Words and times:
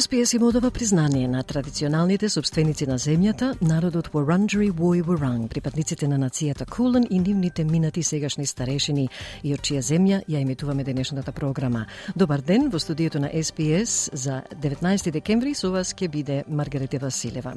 СПС 0.00 0.34
им 0.34 0.42
одава 0.42 0.70
признание 0.70 1.28
на 1.28 1.42
традиционалните 1.42 2.28
собственици 2.28 2.86
на 2.86 2.98
земјата, 2.98 3.54
народот 3.62 4.08
Вуранджери 4.08 4.70
Вуи 4.70 5.02
Вуранг, 5.02 5.50
припадниците 5.50 6.08
на 6.08 6.18
нацијата 6.18 6.66
Кулен 6.66 7.06
и 7.10 7.18
нивните 7.18 7.64
минати 7.64 8.02
сегашни 8.02 8.46
старешини 8.46 9.08
и 9.44 9.54
од 9.54 9.60
чија 9.60 9.78
земја 9.78 10.18
ја 10.26 10.40
имитуваме 10.42 10.84
денешната 10.84 11.32
програма. 11.32 11.86
Добар 12.16 12.40
ден 12.40 12.70
во 12.70 12.78
студиото 12.78 13.20
на 13.20 13.30
СПС 13.42 14.10
за 14.12 14.42
19 14.62 15.10
декември 15.10 15.54
со 15.54 15.70
вас 15.70 15.94
ќе 15.94 16.08
биде 16.08 16.42
Маргарите 16.48 16.98
Василева. 16.98 17.54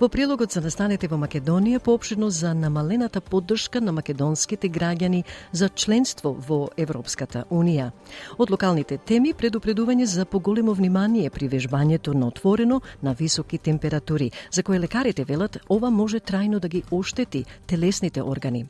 Во 0.00 0.08
прилогот 0.08 0.52
за 0.52 0.60
настанете 0.60 1.08
во 1.08 1.18
Македонија 1.18 1.78
поопширно 1.80 2.30
за 2.30 2.54
намалената 2.54 3.20
поддршка 3.20 3.80
на 3.80 3.92
македонските 3.92 4.70
граѓани 4.70 5.24
за 5.52 5.68
членство 5.68 6.36
во 6.38 6.68
Европската 6.76 7.44
Унија. 7.50 7.90
Од 8.38 8.50
локалните 8.50 8.98
теми 8.98 9.34
предупредување 9.34 10.04
за 10.04 10.24
поголемо 10.24 10.72
внимание 10.72 11.30
при 11.30 11.48
вежбање 11.48 11.79
вежбањето 11.80 12.14
на 12.14 12.26
отворено 12.26 12.80
на 13.02 13.12
високи 13.12 13.58
температури, 13.58 14.30
за 14.52 14.62
кои 14.62 14.78
лекарите 14.78 15.24
велат 15.24 15.58
ова 15.68 15.90
може 15.90 16.20
трајно 16.20 16.58
да 16.58 16.68
ги 16.68 16.82
оштети 16.90 17.44
телесните 17.66 18.22
органи. 18.22 18.66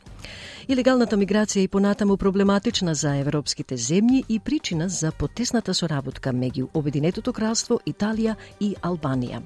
Илегалната 0.69 1.17
миграција 1.17 1.59
е 1.59 1.63
и 1.63 1.69
понатаму 1.69 2.17
проблематична 2.17 2.95
за 2.95 3.17
европските 3.17 3.75
земји 3.75 4.25
и 4.29 4.39
причина 4.39 4.89
за 4.89 5.11
потесната 5.13 5.75
соработка 5.75 6.31
меѓу 6.31 6.69
Обединетото 6.75 7.33
кралство, 7.33 7.81
Италија 7.87 8.37
и 8.61 8.77
Албанија. 8.83 9.41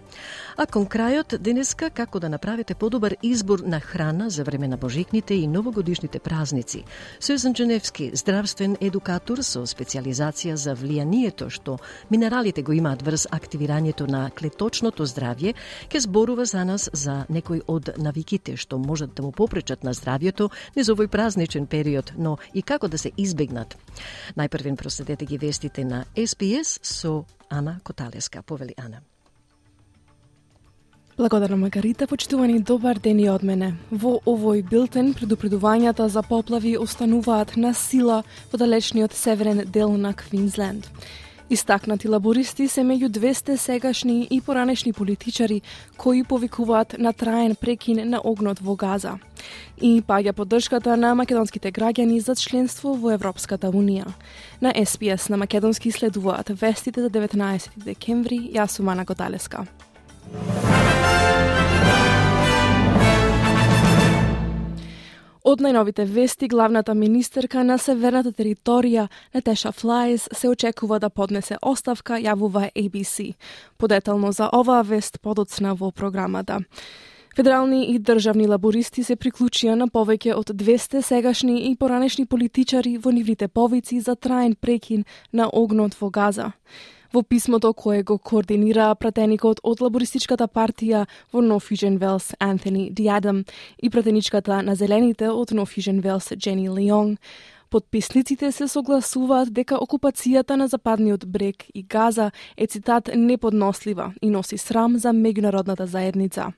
А 0.56 0.66
кон 0.66 0.84
крајот, 0.87 1.38
денеска 1.38 1.90
како 1.90 2.20
да 2.20 2.28
направите 2.28 2.74
подобар 2.74 3.16
избор 3.23 3.60
на 3.60 3.80
храна 3.80 4.28
за 4.30 4.45
време 4.45 4.68
на 4.68 4.76
божикните 4.76 5.34
и 5.34 5.46
новогодишните 5.46 6.18
празници. 6.18 6.84
Сюзан 7.20 7.54
Дженевски, 7.54 8.10
здравствен 8.15 8.76
едукатор 8.80 9.38
со 9.43 9.65
специализација 9.66 10.54
за 10.54 10.74
влијанието 10.76 11.49
што 11.49 11.78
минералите 12.10 12.62
го 12.62 12.73
имаат 12.73 13.02
врз 13.02 13.26
активирањето 13.45 14.09
на 14.09 14.30
клеточното 14.30 15.06
здравје, 15.06 15.54
ќе 15.92 16.00
зборува 16.00 16.45
за 16.48 16.64
нас 16.64 16.88
за 16.92 17.24
некои 17.28 17.60
од 17.68 17.95
навиките 17.96 18.56
што 18.56 18.78
можат 18.78 19.14
да 19.14 19.23
му 19.23 19.32
попречат 19.32 19.84
на 19.84 19.95
здравјето 19.95 20.50
низ 20.76 20.88
овој 20.88 21.09
празничен 21.09 21.66
период, 21.66 22.12
но 22.16 22.38
и 22.54 22.62
како 22.62 22.88
да 22.88 22.98
се 22.98 23.12
избегнат. 23.16 23.76
Најпрвен 24.37 24.76
проследете 24.76 25.26
ги 25.26 25.38
вестите 25.38 25.84
на 25.84 26.04
SPS 26.16 26.78
со 26.82 27.24
Ана 27.50 27.80
Коталеска. 27.84 28.42
Повели 28.42 28.74
Ана. 28.76 29.00
Благодарам 31.16 31.60
Магарита, 31.60 32.06
почитувани 32.06 32.59
добар 32.60 32.98
ден 32.98 33.20
и 33.20 33.28
од 33.30 33.45
мене. 33.46 33.68
Во 33.90 34.16
овој 34.26 34.65
билтен 34.66 35.12
предупредувањата 35.15 36.09
за 36.10 36.24
поплави 36.26 36.74
остануваат 36.74 37.54
на 37.56 37.70
сила 37.74 38.24
во 38.50 38.59
далечниот 38.59 39.15
северен 39.15 39.62
дел 39.70 39.95
на 39.96 40.10
Квинсленд. 40.15 40.90
Истакнати 41.50 42.09
лабористи 42.09 42.64
се 42.68 42.80
меѓу 42.80 43.10
200 43.12 43.56
сегашни 43.56 44.28
и 44.30 44.40
поранешни 44.40 44.92
политичари 44.92 45.60
кои 45.96 46.24
повикуваат 46.24 46.96
на 46.98 47.12
траен 47.12 47.54
прекин 47.54 48.00
на 48.10 48.20
огнот 48.24 48.59
во 48.59 48.76
Газа. 48.76 49.18
И 49.80 50.02
паѓа 50.02 50.32
поддршката 50.32 50.96
на 50.96 51.15
македонските 51.15 51.72
граѓани 51.72 52.18
за 52.18 52.34
членство 52.34 52.95
во 52.96 53.12
Европската 53.12 53.68
Унија. 53.68 54.09
На 54.60 54.72
СПС 54.72 55.28
на 55.28 55.37
македонски 55.37 55.92
следуваат 55.92 56.48
вестите 56.48 57.02
за 57.02 57.10
19 57.10 57.68
декември, 57.76 58.40
јас 58.56 58.80
сум 58.80 58.88
Ана 58.88 59.04
Готалеска. 59.04 59.66
Од 65.44 65.60
најновите 65.60 66.06
вести, 66.09 66.47
главната 66.48 66.94
министерка 66.97 67.60
на 67.69 67.75
северната 67.76 68.31
територија, 68.32 69.10
Нетеша 69.34 69.75
Флајс, 69.76 70.31
се 70.32 70.48
очекува 70.48 70.97
да 70.98 71.10
поднесе 71.10 71.59
оставка, 71.60 72.16
јавува 72.16 72.70
ABC. 72.72 73.34
Подетално 73.77 74.33
за 74.33 74.49
оваа 74.49 74.81
вест 74.83 75.21
подоцна 75.21 75.75
во 75.75 75.91
програмата. 75.93 76.62
Федерални 77.37 77.93
и 77.93 77.99
државни 77.99 78.47
лабористи 78.49 79.04
се 79.04 79.19
приклучија 79.21 79.75
на 79.77 79.91
повеќе 79.93 80.33
од 80.33 80.49
200 80.49 81.03
сегашни 81.03 81.69
и 81.69 81.77
поранешни 81.77 82.25
политичари 82.25 82.97
во 82.97 83.12
нивните 83.12 83.49
повици 83.49 84.00
за 84.00 84.16
траен 84.16 84.56
прекин 84.56 85.04
на 85.33 85.50
огнот 85.53 86.00
во 86.00 86.09
Газа. 86.10 86.53
Во 87.15 87.23
писмото 87.23 87.71
кое 87.75 88.03
го 88.03 88.17
координира 88.19 88.89
пратеникот 88.99 89.61
од 89.63 89.79
лабористичката 89.85 90.49
партија 90.51 91.05
во 91.31 91.43
Нофижен 91.47 92.01
Велс 92.03 92.33
Антони 92.43 92.89
Диадам 92.91 93.45
и 93.79 93.91
пратеничката 93.91 94.63
на 94.67 94.75
Зелените 94.75 95.29
од 95.31 95.53
Нофижен 95.55 96.01
Велс 96.01 96.33
Джени 96.35 96.67
Леонг, 96.69 97.21
Подписниците 97.71 98.53
се 98.53 98.69
согласуваат 98.69 99.49
дека 99.51 99.79
окупацијата 99.83 100.55
на 100.55 100.67
Западниот 100.69 101.27
брег 101.27 101.65
и 101.75 101.83
Газа 101.83 102.31
е 102.57 102.67
цитат 102.67 103.11
неподнослива 103.15 104.13
и 104.23 104.31
носи 104.31 104.59
срам 104.59 104.99
за 104.99 105.11
меѓународната 105.11 105.85
заедница. 105.85 106.53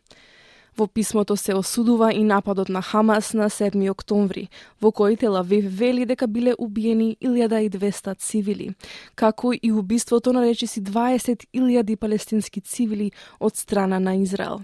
Во 0.77 0.87
писмото 0.87 1.37
се 1.37 1.55
осудува 1.55 2.13
и 2.13 2.25
нападот 2.25 2.69
на 2.69 2.83
Хамас 2.83 3.33
на 3.33 3.49
7 3.49 3.91
октомври, 3.91 4.51
во 4.81 4.91
кој 4.93 5.17
Телавив 5.17 5.65
вели 5.73 6.05
дека 6.05 6.27
биле 6.29 6.53
убиени 6.59 7.17
1200 7.23 8.19
цивили, 8.21 8.75
како 9.15 9.55
и 9.57 9.73
убиството 9.73 10.33
на 10.37 10.45
речиси 10.45 10.83
20.000 10.83 11.97
палестински 11.97 12.61
цивили 12.61 13.11
од 13.41 13.57
страна 13.57 13.99
на 13.99 14.17
Израел. 14.17 14.61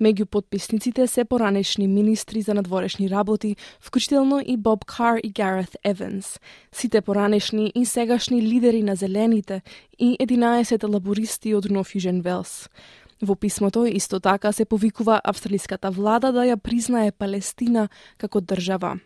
Меѓу 0.00 0.24
подписниците 0.24 1.06
се 1.06 1.24
поранешни 1.24 1.86
министри 1.88 2.40
за 2.42 2.54
надворешни 2.54 3.10
работи, 3.10 3.56
вклучително 3.80 4.40
и 4.46 4.56
Боб 4.56 4.84
Кар 4.84 5.18
и 5.24 5.30
Гарет 5.30 5.76
Еванс. 5.84 6.40
Сите 6.72 7.00
поранешни 7.00 7.72
и 7.74 7.84
сегашни 7.84 8.42
лидери 8.42 8.82
на 8.82 8.94
Зелените 8.96 9.60
и 9.98 10.16
11 10.20 10.88
лабористи 10.88 11.54
од 11.54 11.68
Нов 11.70 11.92
Јужен 11.92 12.22
Велс. 12.22 12.70
Во 13.20 13.34
писмото 13.36 13.84
исто 13.86 14.20
така 14.20 14.52
се 14.52 14.64
повикува 14.64 15.20
австралиската 15.24 15.90
влада 15.90 16.32
да 16.32 16.46
ја 16.48 16.56
признае 16.56 17.12
Палестина 17.12 17.88
како 18.16 18.40
држава. 18.40 18.96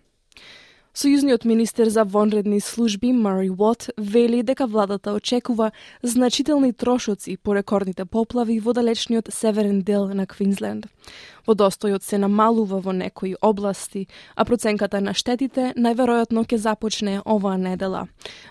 Сојузниот 0.94 1.42
министер 1.44 1.88
за 1.90 2.04
вонредни 2.04 2.60
служби 2.60 3.08
Мари 3.12 3.48
Уот 3.50 3.88
вели 3.98 4.42
дека 4.42 4.66
владата 4.66 5.10
очекува 5.12 5.72
значителни 6.02 6.72
трошоци 6.72 7.36
по 7.36 7.54
рекордните 7.54 8.04
поплави 8.04 8.60
во 8.60 8.72
далечниот 8.72 9.26
северен 9.34 9.80
дел 9.82 10.06
на 10.14 10.26
Квинсленд. 10.26 10.86
Водостојот 11.48 12.06
се 12.06 12.18
намалува 12.18 12.78
во 12.78 12.92
некои 12.92 13.34
области, 13.42 14.06
а 14.36 14.44
проценката 14.44 15.00
на 15.00 15.18
штетите 15.18 15.74
најверојатно 15.74 16.46
ќе 16.46 16.62
започне 16.62 17.18
оваа 17.26 17.58
недела. 17.58 18.06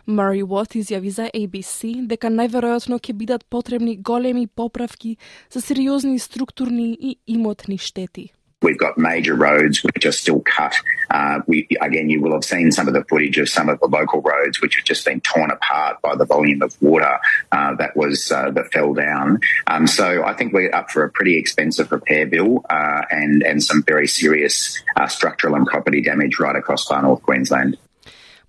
Мари 0.06 0.44
Уот 0.44 0.76
изјави 0.76 1.16
за 1.16 1.32
ABC 1.32 2.04
дека 2.12 2.28
најверојатно 2.28 3.00
ќе 3.00 3.14
бидат 3.14 3.46
потребни 3.46 3.96
големи 3.96 4.48
поправки 4.48 5.16
за 5.50 5.62
сериозни 5.62 6.20
структурни 6.20 6.92
и 6.92 7.18
имотни 7.26 7.78
штети. 7.78 8.34
We've 8.64 8.78
got 8.78 8.98
major 8.98 9.36
roads 9.36 9.84
which 9.84 10.06
are 10.06 10.12
still 10.12 10.42
cut. 10.42 10.74
Uh, 11.12 11.42
we 11.48 11.68
again, 11.82 12.10
you 12.10 12.22
will 12.22 12.34
have 12.34 12.46
seen 12.46 12.72
some 12.72 12.88
of 12.88 12.94
the 12.94 13.04
footage 13.04 13.38
of 13.38 13.50
some 13.50 13.70
of 13.70 13.80
the 13.82 13.88
local 13.88 14.22
roads 14.22 14.62
which 14.62 14.76
have 14.78 14.86
just 14.86 15.06
been 15.06 15.22
torn 15.22 15.52
apart 15.52 16.02
by 16.02 16.16
the 16.16 16.26
volume 16.26 16.62
of 16.62 16.82
water 16.82 17.20
uh, 17.52 17.76
that 17.76 17.96
was 17.96 18.32
uh, 18.32 18.50
that 18.52 18.72
fell 18.72 18.94
down. 18.94 19.40
Um, 19.68 19.86
so 19.86 20.24
I 20.24 20.34
think 20.34 20.54
we're 20.54 20.74
up 20.74 20.90
for 20.90 21.04
a 21.04 21.10
pretty 21.12 21.38
expensive 21.38 21.92
repair 21.92 22.26
bill 22.26 22.66
uh, 22.70 23.02
and 23.12 23.44
and 23.44 23.62
some 23.62 23.84
very 23.84 24.08
serious 24.08 24.82
uh, 24.96 25.08
structural 25.08 25.56
and 25.56 25.68
property 25.68 26.02
damage 26.02 26.40
right 26.40 26.56
across 26.56 26.86
far 26.86 27.02
north 27.02 27.22
Queensland. 27.22 27.78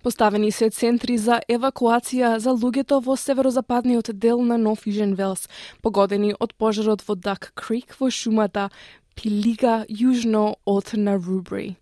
Поставени 0.05 0.51
се 0.51 0.67
центри 0.69 1.15
за 1.17 1.39
евакуација 1.49 2.35
за 2.37 2.51
луѓето 2.53 2.99
во 3.01 3.15
северозападниот 3.17 4.11
дел 4.13 4.37
на 4.45 4.57
Нов 4.57 4.85
Южен 4.85 5.15
Велс, 5.17 5.49
погодени 5.81 6.35
од 6.37 6.53
пожарот 6.53 7.01
во 7.07 7.15
Дак 7.15 7.49
Крик 7.57 7.97
во 7.97 8.11
шумата, 8.13 8.69
Пилига 9.15 9.85
јужно 9.89 10.55
од 10.65 10.91
Нарубри. 10.93 11.75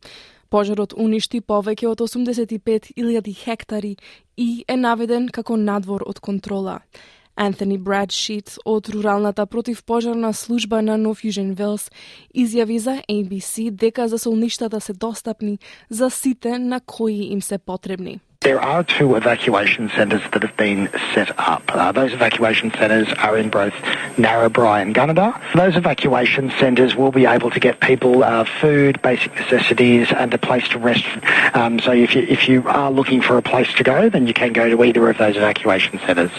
Пожарот 0.53 0.93
уништи 0.93 1.41
повеќе 1.41 1.87
од 1.89 2.03
85.000 2.05 3.33
хектари 3.33 3.95
и 4.37 4.63
е 4.67 4.75
наведен 4.77 5.27
како 5.33 5.57
надвор 5.57 6.05
од 6.05 6.19
контрола. 6.19 6.79
Антони 7.35 7.79
Брадшит 7.81 8.59
од 8.65 8.89
руралната 8.93 9.45
противпожарна 9.45 10.33
служба 10.33 10.81
на 10.81 10.97
Нов 10.97 11.23
Fusion 11.23 11.55
Велс 11.57 11.89
изјави 12.35 12.77
за 12.77 12.99
ABC 13.09 13.71
дека 13.71 14.07
засолништата 14.07 14.79
се 14.79 14.93
достапни 14.93 15.57
за 15.89 16.09
сите 16.09 16.59
на 16.59 16.79
кои 16.79 17.33
им 17.33 17.41
се 17.41 17.57
потребни. 17.57 18.19
There 18.43 18.59
are 18.59 18.83
two 18.83 19.15
evacuation 19.15 19.89
centres 19.95 20.21
that 20.33 20.43
have 20.43 20.57
been 20.57 20.89
set 21.13 21.39
up. 21.39 21.63
Uh, 21.69 21.93
those 21.93 22.11
evacuation 22.11 22.71
centres 22.71 23.07
are 23.17 23.37
in 23.37 23.49
both 23.49 23.71
Narrabri 24.17 24.81
and 24.81 24.93
Gunnedah. 24.93 25.53
Those 25.55 25.77
evacuation 25.77 26.51
centres 26.59 26.93
will 26.93 27.13
be 27.13 27.25
able 27.25 27.51
to 27.51 27.59
get 27.61 27.79
people 27.79 28.21
uh, 28.21 28.43
food, 28.43 29.01
basic 29.01 29.33
necessities, 29.35 30.11
and 30.11 30.33
a 30.33 30.37
place 30.37 30.67
to 30.69 30.77
rest. 30.77 31.05
Um, 31.55 31.79
so 31.79 31.93
if 31.93 32.15
you, 32.15 32.23
if 32.23 32.49
you 32.49 32.67
are 32.67 32.91
looking 32.91 33.21
for 33.21 33.37
a 33.37 33.41
place 33.41 33.73
to 33.75 33.83
go, 33.83 34.09
then 34.09 34.27
you 34.27 34.33
can 34.33 34.51
go 34.51 34.69
to 34.69 34.83
either 34.83 35.09
of 35.09 35.17
those 35.17 35.37
evacuation 35.37 35.99
centres. 35.99 36.31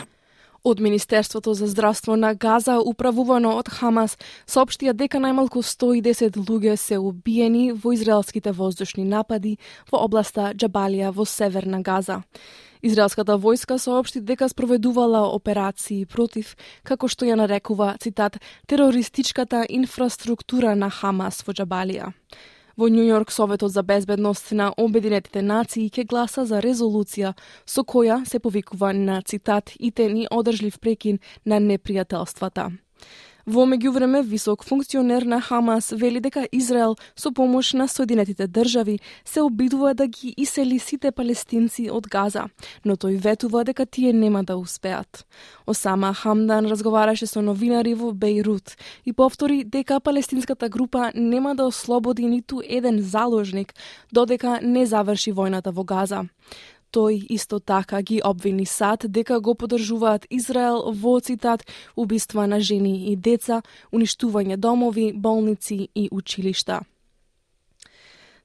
Од 0.67 0.81
Министерството 0.81 1.55
за 1.55 1.67
здравство 1.67 2.17
на 2.17 2.35
Газа, 2.35 2.79
управувано 2.81 3.51
од 3.61 3.69
Хамас, 3.69 4.15
соопштија 4.49 4.95
дека 4.97 5.19
најмалку 5.21 5.61
110 5.61 6.39
луѓе 6.41 6.77
се 6.81 6.97
убиени 6.97 7.75
во 7.77 7.93
израелските 7.93 8.49
воздушни 8.57 9.05
напади 9.05 9.59
во 9.93 10.01
областа 10.07 10.55
Джабалија 10.57 11.13
во 11.13 11.29
северна 11.29 11.83
Газа. 11.85 12.23
Израелската 12.81 13.37
војска 13.37 13.77
соопшти 13.77 14.25
дека 14.25 14.49
спроведувала 14.49 15.29
операции 15.37 16.07
против, 16.07 16.57
како 16.83 17.13
што 17.13 17.29
ја 17.29 17.37
нарекува, 17.37 17.99
цитат, 18.01 18.41
терористичката 18.65 19.67
инфраструктура 19.69 20.73
на 20.75 20.89
Хамас 20.89 21.45
во 21.45 21.53
Джабалија. 21.53 22.15
Во 22.77 22.89
Нью 22.89 23.05
Йорк 23.07 23.31
Советот 23.31 23.73
за 23.73 23.83
безбедност 23.83 24.53
на 24.53 24.73
Обединетите 24.77 25.43
нации 25.43 25.87
ќе 25.87 26.03
гласа 26.11 26.43
за 26.43 26.59
резолуција 26.59 27.37
со 27.67 27.85
која 27.87 28.25
се 28.27 28.41
повикува 28.43 28.91
на 28.93 29.21
цитат 29.23 29.71
и 29.79 29.93
тени 29.93 30.27
одржлив 30.31 30.81
прекин 30.83 31.21
на 31.47 31.61
непријателствата. 31.63 32.73
Во 33.47 33.67
меѓувреме, 33.69 34.23
висок 34.25 34.63
функционер 34.65 35.27
на 35.29 35.39
Хамас 35.41 35.91
вели 35.93 36.21
дека 36.21 36.47
Израел 36.53 36.97
со 37.15 37.31
помош 37.31 37.75
на 37.75 37.87
Соединетите 37.89 38.47
држави 38.49 39.01
се 39.25 39.43
обидува 39.43 39.93
да 39.95 40.07
ги 40.07 40.33
исели 40.37 40.79
сите 40.79 41.13
палестинци 41.13 41.91
од 41.93 42.09
Газа, 42.09 42.47
но 42.85 42.97
тој 42.97 43.21
ветува 43.21 43.65
дека 43.69 43.85
тие 43.85 44.13
нема 44.13 44.45
да 44.45 44.57
успеат. 44.57 45.27
Осама 45.67 46.15
Хамдан 46.15 46.67
разговараше 46.73 47.27
со 47.27 47.43
новинари 47.43 47.93
во 47.95 48.13
Бейрут 48.13 48.79
и 49.05 49.13
повтори 49.13 49.65
дека 49.65 50.01
палестинската 50.01 50.69
група 50.69 51.13
нема 51.15 51.55
да 51.55 51.67
ослободи 51.67 52.25
ниту 52.25 52.63
еден 52.65 53.03
заложник 53.03 53.75
додека 54.13 54.61
не 54.63 54.87
заврши 54.87 55.33
војната 55.33 55.71
во 55.71 55.85
Газа. 55.85 56.25
Тој 56.95 57.27
исто 57.35 57.59
така 57.59 58.03
ги 58.03 58.21
обвини 58.25 58.67
САД 58.67 59.07
дека 59.11 59.41
го 59.41 59.55
поддржуваат 59.55 60.27
Израел 60.31 60.93
во 60.95 61.21
цитат 61.21 61.67
убиства 61.97 62.47
на 62.47 62.61
жени 62.61 63.11
и 63.13 63.17
деца, 63.17 63.63
уништување 63.93 64.57
домови, 64.57 65.13
болници 65.13 65.89
и 65.95 66.09
училишта. 66.13 66.83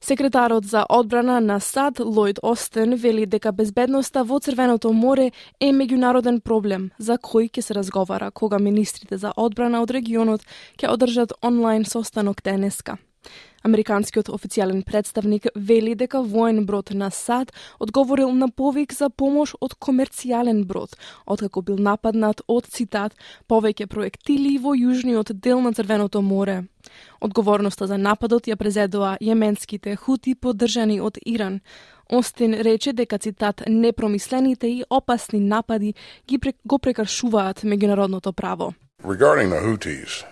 Секретарот 0.00 0.64
за 0.64 0.86
одбрана 0.88 1.40
на 1.40 1.60
САД 1.60 2.00
Лојд 2.00 2.38
Остен 2.42 2.94
вели 2.96 3.26
дека 3.26 3.52
безбедноста 3.52 4.24
во 4.24 4.40
Црвеното 4.40 4.92
море 4.92 5.30
е 5.60 5.68
меѓународен 5.76 6.40
проблем 6.40 6.90
за 6.98 7.18
кој 7.18 7.50
ќе 7.52 7.60
се 7.60 7.74
разговара 7.74 8.30
кога 8.30 8.58
министрите 8.58 9.18
за 9.18 9.32
одбрана 9.36 9.82
од 9.82 9.90
регионот 9.90 10.42
ќе 10.80 10.88
одржат 10.88 11.36
онлайн 11.42 11.84
состанок 11.84 12.42
денеска. 12.42 12.96
Американскиот 13.62 14.30
официјален 14.32 14.80
представник 14.88 15.46
вели 15.54 15.94
дека 15.94 16.22
воен 16.22 16.64
брод 16.66 16.90
на 16.96 17.10
САД 17.10 17.52
одговорил 17.78 18.32
на 18.32 18.48
повик 18.48 18.92
за 18.92 19.10
помош 19.10 19.52
од 19.60 19.74
комерцијален 19.76 20.64
брод, 20.64 20.96
откако 21.26 21.60
бил 21.62 21.76
нападнат 21.76 22.40
од, 22.48 22.66
цитат, 22.66 23.12
повеќе 23.48 23.86
проектили 23.86 24.56
во 24.58 24.72
јужниот 24.72 25.32
дел 25.32 25.60
на 25.60 25.72
Црвеното 25.72 26.22
море. 26.22 26.64
Одговорноста 27.20 27.86
за 27.86 27.98
нападот 27.98 28.48
ја 28.48 28.56
презедоа 28.56 29.18
јеменските 29.20 29.96
хути 29.96 30.34
поддржани 30.34 31.00
од 31.00 31.20
Иран. 31.26 31.60
Остин 32.08 32.54
рече 32.54 32.92
дека 32.92 33.18
цитат 33.18 33.62
непромислените 33.68 34.68
и 34.68 34.84
опасни 34.90 35.40
напади 35.40 35.94
ги 36.26 36.40
го 36.64 36.78
прекршуваат 36.78 37.60
меѓународното 37.60 38.32
право. 38.32 38.74
Regarding 39.04 39.48
the 39.48 39.60
Houthis, 39.60 40.24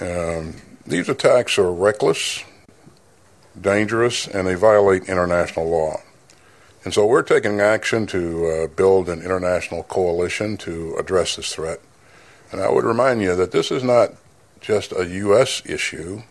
um, 0.00 0.54
These 0.88 1.10
attacks 1.10 1.58
are 1.58 1.70
reckless, 1.70 2.42
dangerous, 3.60 4.26
and 4.26 4.46
they 4.46 4.54
violate 4.54 5.02
international 5.06 5.68
law. 5.68 6.00
And 6.82 6.94
so 6.94 7.04
we're 7.04 7.22
taking 7.22 7.60
action 7.60 8.06
to 8.06 8.22
uh, 8.46 8.66
build 8.68 9.10
an 9.10 9.20
international 9.20 9.82
coalition 9.82 10.56
to 10.58 10.96
address 10.98 11.36
this 11.36 11.54
threat. 11.54 11.80
And 12.50 12.62
I 12.62 12.70
would 12.70 12.86
remind 12.86 13.20
you 13.20 13.36
that 13.36 13.52
this 13.52 13.70
is 13.70 13.84
not 13.84 14.14
just 14.62 14.92
a 14.92 15.04
U.S. 15.28 15.60
issue. 15.66 16.22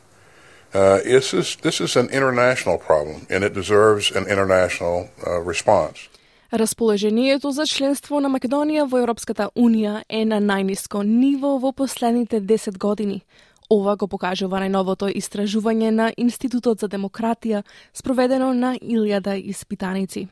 Uh, 0.73 1.01
this, 1.03 1.35
is, 1.35 1.57
this 1.57 1.79
is 1.79 1.95
an 1.95 2.09
international 2.09 2.79
problem, 2.79 3.27
and 3.29 3.43
it 3.43 3.53
deserves 3.53 4.09
an 4.09 4.25
international 4.25 5.11
uh, 5.27 5.39
response. 5.39 6.09
Расположението 6.53 7.51
за 7.51 7.67
членство 7.67 8.19
на 8.19 8.29
Македонија 8.29 8.87
во 8.87 9.01
Европската 9.03 9.49
Унија 9.55 10.03
е 10.09 10.23
на 10.25 10.39
најниско 10.39 11.03
ниво 11.03 11.59
во 11.59 11.73
последните 11.73 12.41
10 12.41 12.77
години. 12.77 13.21
Ова 13.69 13.97
го 13.99 14.07
покажува 14.07 14.61
најновото 14.63 15.09
истражување 15.19 15.89
на 15.91 16.05
Институтот 16.15 16.79
за 16.79 16.87
демократија, 16.87 17.65
спроведено 17.93 18.53
на 18.53 18.77
илјада 18.79 19.35
испитаници. 19.35 20.27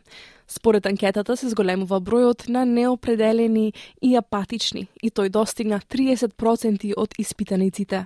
Според 0.48 0.86
анкетата 0.86 1.36
се 1.36 1.50
зголемува 1.52 2.00
бројот 2.00 2.48
на 2.48 2.64
неопределени 2.66 3.74
и 4.02 4.16
апатични, 4.16 4.88
и 5.04 5.12
тој 5.12 5.30
достигна 5.30 5.82
30% 5.84 6.94
од 6.96 7.20
испитаниците. 7.20 8.06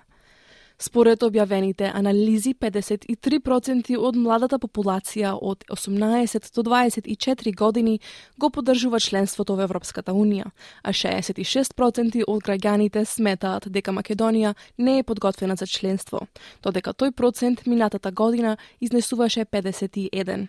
Според 0.81 1.23
објавените 1.27 1.89
анализи, 1.93 2.53
53% 2.55 3.97
од 3.99 4.15
младата 4.15 4.55
популација 4.63 5.33
од 5.35 5.65
18 5.67 6.53
до 6.55 6.63
24 6.63 7.55
години 7.55 7.99
го 8.39 8.49
поддржува 8.49 8.99
членството 9.03 9.57
во 9.59 9.65
Европската 9.67 10.15
Унија, 10.15 10.47
а 10.83 10.93
66% 10.95 12.23
од 12.23 12.47
граѓаните 12.47 13.03
сметаат 13.03 13.67
дека 13.67 13.91
Македонија 13.91 14.55
не 14.77 14.99
е 14.99 15.03
подготвена 15.03 15.59
за 15.59 15.67
членство, 15.67 16.23
додека 16.63 16.95
тој 16.95 17.11
процент 17.11 17.67
минатата 17.67 18.11
година 18.11 18.55
изнесуваше 18.79 19.45
51. 19.45 20.47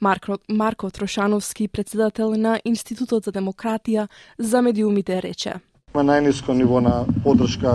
Марко, 0.00 0.38
Марко 0.48 0.90
Трошановски, 0.90 1.68
председател 1.68 2.30
на 2.38 2.60
Институтот 2.64 3.24
за 3.24 3.32
демократија, 3.32 4.08
за 4.38 4.62
медиумите 4.62 5.22
рече– 5.22 5.58
има 5.94 6.10
најниско 6.10 6.54
ниво 6.58 6.80
на 6.82 7.04
поддршка 7.22 7.72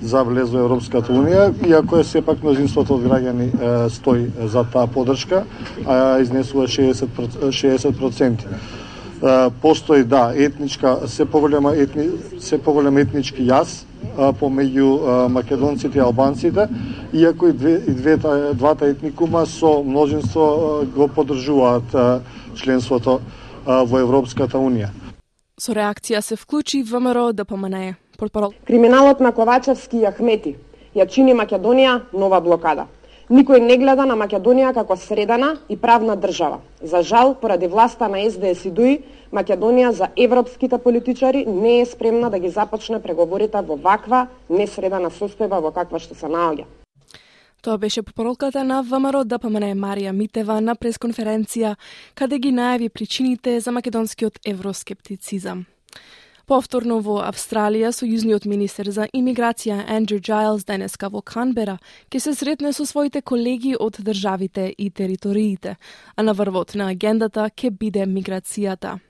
за 0.00 0.22
влез 0.24 0.48
во 0.48 0.62
Европската 0.62 1.12
Унија, 1.12 1.50
иако 1.68 1.98
е 2.00 2.04
сепак 2.08 2.38
мнозинството 2.40 2.94
од 2.96 3.02
граѓани 3.04 3.48
стои 3.92 4.22
за 4.40 4.62
таа 4.72 4.86
поддршка, 4.88 5.42
а 5.84 6.16
изнесува 6.22 6.64
60%. 6.64 7.50
60%. 7.52 8.46
Постои 9.60 10.04
да 10.04 10.32
етничка 10.34 10.94
се 11.06 11.26
поголема 11.28 11.74
етни 11.76 12.06
се 12.40 12.56
поголем 12.56 12.96
етнички 12.96 13.44
јас 13.44 13.84
помеѓу 14.16 15.28
македонците 15.28 15.98
и 15.98 16.00
албанците, 16.00 16.68
иако 17.12 17.48
и, 17.48 17.52
две, 17.52 17.74
и 17.84 17.92
двета, 17.92 18.54
двата 18.54 18.88
етникума 18.88 19.44
со 19.46 19.82
множинство 19.84 20.86
го 20.96 21.08
поддржуваат 21.08 21.92
членството 22.54 23.20
во 23.66 24.00
Европската 24.00 24.56
Унија. 24.56 24.88
Со 25.58 25.74
реакција 25.74 26.20
се 26.22 26.36
вклучи 26.38 26.84
ВМРО 26.86 27.32
да 27.32 27.42
ДПМНЕ. 27.42 27.96
Портпарол. 28.18 28.52
Криминалот 28.66 29.20
на 29.20 29.32
Ковачевски 29.32 29.98
и 29.98 30.06
Ахмети 30.06 30.54
ја 30.94 31.06
чини 31.10 31.34
Македонија 31.34 31.96
нова 32.14 32.38
блокада. 32.40 32.86
Никој 33.28 33.58
не 33.60 33.74
гледа 33.76 34.06
на 34.06 34.14
Македонија 34.14 34.70
како 34.74 34.96
средана 34.96 35.56
и 35.68 35.76
правна 35.76 36.14
држава. 36.16 36.60
За 36.80 37.02
жал, 37.02 37.34
поради 37.34 37.66
власта 37.66 38.08
на 38.08 38.22
СДС 38.30 38.68
и 38.68 38.70
ДУИ, 38.70 39.02
Македонија 39.34 39.90
за 39.90 40.08
европските 40.16 40.78
политичари 40.78 41.44
не 41.46 41.80
е 41.80 41.86
спремна 41.86 42.30
да 42.30 42.38
ги 42.38 42.48
започне 42.48 43.02
преговорите 43.02 43.58
во 43.60 43.76
ваква 43.76 44.28
несредана 44.48 45.10
состојба 45.10 45.58
во 45.60 45.74
каква 45.74 45.98
што 45.98 46.14
се 46.14 46.26
наоѓа. 46.26 46.70
Тоа 47.62 47.78
беше 47.78 48.02
попоролката 48.02 48.64
на 48.64 48.82
ВМРО 48.82 49.24
да 49.24 49.38
ДПМН 49.38 49.74
Марија 49.74 50.12
Митева 50.12 50.60
на 50.60 50.76
пресконференција, 50.78 51.74
каде 52.14 52.38
ги 52.38 52.52
најави 52.54 52.88
причините 52.88 53.58
за 53.60 53.72
македонскиот 53.72 54.38
евроскептицизам. 54.46 55.64
Повторно 56.46 57.00
во 57.02 57.18
Австралија, 57.26 57.90
сојузниот 57.92 58.46
министер 58.46 58.88
за 58.94 59.08
имиграција 59.12 59.82
Андрю 59.90 60.20
Джайлс 60.20 60.64
денеска 60.64 61.10
во 61.10 61.20
Канбера 61.20 61.80
ќе 62.08 62.20
се 62.20 62.34
сретне 62.34 62.72
со 62.72 62.86
своите 62.86 63.22
колеги 63.22 63.74
од 63.74 63.98
државите 64.00 64.70
и 64.78 64.90
териториите, 64.90 65.76
а 66.16 66.22
на 66.22 66.32
врвот 66.32 66.74
на 66.74 66.88
агендата 66.94 67.50
ќе 67.50 67.70
биде 67.70 68.06
миграцијата. 68.06 69.00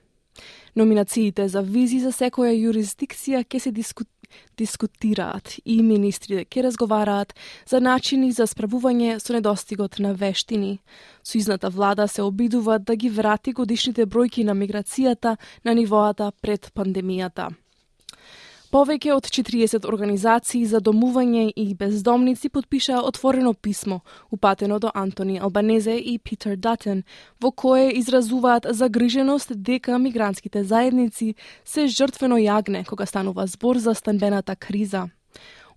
Номинациите 0.75 1.47
за 1.47 1.61
визи 1.61 1.99
за 1.99 2.11
секоја 2.11 2.51
јурисдикција 2.51 3.45
ќе 3.45 3.59
се 3.59 3.71
дискутираат 3.71 4.18
дискутираат 4.57 5.55
и 5.65 5.81
министрите 5.83 6.45
ќе 6.45 6.63
разговараат 6.63 7.33
за 7.67 7.79
начини 7.79 8.31
за 8.31 8.47
справување 8.47 9.19
со 9.19 9.33
недостигот 9.33 9.99
на 9.99 10.13
вештини. 10.13 10.79
Суизната 11.23 11.69
влада 11.69 12.07
се 12.07 12.21
обидува 12.21 12.79
да 12.79 12.95
ги 12.95 13.09
врати 13.09 13.53
годишните 13.53 14.05
бројки 14.05 14.43
на 14.43 14.55
миграцијата 14.55 15.37
на 15.65 15.73
нивоата 15.73 16.31
пред 16.41 16.71
пандемијата. 16.75 17.49
Повеќе 18.69 19.15
од 19.15 19.25
40 19.33 19.85
организации 19.89 20.59
за 20.69 20.77
домување 20.77 21.47
и 21.57 21.73
бездомници 21.73 22.51
подпишаа 22.53 23.01
отворено 23.01 23.53
писмо, 23.53 23.97
упатено 24.29 24.77
до 24.79 24.91
Антони 24.93 25.39
Албанезе 25.39 25.95
и 25.97 26.19
Питер 26.19 26.55
Датен, 26.55 27.01
во 27.41 27.49
кое 27.51 27.89
изразуваат 27.97 28.67
загриженост 28.69 29.57
дека 29.57 29.97
мигрантските 29.97 30.63
заедници 30.63 31.33
се 31.65 31.87
жртвено 31.87 32.37
јагне 32.37 32.85
кога 32.85 33.09
станува 33.09 33.47
збор 33.47 33.81
за 33.81 33.95
станбената 33.95 34.55
криза. 34.55 35.09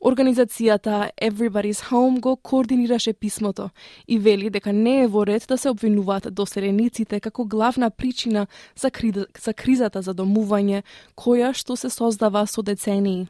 Организацијата 0.02 1.10
Everybody's 1.22 1.80
Home 1.90 2.20
го 2.20 2.36
координираше 2.36 3.12
писмото 3.12 3.70
и 4.08 4.18
вели 4.18 4.50
дека 4.50 4.72
не 4.72 5.02
е 5.02 5.06
во 5.06 5.26
ред 5.26 5.44
да 5.48 5.58
се 5.58 5.70
обвинуваат 5.70 6.34
доселениците 6.34 7.20
како 7.20 7.44
главна 7.44 7.90
причина 7.90 8.46
за, 8.76 8.90
кри... 8.90 9.12
за 9.38 9.54
кризата 9.54 10.02
за 10.02 10.14
домување, 10.14 10.82
која 11.14 11.52
што 11.54 11.76
се 11.76 11.90
создава 11.90 12.46
со 12.46 12.62
децении 12.62 13.28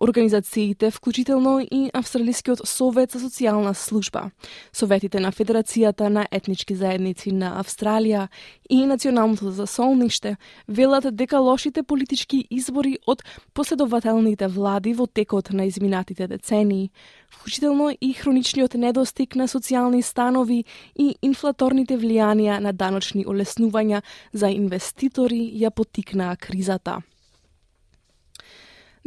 организациите, 0.00 0.90
вклучително 0.90 1.60
и 1.60 1.90
Австралискиот 1.94 2.60
совет 2.64 3.12
за 3.12 3.18
социјална 3.18 3.74
служба, 3.74 4.30
советите 4.72 5.20
на 5.20 5.32
Федерацијата 5.32 6.08
на 6.08 6.26
етнички 6.30 6.74
заедници 6.74 7.32
на 7.32 7.58
Австралија 7.62 8.28
и 8.70 8.86
Националното 8.86 9.50
засолниште 9.50 10.36
велат 10.68 11.16
дека 11.16 11.38
лошите 11.38 11.82
политички 11.82 12.44
избори 12.50 12.98
од 13.06 13.22
последователните 13.54 14.46
влади 14.46 14.94
во 14.94 15.06
текот 15.06 15.50
на 15.50 15.64
изминатите 15.64 16.26
децении, 16.26 16.90
вклучително 17.30 17.90
и 18.00 18.12
хроничниот 18.12 18.74
недостиг 18.74 19.34
на 19.34 19.48
социјални 19.48 20.02
станови 20.02 20.64
и 20.94 21.14
инфлаторните 21.22 21.98
влијанија 21.98 22.60
на 22.60 22.72
даночни 22.72 23.26
олеснувања 23.26 24.02
за 24.32 24.48
инвеститори 24.48 25.42
ја 25.58 25.70
потикнаа 25.70 26.36
кризата. 26.36 27.02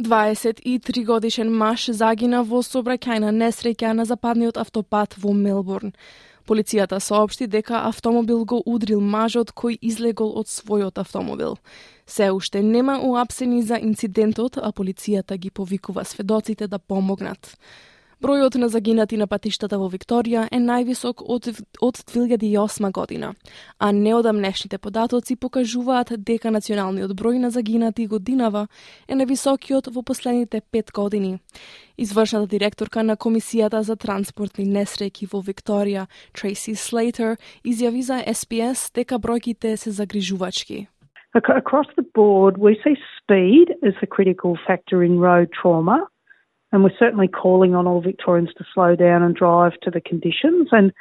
23 0.02 1.04
годишен 1.06 1.50
маж 1.54 1.86
загина 1.90 2.42
во 2.42 2.62
собраќајна 2.66 3.30
несреќа 3.30 3.92
на 3.94 4.04
западниот 4.04 4.58
автопат 4.58 5.14
во 5.22 5.32
Мелбурн. 5.32 5.92
Полицијата 6.46 6.98
соопшти 7.00 7.46
дека 7.46 7.84
автомобил 7.86 8.44
го 8.44 8.58
удрил 8.66 9.00
мажот 9.00 9.52
кој 9.54 9.78
излегол 9.80 10.34
од 10.40 10.50
својот 10.50 10.98
автомобил. 10.98 11.56
Се 12.06 12.32
уште 12.34 12.62
нема 12.62 12.98
уапсени 12.98 13.62
за 13.62 13.78
инцидентот, 13.78 14.58
а 14.58 14.72
полицијата 14.72 15.38
ги 15.38 15.50
повикува 15.50 16.04
сведоците 16.04 16.66
да 16.66 16.78
помогнат. 16.78 17.56
Бројот 18.22 18.54
на 18.54 18.68
загинати 18.68 19.16
на 19.18 19.26
патиштата 19.26 19.74
во 19.82 19.88
Викторија 19.90 20.44
е 20.54 20.58
највисок 20.62 21.24
од, 21.26 21.48
од 21.82 21.96
2008 22.06 22.92
година, 22.94 23.32
а 23.82 23.88
неодамнешните 23.92 24.78
податоци 24.78 25.34
покажуваат 25.34 26.12
дека 26.22 26.52
националниот 26.54 27.16
број 27.18 27.40
на 27.42 27.50
загинати 27.50 28.06
годинава 28.06 28.68
е 29.08 29.18
највисокиот 29.18 29.90
во 29.90 30.04
последните 30.06 30.60
пет 30.60 30.92
години. 30.94 31.40
Извршната 31.98 32.46
директорка 32.46 33.02
на 33.02 33.16
Комисијата 33.16 33.82
за 33.82 33.96
транспортни 33.96 34.68
несреки 34.70 35.26
во 35.26 35.42
Викторија, 35.42 36.06
Трейси 36.30 36.76
Слейтер, 36.78 37.36
изјави 37.66 38.06
за 38.06 38.22
СПС 38.22 38.94
дека 38.94 39.18
бројките 39.18 39.74
се 39.74 39.90
загрижувачки. 39.90 40.86
Across 41.34 41.88
the 41.96 42.06
board, 42.14 42.58
we 42.58 42.78
see 42.84 42.96
speed 43.18 43.74
as 43.82 43.94
a 44.02 44.06
critical 44.06 44.56
factor 44.66 45.02
in 45.02 45.18
road 45.18 45.48
trauma. 45.50 46.06
And 46.72 46.82
we're 46.82 46.96
certainly 46.98 47.28
calling 47.28 47.74
on 47.74 47.86
all 47.86 48.00
Victorians 48.00 48.50
to 48.56 48.64
slow 48.74 48.96
down 48.96 49.22
and 49.22 49.34
drive 49.34 49.72
to 49.82 49.90
the 49.90 50.00
conditions. 50.00 50.68
And 50.72 50.92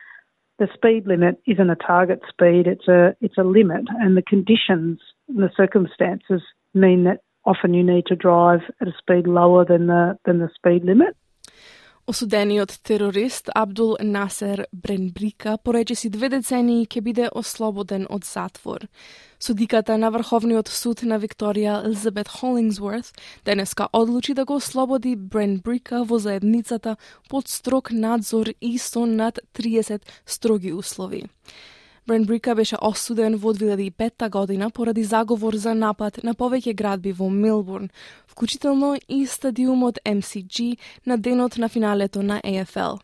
the 0.59 0.67
speed 0.73 1.07
limit 1.07 1.41
isn't 1.47 1.69
a 1.69 1.75
target 1.75 2.21
speed; 2.27 2.67
it's 2.67 2.87
a 2.87 3.15
it's 3.21 3.37
a 3.37 3.43
limit, 3.43 3.85
and 3.99 4.15
the 4.15 4.21
conditions 4.21 4.99
and 5.27 5.39
the 5.39 5.49
circumstances 5.55 6.41
mean 6.73 7.05
that 7.05 7.21
often 7.45 7.73
you 7.73 7.83
need 7.83 8.05
to 8.07 8.15
drive 8.15 8.59
at 8.79 8.87
a 8.87 8.93
speed 8.97 9.25
lower 9.25 9.65
than 9.65 9.87
the 9.87 10.17
than 10.25 10.39
the 10.39 10.49
speed 10.53 10.83
limit. 10.83 11.15
Осудениот 12.11 12.79
терорист 12.83 13.49
Абдул 13.55 13.95
Насер 14.01 14.67
Бренбрика 14.73 15.57
порече 15.63 15.95
си 15.95 16.09
две 16.11 16.27
децении 16.27 16.83
ќе 16.83 17.01
биде 17.05 17.29
ослободен 17.31 18.03
од 18.11 18.27
затвор. 18.27 18.83
Судиката 19.39 19.95
на 19.97 20.09
Врховниот 20.11 20.67
суд 20.67 21.05
на 21.07 21.21
Викторија 21.23 21.77
Елизабет 21.85 22.27
Холингсворт 22.27 23.15
денеска 23.45 23.87
одлучи 23.93 24.33
да 24.33 24.43
го 24.43 24.59
ослободи 24.59 25.15
Бренбрика 25.15 26.03
во 26.03 26.19
заедницата 26.19 26.97
под 27.29 27.47
строг 27.47 27.91
надзор 27.91 28.51
и 28.59 28.77
со 28.77 29.05
над 29.05 29.39
30 29.55 30.01
строги 30.25 30.73
услови. 30.73 31.23
Брен 32.07 32.25
Брика 32.25 32.55
беше 32.55 32.77
осуден 32.81 33.35
во 33.37 33.53
2005 33.53 34.29
година 34.29 34.69
поради 34.69 35.03
заговор 35.03 35.55
за 35.55 35.73
напад 35.73 36.23
на 36.23 36.33
повеќе 36.33 36.73
градби 36.73 37.11
во 37.11 37.29
Милбурн, 37.29 37.89
вклучително 38.27 38.97
и 39.07 39.25
стадиумот 39.25 39.99
MCG 40.05 40.77
на 41.05 41.17
денот 41.17 41.57
на 41.57 41.69
финалето 41.69 42.23
на 42.23 42.41
AFL. 42.41 42.99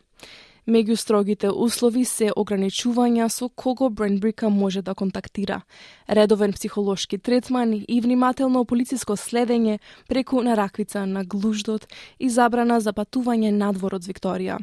Меѓу 0.67 0.95
строгите 0.99 1.47
услови 1.47 2.01
се 2.05 2.31
ограничувања 2.35 3.29
со 3.31 3.47
кого 3.49 3.89
Бренбрика 3.89 4.49
може 4.49 4.81
да 4.81 4.95
контактира, 4.95 5.61
редовен 6.09 6.53
психолошки 6.53 7.17
третман 7.17 7.73
и 7.87 8.01
внимателно 8.01 8.65
полициско 8.65 9.15
следење 9.15 9.79
преку 10.09 10.41
нараквица 10.41 11.05
на 11.05 11.23
глуждот 11.23 11.87
и 12.19 12.29
забрана 12.29 12.81
за 12.81 12.91
патување 12.91 13.51
надвор 13.51 13.95
од 13.95 14.03
Викторија. 14.03 14.57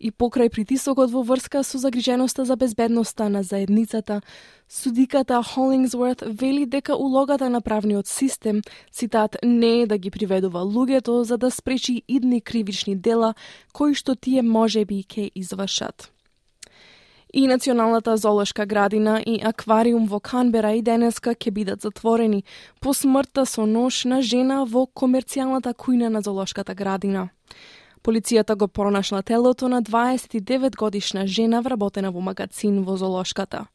И 0.00 0.10
покрај 0.10 0.48
притисокот 0.48 1.10
во 1.10 1.22
врска 1.22 1.64
со 1.66 1.78
загриженоста 1.78 2.44
за 2.44 2.56
безбедноста 2.56 3.28
на 3.28 3.42
заедницата, 3.42 4.20
судиката 4.68 5.42
Холингсворт 5.42 6.22
вели 6.26 6.66
дека 6.66 6.94
улогата 6.96 7.50
на 7.50 7.60
правниот 7.60 8.06
систем, 8.06 8.62
цитат, 8.92 9.36
не 9.42 9.82
е 9.82 9.86
да 9.86 9.98
ги 9.98 10.10
приведува 10.10 10.62
луѓето 10.62 11.22
за 11.22 11.38
да 11.38 11.50
спречи 11.50 12.02
идни 12.08 12.40
кривични 12.40 12.96
дела 12.96 13.34
кои 13.72 13.94
што 13.94 14.14
тие 14.14 14.42
може 14.42 14.84
би 14.84 15.02
ке 15.02 15.30
извршат. 15.34 16.12
И 17.32 17.46
Националната 17.46 18.16
зоолошка 18.16 18.66
градина 18.66 19.22
и 19.26 19.40
аквариум 19.44 20.06
во 20.06 20.20
Канбера 20.20 20.72
и 20.72 20.82
денеска 20.82 21.34
ќе 21.34 21.50
бидат 21.50 21.82
затворени 21.82 22.44
по 22.80 22.94
смртта 22.94 23.44
со 23.46 23.66
нож 23.66 24.04
на 24.04 24.22
жена 24.22 24.64
во 24.64 24.86
комерцијалната 24.86 25.74
кујна 25.74 26.08
на 26.08 26.22
зоолошката 26.22 26.74
градина. 26.74 27.28
Полицијата 28.02 28.54
го 28.56 28.68
пронашла 28.68 29.22
телото 29.22 29.68
на 29.68 29.82
29 29.82 30.76
годишна 30.76 31.26
жена 31.26 31.60
вработена 31.60 32.10
во 32.10 32.20
магазин 32.20 32.84
во 32.84 32.96
Золошката. 32.96 33.66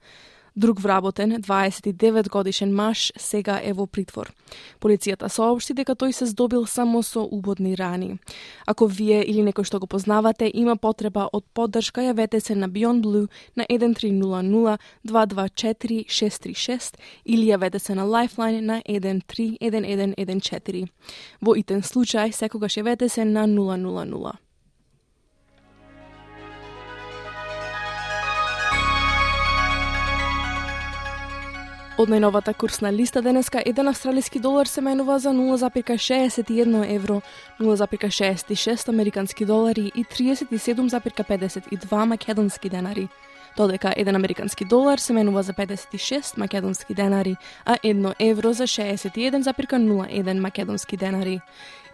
Друг 0.55 0.79
вработен, 0.79 1.41
29 1.41 2.29
годишен 2.29 2.75
маж, 2.75 3.11
сега 3.17 3.59
е 3.63 3.73
во 3.73 3.87
притвор. 3.87 4.29
Полицијата 4.77 5.25
соопшти 5.25 5.73
дека 5.73 5.95
тој 5.97 6.13
се 6.13 6.29
здобил 6.29 6.67
само 6.69 7.01
со 7.01 7.25
убодни 7.25 7.73
рани. 7.75 8.19
Ако 8.67 8.85
вие 8.85 9.25
или 9.25 9.41
некој 9.41 9.65
што 9.65 9.79
го 9.79 9.89
познавате 9.89 10.51
има 10.53 10.77
потреба 10.77 11.25
од 11.33 11.43
поддршка, 11.57 12.05
јавете 12.05 12.39
се 12.39 12.55
на 12.55 12.69
Beyond 12.69 13.01
Blue 13.01 13.27
на 13.55 13.65
1300 13.65 14.77
224 15.09 16.05
636 16.05 17.01
или 17.25 17.49
јавете 17.49 17.79
се 17.79 17.95
на 17.95 18.05
Lifeline 18.05 18.61
на 18.61 18.81
131114. 18.85 20.87
Во 21.41 21.57
итен 21.57 21.81
случај, 21.81 22.31
секогаш 22.31 22.77
јавете 22.77 23.09
се 23.09 23.25
на 23.25 23.47
000. 23.47 24.52
Од 31.93 32.09
најновата 32.09 32.55
курсна 32.57 32.89
листа 32.89 33.21
денеска 33.21 33.61
еден 33.69 33.87
австралиски 33.87 34.39
долар 34.41 34.65
се 34.65 34.81
менува 34.81 35.19
за 35.19 35.29
0,61 35.29 36.95
евро, 36.95 37.21
0,66 37.59 38.89
американски 38.89 39.45
долари 39.45 39.91
и 39.95 40.05
37,52 40.05 42.05
македонски 42.05 42.69
денари 42.69 43.07
додека 43.57 43.93
еден 43.97 44.15
американски 44.15 44.65
долар 44.65 44.97
се 44.97 45.13
менува 45.13 45.43
за 45.43 45.53
56 45.53 46.37
македонски 46.37 46.93
денари, 46.93 47.35
а 47.65 47.77
едно 47.83 48.13
евро 48.19 48.53
за 48.53 48.63
61,01 48.63 50.39
македонски 50.39 50.97
денари. 50.97 51.41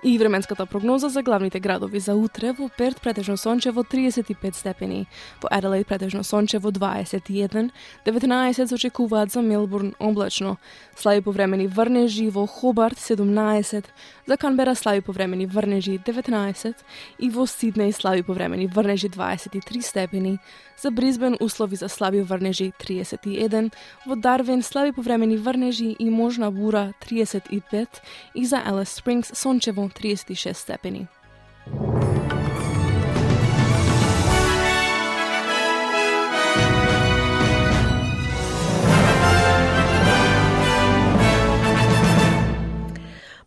И 0.04 0.18
временската 0.18 0.66
прогноза 0.66 1.10
за 1.10 1.24
главните 1.24 1.60
градови 1.60 2.00
за 2.00 2.16
утре 2.16 2.52
во 2.52 2.70
Перт 2.78 3.02
претежно 3.02 3.38
сончево 3.38 3.84
35 3.84 4.56
степени, 4.56 5.08
во 5.44 5.48
Аделаид 5.52 5.88
претежно 5.88 6.24
сончево 6.24 6.72
21, 6.72 7.70
19 8.08 8.66
се 8.66 8.76
очекуваат 8.76 9.32
за 9.32 9.42
Мелбурн 9.42 9.94
облачно, 10.00 10.58
слаби 10.96 11.22
повремени 11.22 11.68
врнежи 11.68 12.30
во 12.30 12.48
Хобарт 12.48 12.98
17, 12.98 13.86
за 14.30 14.38
Канбера 14.38 14.76
слаби 14.76 15.02
повремени 15.02 15.46
врнежи 15.46 15.98
19 15.98 16.76
и 17.20 17.30
во 17.34 17.48
Сиднеј 17.50 17.92
слаби 17.92 18.22
повремени 18.22 18.68
врнежи 18.68 19.10
23 19.10 19.82
степени, 19.82 20.38
за 20.78 20.92
Бризбен 20.92 21.38
услови 21.42 21.76
за 21.76 21.90
слаби 21.90 22.22
врнежи 22.22 22.72
31, 22.80 23.74
во 24.06 24.16
Дарвин 24.16 24.62
слаби 24.62 24.92
повремени 24.92 25.38
врнежи 25.38 25.96
и 26.00 26.10
можна 26.10 26.52
бура 26.52 26.94
35 27.02 27.88
и 28.36 28.46
за 28.46 28.58
Елес 28.58 28.90
Спрингс 28.90 29.32
сончево 29.34 29.90
36 29.90 30.54
степени. 30.54 31.08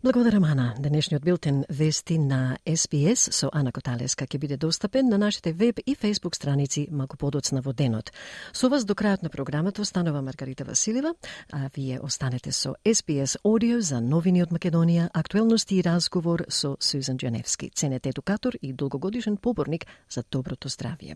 Благодарам, 0.03 0.45
Ана. 0.45 0.75
Денешниот 0.79 1.23
билтен 1.23 1.65
Вести 1.69 2.19
на 2.19 2.59
СПС 2.67 3.29
со 3.31 3.51
Ана 3.53 3.71
Коталеска 3.71 4.27
ќе 4.27 4.39
биде 4.39 4.57
достапен 4.57 5.07
на 5.09 5.19
нашите 5.19 5.53
веб 5.53 5.79
и 5.79 5.95
фейсбук 5.95 6.35
страници 6.35 6.89
малку 6.91 7.17
подоцна 7.17 7.63
во 7.63 7.73
денот. 7.73 8.11
Со 8.53 8.69
вас 8.69 8.85
до 8.85 8.95
крајот 8.99 9.23
на 9.23 9.31
програмата 9.31 9.81
останува 9.83 10.21
Маргарита 10.21 10.65
Василева, 10.65 11.15
а 11.53 11.71
вие 11.77 12.01
останете 12.01 12.51
со 12.51 12.75
СПС 12.83 13.37
Audio 13.45 13.79
за 13.79 14.01
новини 14.01 14.43
од 14.43 14.51
Македонија, 14.51 15.09
актуелности 15.15 15.79
и 15.79 15.83
разговор 15.83 16.47
со 16.49 16.77
Сузан 16.81 17.17
Джаневски, 17.17 17.71
ценет 17.71 18.07
едукатор 18.07 18.59
и 18.61 18.73
долгогодишен 18.73 19.37
поборник 19.37 19.87
за 20.11 20.25
доброто 20.29 20.69
здравје. 20.69 21.15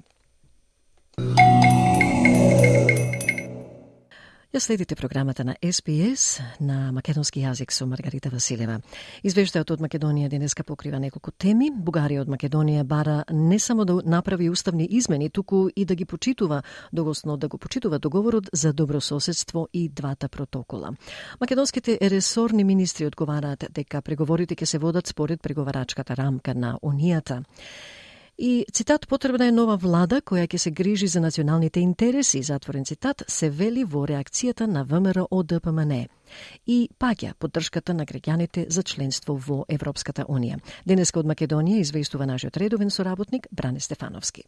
Ја 4.56 4.60
следите 4.60 4.96
програмата 4.96 5.44
на 5.44 5.52
СПС 5.60 6.40
на 6.64 6.92
македонски 6.92 7.42
јазик 7.42 7.74
со 7.76 7.84
Маргарита 7.84 8.30
Василева. 8.32 8.78
Извештајот 9.20 9.74
од 9.74 9.82
Македонија 9.84 10.30
денеска 10.32 10.64
покрива 10.64 10.96
неколку 10.96 11.28
теми. 11.30 11.68
Бугарија 11.68 12.22
од 12.22 12.30
Македонија 12.32 12.86
бара 12.88 13.18
не 13.28 13.58
само 13.58 13.84
да 13.84 13.98
направи 14.00 14.48
уставни 14.48 14.86
измени, 14.96 15.28
туку 15.28 15.68
и 15.76 15.84
да 15.84 15.94
ги 15.94 16.04
почитува, 16.04 16.62
догодно 16.92 17.36
да 17.36 17.48
го 17.48 17.58
почитува 17.58 17.98
договорот 17.98 18.48
за 18.52 18.72
добро 18.72 19.00
соседство 19.00 19.68
и 19.72 19.88
двата 19.88 20.28
протокола. 20.28 20.94
Македонските 21.40 21.98
ресорни 22.00 22.64
министри 22.64 23.06
одговараат 23.06 23.68
дека 23.70 24.00
преговорите 24.00 24.56
ќе 24.56 24.64
се 24.64 24.78
водат 24.78 25.06
според 25.06 25.42
преговарачката 25.42 26.16
рамка 26.16 26.54
на 26.54 26.78
Унијата. 26.82 27.44
И 28.38 28.66
цитат 28.72 29.08
потребна 29.08 29.38
да 29.38 29.46
е 29.46 29.52
нова 29.52 29.76
влада 29.76 30.20
која 30.20 30.44
ќе 30.44 30.56
се 30.56 30.70
грижи 30.70 31.06
за 31.06 31.20
националните 31.20 31.80
интереси, 31.80 32.42
затворен 32.42 32.84
цитат, 32.84 33.24
се 33.28 33.48
вели 33.50 33.84
во 33.84 34.04
реакцијата 34.06 34.66
на 34.66 34.84
ВМРО 34.84 35.42
ДПМН 35.42 36.06
и 36.66 36.90
паѓа 37.00 37.32
поддршката 37.38 37.94
на 37.94 38.04
граѓаните 38.04 38.66
за 38.68 38.82
членство 38.82 39.36
во 39.36 39.64
Европската 39.68 40.26
Унија. 40.28 40.60
Денеска 40.84 41.20
од 41.20 41.26
Македонија 41.26 41.80
известува 41.80 42.26
нашиот 42.26 42.56
редовен 42.56 42.90
соработник 42.90 43.48
Бране 43.52 43.80
Стефановски. 43.80 44.44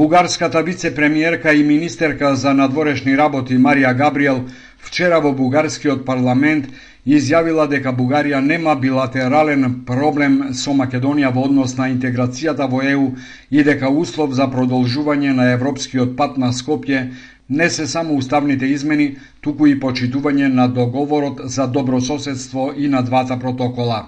Бугарската 0.00 0.62
вице-премиерка 0.62 1.52
и 1.54 1.62
министерка 1.62 2.36
за 2.36 2.54
надворешни 2.54 3.16
работи 3.16 3.58
Марија 3.60 3.92
Габриел 3.94 4.38
вчера 4.78 5.18
во 5.20 5.32
бугарскиот 5.36 6.06
парламент 6.06 6.70
изјавила 7.04 7.66
дека 7.68 7.92
Бугарија 7.98 8.38
нема 8.40 8.78
билатерален 8.80 9.66
проблем 9.90 10.38
со 10.56 10.72
Македонија 10.72 11.34
во 11.34 11.44
однос 11.44 11.74
на 11.76 11.90
интеграцијата 11.92 12.68
во 12.72 12.80
ЕУ 12.80 13.10
и 13.50 13.64
дека 13.66 13.90
услов 14.04 14.32
за 14.38 14.46
продолжување 14.54 15.34
на 15.36 15.50
европскиот 15.52 16.14
пат 16.16 16.38
на 16.38 16.48
Скопје 16.60 17.02
не 17.50 17.68
се 17.68 17.86
само 17.86 18.16
уставните 18.16 18.72
измени, 18.72 19.18
туку 19.42 19.66
и 19.66 19.76
почитување 19.80 20.48
на 20.48 20.68
договорот 20.68 21.44
за 21.44 21.66
добрососедство 21.66 22.72
и 22.76 22.88
на 22.88 23.02
двата 23.02 23.38
протокола. 23.38 24.00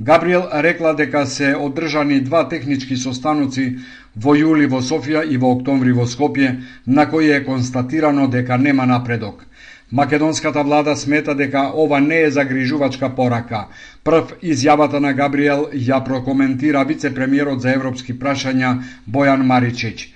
Габриел 0.00 0.44
рекла 0.54 0.94
дека 0.94 1.26
се 1.26 1.56
одржани 1.56 2.20
два 2.20 2.48
технички 2.48 2.96
состаноци 2.96 3.78
во 4.22 4.34
јули 4.34 4.66
во 4.66 4.80
Софија 4.82 5.22
и 5.24 5.36
во 5.36 5.52
октомври 5.56 5.92
во 5.92 6.06
Скопје, 6.06 6.54
на 6.86 7.06
кои 7.10 7.30
е 7.30 7.44
констатирано 7.44 8.26
дека 8.28 8.58
нема 8.58 8.86
напредок. 8.86 9.44
Македонската 9.90 10.62
влада 10.62 10.96
смета 10.96 11.34
дека 11.34 11.70
ова 11.74 12.00
не 12.00 12.20
е 12.22 12.30
загрижувачка 12.30 13.08
порака. 13.16 13.68
Прв 14.04 14.34
изјавата 14.42 15.00
на 15.00 15.14
Габриел 15.14 15.68
ја 15.72 16.04
прокоментира 16.04 16.84
вице-премиерот 16.84 17.60
за 17.60 17.72
европски 17.72 18.18
прашања 18.18 18.74
Бојан 19.08 19.46
Маричич. 19.46 20.12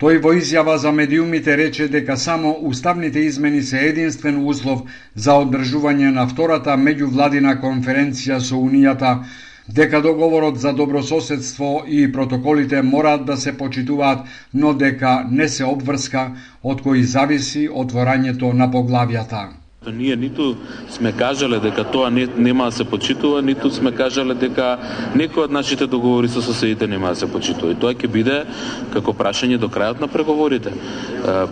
Тој 0.00 0.22
во 0.24 0.32
изјава 0.32 0.78
за 0.80 0.92
медиумите 0.92 1.56
рече 1.56 1.88
дека 1.88 2.16
само 2.16 2.54
уставните 2.68 3.20
измени 3.20 3.60
се 3.62 3.82
единствен 3.88 4.38
услов 4.48 4.80
за 5.14 5.34
одржување 5.42 6.14
на 6.16 6.24
втората 6.26 6.76
меѓувладина 6.80 7.58
конференција 7.60 8.38
со 8.40 8.56
Унијата, 8.56 9.18
дека 9.74 10.00
договорот 10.02 10.58
за 10.58 10.72
добрососедство 10.72 11.82
и 11.86 12.12
протоколите 12.12 12.82
мораат 12.82 13.24
да 13.24 13.36
се 13.36 13.56
почитуваат, 13.56 14.18
но 14.54 14.74
дека 14.74 15.24
не 15.30 15.48
се 15.48 15.64
обврска 15.64 16.30
од 16.64 16.82
кои 16.82 17.04
зависи 17.04 17.68
отворањето 17.68 18.52
на 18.52 18.70
поглавјата. 18.70 19.59
Ние 19.86 20.16
ниту 20.16 20.56
сме 20.90 21.12
кажале 21.12 21.56
дека 21.60 21.84
тоа 21.84 22.10
не, 22.10 22.26
нема 22.36 22.64
да 22.64 22.72
се 22.72 22.84
почитува, 22.84 23.40
ниту 23.42 23.70
сме 23.72 23.88
кажале 23.96 24.34
дека 24.36 24.76
некој 25.16 25.46
од 25.48 25.54
нашите 25.56 25.86
договори 25.88 26.28
со 26.28 26.42
соседите 26.44 26.84
нема 26.84 27.08
да 27.08 27.16
се 27.16 27.24
почитува. 27.24 27.72
И 27.72 27.78
тоа 27.80 27.96
ќе 27.96 28.10
биде 28.12 28.34
како 28.92 29.14
прашање 29.16 29.56
до 29.56 29.70
крајот 29.72 30.04
на 30.04 30.08
преговорите. 30.12 30.74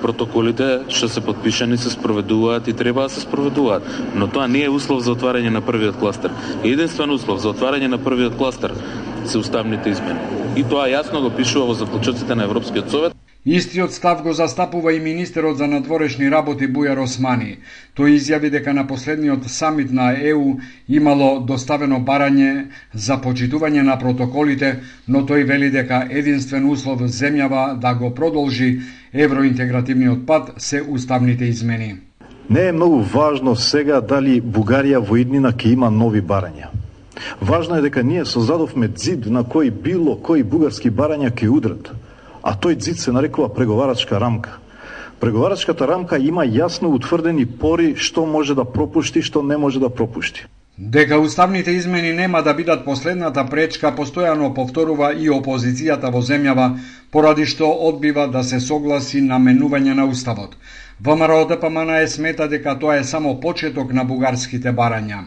Протоколите 0.04 0.84
што 0.92 1.08
се 1.08 1.24
подпишани 1.24 1.80
се 1.80 1.88
спроведуваат 1.88 2.68
и 2.68 2.76
треба 2.76 3.08
да 3.08 3.14
се 3.16 3.24
спроведуваат, 3.24 3.88
но 4.14 4.28
тоа 4.28 4.44
не 4.44 4.66
е 4.66 4.68
услов 4.68 5.00
за 5.08 5.16
отварање 5.16 5.48
на 5.48 5.64
првиот 5.64 5.96
кластер. 5.96 6.28
Единствен 6.60 7.16
услов 7.16 7.40
за 7.40 7.56
отварање 7.56 7.88
на 7.88 7.96
првиот 7.96 8.36
кластер 8.36 8.76
се 9.24 9.38
уставните 9.40 9.96
измени. 9.96 10.20
И 10.60 10.68
тоа 10.68 10.84
јасно 10.92 11.24
го 11.24 11.32
пишува 11.32 11.72
во 11.72 11.80
заклучоците 11.80 12.36
на 12.36 12.44
Европскиот 12.44 12.90
совет. 12.90 13.16
Истиот 13.50 13.92
став 13.92 14.22
го 14.22 14.32
застапува 14.32 14.92
и 14.92 15.00
министерот 15.00 15.56
за 15.56 15.66
надворешни 15.66 16.30
работи 16.30 16.66
Бујар 16.68 17.00
Османи. 17.00 17.54
Тој 17.96 18.18
изјави 18.20 18.50
дека 18.52 18.74
на 18.76 18.82
последниот 18.86 19.46
самит 19.48 19.88
на 19.90 20.10
ЕУ 20.12 20.58
имало 20.88 21.40
доставено 21.40 21.96
барање 21.96 22.66
за 22.92 23.16
почитување 23.16 23.80
на 23.88 23.94
протоколите, 23.96 24.82
но 25.08 25.22
тој 25.24 25.46
вели 25.48 25.70
дека 25.70 26.02
единствен 26.10 26.68
услов 26.68 27.00
земјава 27.00 27.78
да 27.80 27.94
го 27.94 28.10
продолжи 28.14 28.82
евроинтегративниот 29.14 30.26
пат 30.26 30.52
се 30.58 30.82
уставните 30.82 31.44
измени. 31.44 31.96
Не 32.50 32.66
е 32.68 32.72
многу 32.72 33.00
важно 33.00 33.56
сега 33.56 34.00
дали 34.00 34.42
Бугарија 34.42 35.00
во 35.00 35.16
иднина 35.16 35.54
ќе 35.56 35.72
има 35.72 35.90
нови 35.90 36.20
барања. 36.20 36.68
Важно 37.40 37.78
е 37.78 37.80
дека 37.80 38.02
ние 38.02 38.24
создадовме 38.24 38.90
зид 38.96 39.26
на 39.26 39.40
кој 39.40 39.70
било 39.70 40.18
кој 40.20 40.44
бугарски 40.44 40.90
барања 40.90 41.32
ќе 41.32 41.48
удрат 41.48 41.90
а 42.48 42.54
тој 42.56 42.78
ѕид 42.78 43.00
се 43.00 43.12
нарекува 43.12 43.50
преговарачка 43.52 44.18
рамка. 44.20 44.56
Преговарачката 45.20 45.86
рамка 45.86 46.16
има 46.16 46.46
јасно 46.48 46.88
утврдени 46.96 47.44
пори 47.44 47.88
што 47.96 48.24
може 48.26 48.54
да 48.54 48.64
пропушти, 48.64 49.20
што 49.22 49.42
не 49.42 49.58
може 49.60 49.80
да 49.82 49.90
пропушти. 49.90 50.46
Дека 50.78 51.18
уставните 51.18 51.72
измени 51.76 52.12
нема 52.12 52.40
да 52.46 52.54
бидат 52.54 52.84
последната 52.84 53.44
пречка, 53.50 53.90
постојано 53.98 54.54
повторува 54.54 55.10
и 55.12 55.28
опозицијата 55.28 56.12
во 56.14 56.22
земјава, 56.22 56.68
поради 57.10 57.44
што 57.52 57.68
одбива 57.90 58.28
да 58.28 58.44
се 58.44 58.60
согласи 58.60 59.20
на 59.20 59.40
менување 59.48 59.98
на 60.00 60.06
уставот. 60.06 60.56
ВМРО 61.00 61.44
ДПМН 61.50 61.98
е 61.98 62.08
смета 62.08 62.48
дека 62.48 62.78
тоа 62.78 62.96
е 63.02 63.04
само 63.04 63.34
почеток 63.40 63.92
на 63.92 64.04
бугарските 64.04 64.72
барања. 64.72 65.20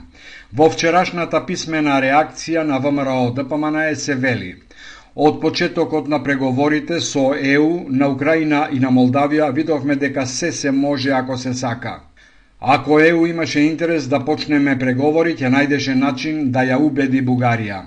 Во 0.53 0.71
вчерашната 0.71 1.45
писмена 1.45 2.01
реакција 2.01 2.63
на 2.63 2.79
ВМРО 2.79 3.31
ДПМН 3.35 3.95
се 3.95 4.15
вели– 4.15 4.55
Од 5.15 5.41
почетокот 5.41 6.07
на 6.07 6.23
преговорите 6.23 7.01
со 7.01 7.33
ЕУ 7.35 7.85
на 7.89 8.07
Украина 8.09 8.69
и 8.71 8.79
на 8.79 8.91
Молдавија 8.95 9.49
видовме 9.51 9.95
дека 9.95 10.25
се 10.25 10.51
се 10.51 10.71
може 10.71 11.09
ако 11.11 11.37
се 11.37 11.53
сака. 11.53 11.99
Ако 12.61 12.99
ЕУ 12.99 13.25
имаше 13.25 13.59
интерес 13.59 14.07
да 14.07 14.23
почнеме 14.25 14.77
преговори, 14.79 15.35
ќе 15.35 15.51
најдеше 15.51 15.95
начин 15.99 16.51
да 16.51 16.63
ја 16.63 16.79
убеди 16.79 17.21
Бугарија. 17.21 17.81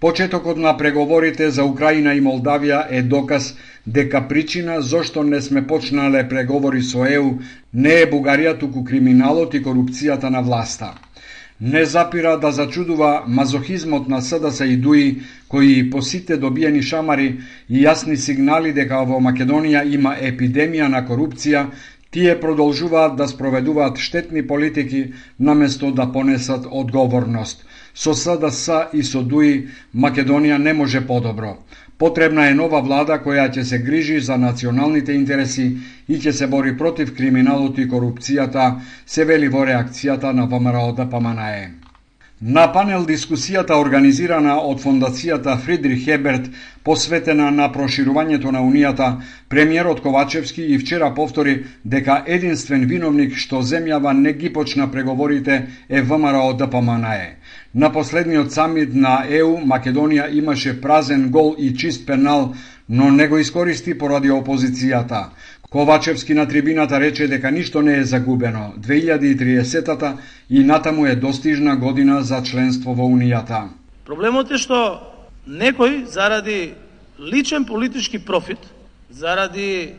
Почетокот 0.00 0.58
на 0.58 0.76
преговорите 0.76 1.50
за 1.50 1.64
Украина 1.64 2.12
и 2.14 2.20
Молдавија 2.20 2.84
е 2.90 3.02
доказ 3.02 3.54
дека 3.86 4.28
причина 4.28 4.82
зошто 4.82 5.22
не 5.22 5.40
сме 5.40 5.66
почнале 5.66 6.28
преговори 6.28 6.82
со 6.82 7.06
ЕУ 7.06 7.38
не 7.72 8.00
е 8.02 8.10
Бугарија, 8.10 8.58
туку 8.60 8.84
криминалот 8.84 9.54
и 9.54 9.64
корупцијата 9.64 10.28
на 10.28 10.42
власта 10.42 10.92
не 11.60 11.84
запира 11.84 12.36
да 12.36 12.52
зачудува 12.52 13.24
мазохизмот 13.26 14.08
на 14.08 14.22
СДС 14.22 14.66
и 14.66 14.76
ДУИ, 14.76 15.20
кои 15.48 15.90
по 15.90 16.02
сите 16.02 16.36
добиени 16.36 16.82
шамари 16.82 17.40
и 17.68 17.82
јасни 17.82 18.16
сигнали 18.16 18.72
дека 18.72 19.02
во 19.04 19.18
Македонија 19.18 19.82
има 19.94 20.14
епидемија 20.14 20.86
на 20.88 21.02
корупција, 21.02 21.66
тие 22.10 22.40
продолжуваат 22.40 23.16
да 23.16 23.28
спроведуваат 23.28 23.98
штетни 23.98 24.46
политики 24.46 25.12
наместо 25.40 25.92
да 25.92 26.12
понесат 26.12 26.66
одговорност. 26.70 27.64
Со 27.94 28.14
СДС 28.14 28.88
и 28.94 29.02
со 29.02 29.22
ДУИ 29.22 29.68
Македонија 29.94 30.58
не 30.58 30.72
може 30.72 31.06
подобро. 31.06 31.56
Потребна 31.98 32.46
е 32.48 32.54
нова 32.54 32.78
влада 32.80 33.16
која 33.18 33.48
ќе 33.54 33.62
се 33.66 33.78
грижи 33.82 34.20
за 34.20 34.36
националните 34.38 35.12
интереси 35.18 35.64
и 36.08 36.18
ќе 36.18 36.30
се 36.30 36.46
бори 36.46 36.76
против 36.78 37.10
криминалот 37.16 37.78
и 37.78 37.88
корупцијата, 37.90 38.66
се 39.06 39.24
вели 39.24 39.48
во 39.48 39.64
реакцијата 39.66 40.30
на 40.32 40.46
ВМРО 40.46 40.92
да 40.92 41.04
ДПМНЕ. 41.04 41.70
На 42.40 42.68
панел 42.72 43.02
дискусијата 43.06 43.74
организирана 43.82 44.60
од 44.62 44.78
фондацијата 44.78 45.56
Фридрих 45.58 46.04
Хеберт 46.04 46.46
посветена 46.84 47.50
на 47.50 47.66
проширувањето 47.74 48.52
на 48.54 48.62
унијата, 48.62 49.08
премиерот 49.48 50.00
Ковачевски 50.00 50.62
и 50.62 50.78
вчера 50.78 51.10
повтори 51.14 51.64
дека 51.84 52.22
единствен 52.26 52.86
виновник 52.86 53.34
што 53.34 53.64
земјава 53.72 54.14
не 54.14 54.32
ги 54.38 54.52
почна 54.52 54.86
преговорите 54.90 55.66
е 55.88 56.02
ВМРО 56.02 56.54
да 56.54 56.66
ДПМНЕ. 56.66 57.37
На 57.74 57.92
последниот 57.92 58.52
самит 58.52 58.94
на 58.94 59.26
ЕУ 59.28 59.58
Македонија 59.60 60.30
имаше 60.32 60.80
празен 60.80 61.28
гол 61.30 61.54
и 61.58 61.76
чист 61.76 62.06
пенал, 62.06 62.54
но 62.88 63.10
не 63.10 63.28
го 63.28 63.38
искористи 63.38 63.98
поради 63.98 64.30
опозицијата. 64.30 65.26
Ковачевски 65.70 66.34
на 66.34 66.48
трибината 66.48 67.00
рече 67.00 67.28
дека 67.28 67.50
ништо 67.50 67.82
не 67.82 67.98
е 67.98 68.04
загубено. 68.04 68.72
2030-та 68.80 70.16
и 70.50 70.64
натаму 70.64 71.06
е 71.06 71.16
достижна 71.16 71.76
година 71.76 72.22
за 72.22 72.42
членство 72.42 72.94
во 72.94 73.04
Унијата. 73.04 73.68
Проблемот 74.06 74.50
е 74.50 74.56
што 74.56 75.04
некој 75.44 76.08
заради 76.08 76.72
личен 77.20 77.68
политички 77.68 78.18
профит, 78.18 78.64
заради 79.10 79.92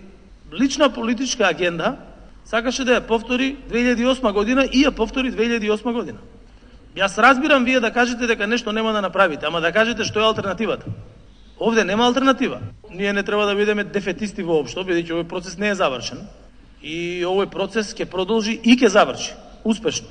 лична 0.49 0.89
политичка 0.89 1.45
агенда, 1.45 1.99
сакаше 2.45 2.81
да 2.81 2.97
ја 2.97 3.05
повтори 3.05 3.55
2008 3.69 4.33
година 4.33 4.65
и 4.65 4.85
ја 4.85 4.91
повтори 4.91 5.29
2008 5.29 5.93
година. 5.93 6.17
Јас 6.97 7.17
разбирам 7.21 7.65
вие 7.65 7.79
да 7.79 7.91
кажете 7.93 8.27
дека 8.27 8.47
нешто 8.47 8.71
нема 8.71 8.93
да 8.93 9.01
направите, 9.01 9.45
ама 9.45 9.61
да 9.61 9.71
кажете 9.71 10.03
што 10.03 10.19
е 10.19 10.23
алтернативата. 10.23 10.85
Овде 11.59 11.83
нема 11.83 12.05
алтернатива. 12.05 12.59
Ние 12.89 13.13
не 13.13 13.23
треба 13.23 13.45
да 13.45 13.55
бидеме 13.55 13.83
дефетисти 13.83 14.43
воопшто, 14.43 14.83
бидејќи 14.83 15.13
овој 15.13 15.27
процес 15.27 15.57
не 15.57 15.69
е 15.69 15.75
завршен. 15.75 16.25
И 16.81 17.21
овој 17.27 17.49
процес 17.51 17.93
ќе 17.93 18.05
продолжи 18.05 18.59
и 18.63 18.77
ќе 18.79 18.87
заврши 18.87 19.33
успешно. 19.63 20.07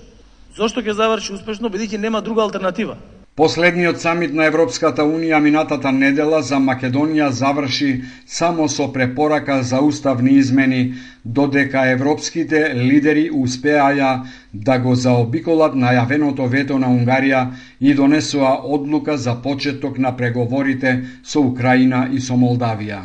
Зошто 0.54 0.80
ќе 0.80 0.92
заврши 0.92 1.32
успешно? 1.32 1.68
Бидејќи 1.68 1.98
нема 1.98 2.20
друга 2.20 2.42
алтернатива. 2.42 2.96
Последниот 3.38 4.00
самит 4.02 4.32
на 4.34 4.46
Европската 4.50 5.04
Унија 5.06 5.38
минатата 5.38 5.92
недела 5.94 6.38
за 6.42 6.56
Македонија 6.58 7.28
заврши 7.40 7.90
само 8.26 8.64
со 8.68 8.88
препорака 8.96 9.58
за 9.62 9.78
уставни 9.88 10.32
измени, 10.40 10.80
додека 11.24 11.84
европските 11.90 12.62
лидери 12.74 13.28
успеаја 13.30 14.08
да 14.52 14.78
го 14.78 14.94
заобиколат 14.94 15.76
најавеното 15.84 16.48
вето 16.56 16.78
на 16.82 16.90
Унгарија 16.96 17.44
и 17.80 17.94
донесоа 17.94 18.50
одлука 18.64 19.16
за 19.16 19.36
почеток 19.46 19.98
на 19.98 20.16
преговорите 20.16 20.96
со 21.22 21.40
Украина 21.52 22.08
и 22.12 22.18
со 22.20 22.34
Молдавија. 22.34 23.00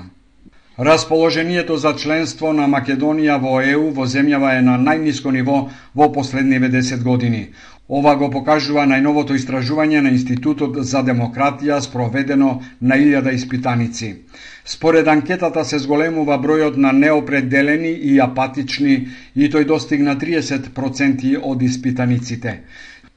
Расположението 0.80 1.78
за 1.78 1.93
членство 1.93 2.54
на 2.54 2.65
Македонија 2.67 3.38
во 3.38 3.60
ЕУ 3.62 3.91
во 3.93 4.10
земјава 4.10 4.56
е 4.58 4.62
на 4.65 4.80
најниско 4.82 5.30
ниво 5.32 5.69
во 5.93 6.08
последниве 6.12 6.69
10 6.74 7.04
години. 7.04 7.50
Ова 7.91 8.13
го 8.15 8.30
покажува 8.32 8.86
најновото 8.88 9.36
истражување 9.36 10.02
на 10.06 10.12
Институтот 10.15 10.78
за 10.88 11.02
демократија 11.04 11.82
спроведено 11.84 12.62
на 12.80 12.96
илјада 12.96 13.34
испитаници. 13.36 14.13
Според 14.65 15.08
анкетата 15.08 15.65
се 15.65 15.80
зголемува 15.84 16.38
бројот 16.39 16.78
на 16.78 16.93
неопределени 16.93 17.91
и 17.91 18.19
апатични 18.24 18.96
и 19.36 19.50
тој 19.52 19.67
достигна 19.67 20.15
30% 20.15 21.36
од 21.43 21.62
испитаниците. 21.62 22.62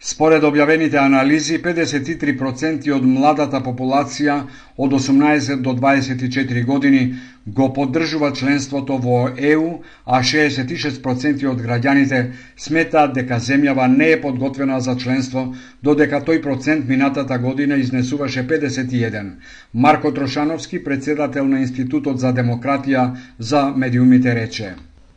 Според 0.01 0.43
објавените 0.43 0.99
анализи, 0.99 1.63
53% 1.63 2.91
од 2.93 3.07
младата 3.07 3.63
популација 3.63 4.43
од 4.77 4.93
18 4.93 5.63
до 5.63 5.73
24 5.79 6.65
години 6.65 7.15
го 7.47 7.73
поддржува 7.73 8.33
членството 8.33 8.99
во 8.99 9.29
ЕУ, 9.39 9.83
а 10.05 10.23
66% 10.23 11.47
од 11.51 11.61
граѓаните 11.63 12.23
сметаат 12.59 13.15
дека 13.15 13.39
земјава 13.39 13.87
не 13.87 14.11
е 14.17 14.21
подготвена 14.21 14.81
за 14.81 14.97
членство, 14.97 15.55
додека 15.83 16.21
тој 16.27 16.43
процент 16.43 16.89
минатата 16.89 17.39
година 17.39 17.77
изнесуваше 17.77 18.47
51. 18.49 19.31
Марко 19.75 20.13
Трошановски, 20.15 20.85
председател 20.85 21.47
на 21.47 21.61
Институтот 21.61 22.19
за 22.19 22.35
демократија 22.35 23.15
за 23.39 23.71
медиумите 23.77 24.35
рече 24.35 24.75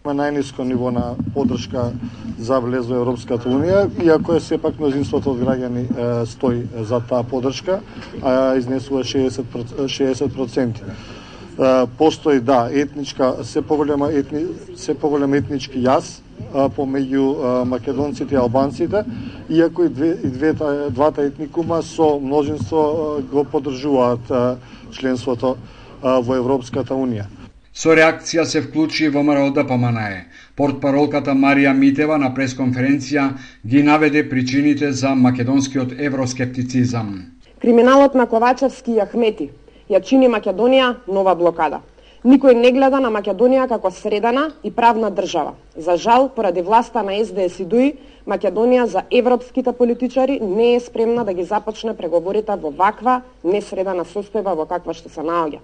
има 0.09 0.23
најниско 0.23 0.63
ниво 0.63 0.91
на 0.91 1.15
поддршка 1.33 1.91
за 2.39 2.59
влез 2.63 2.87
во 2.87 3.01
Европската 3.01 3.49
Унија, 3.49 3.83
иако 4.01 4.37
е 4.37 4.39
сепак 4.41 4.79
мнозинството 4.79 5.35
од 5.35 5.41
граѓани 5.43 5.83
е, 5.85 6.25
стои 6.25 6.63
за 6.87 7.01
таа 7.09 7.23
поддршка, 7.23 7.81
а 8.23 8.55
изнесува 8.57 9.03
60%. 9.03 9.85
60%. 9.85 11.18
Постои 11.97 12.39
да 12.39 12.69
етничка 12.71 13.35
се 13.43 13.61
поголема 13.61 14.09
етни 14.13 14.45
се 14.75 14.93
поголем 14.95 15.33
етнички 15.33 15.81
јас 15.83 16.21
помеѓу 16.55 17.65
македонците 17.67 18.35
и 18.35 18.37
албанците, 18.37 19.03
иако 19.49 19.83
и, 19.83 19.89
две, 19.89 20.15
и 20.23 20.27
двете, 20.27 20.87
двата 20.89 21.21
етникума 21.27 21.81
со 21.83 22.19
множинство 22.19 23.19
го 23.31 23.43
поддржуваат 23.43 24.31
членството 24.91 25.57
во 26.01 26.39
Европската 26.39 26.95
Унија. 26.95 27.27
Со 27.75 27.91
реакција 27.91 28.47
се 28.47 28.63
вклучи 28.63 29.11
во 29.11 29.19
МРОДПМНЕ. 29.23 30.25
Портпаролката 30.55 31.35
Марија 31.35 31.75
Митева 31.75 32.17
на 32.17 32.31
пресконференција 32.35 33.33
ги 33.67 33.83
наведе 33.83 34.23
причините 34.29 34.91
за 34.91 35.15
македонскиот 35.15 35.91
евроскептицизам. 35.99 37.25
Криминалот 37.61 38.15
на 38.15 38.27
Ковачевски 38.27 38.91
и 38.91 39.01
Ахмети 39.03 39.49
ја 39.89 40.01
чини 40.05 40.27
Македонија 40.29 40.95
нова 41.07 41.35
блокада. 41.35 41.81
Никој 42.23 42.53
не 42.53 42.71
гледа 42.75 42.99
на 42.99 43.09
Македонија 43.09 43.69
како 43.71 43.91
средана 43.95 44.49
и 44.63 44.71
правна 44.71 45.09
држава. 45.09 45.53
За 45.75 45.95
жал, 45.97 46.29
поради 46.35 46.61
власта 46.61 47.03
на 47.03 47.15
СДС 47.23 47.61
и 47.63 47.65
ДУИ, 47.65 47.93
Македонија 48.27 48.83
за 48.85 49.03
европските 49.09 49.71
политичари 49.71 50.39
не 50.39 50.75
е 50.75 50.79
спремна 50.79 51.23
да 51.25 51.33
ги 51.33 51.43
започне 51.43 51.95
преговорите 51.95 52.55
во 52.55 52.69
ваква 52.69 53.21
несредана 53.43 54.03
состојба 54.03 54.55
во 54.55 54.65
каква 54.65 54.93
што 54.93 55.09
се 55.09 55.23
наоѓа. 55.23 55.63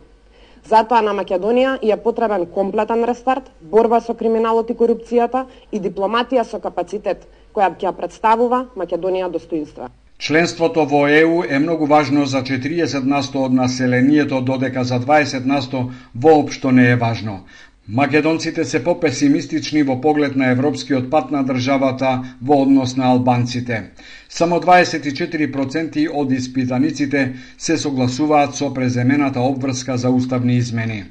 Затоа 0.66 1.02
на 1.02 1.12
Македонија 1.14 1.76
ја 1.84 2.00
потребен 2.02 2.48
комплетен 2.48 3.04
рестарт, 3.04 3.52
борба 3.62 4.00
со 4.02 4.16
криминалот 4.16 4.72
и 4.72 4.80
корупцијата 4.80 5.46
и 5.72 5.80
дипломатија 5.80 6.44
со 6.44 6.60
капацитет, 6.60 7.28
која 7.54 7.76
ќе 7.76 7.92
представува 7.92 8.66
Македонија 8.76 9.30
достоинства. 9.30 9.92
Членството 10.20 10.86
во 10.86 11.08
ЕУ 11.08 11.44
е 11.50 11.60
многу 11.60 11.86
важно 11.86 12.26
за 12.26 12.42
40 12.42 13.04
насто 13.04 13.44
од 13.44 13.54
населението, 13.54 14.42
додека 14.42 14.84
за 14.84 15.00
20 15.00 15.46
насто 15.46 15.92
воопшто 16.16 16.72
не 16.72 16.92
е 16.92 16.96
важно. 16.96 17.44
Македонците 17.88 18.66
се 18.66 18.84
попесимистични 18.84 19.84
во 19.84 20.02
поглед 20.02 20.36
на 20.36 20.48
европскиот 20.52 21.10
пат 21.10 21.32
на 21.32 21.44
државата 21.46 22.14
во 22.42 22.62
однос 22.62 22.96
на 22.98 23.06
албанците. 23.06 23.92
Само 24.30 24.60
24% 24.60 26.08
од 26.14 26.32
испитаниците 26.32 27.34
се 27.58 27.78
согласуваат 27.78 28.56
со 28.56 28.74
преземената 28.74 29.40
обврска 29.40 29.98
за 29.98 30.10
уставни 30.10 30.58
измени. 30.58 31.04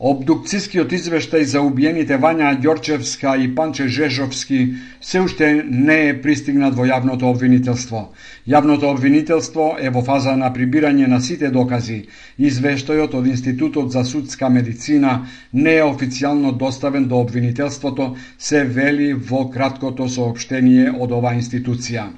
Обдукцискиот 0.00 0.94
извештај 0.96 1.42
за 1.44 1.60
убиените 1.60 2.16
Вања 2.16 2.54
Ѓорчевска 2.56 3.34
и 3.44 3.50
Панче 3.54 3.84
Жежовски 3.96 4.60
се 5.00 5.20
уште 5.20 5.50
не 5.68 5.96
е 6.08 6.14
пристигнат 6.22 6.72
во 6.78 6.86
јавното 6.88 7.28
обвинителство. 7.28 8.00
Јавното 8.48 8.88
обвинителство 8.88 9.66
е 9.76 9.92
во 9.92 10.00
фаза 10.06 10.38
на 10.40 10.48
прибирање 10.54 11.04
на 11.04 11.20
сите 11.20 11.50
докази. 11.52 11.98
Извештајот 12.40 13.18
од 13.20 13.28
Институтот 13.28 13.92
за 13.92 14.06
судска 14.08 14.48
медицина 14.48 15.26
не 15.52 15.76
е 15.76 15.84
официјално 15.84 16.56
доставен 16.56 17.04
до 17.04 17.20
обвинителството, 17.20 18.14
се 18.38 18.64
вели 18.64 19.12
во 19.12 19.50
краткото 19.52 20.08
сообштение 20.08 20.88
од 20.96 21.12
оваа 21.12 21.36
институција. 21.36 22.08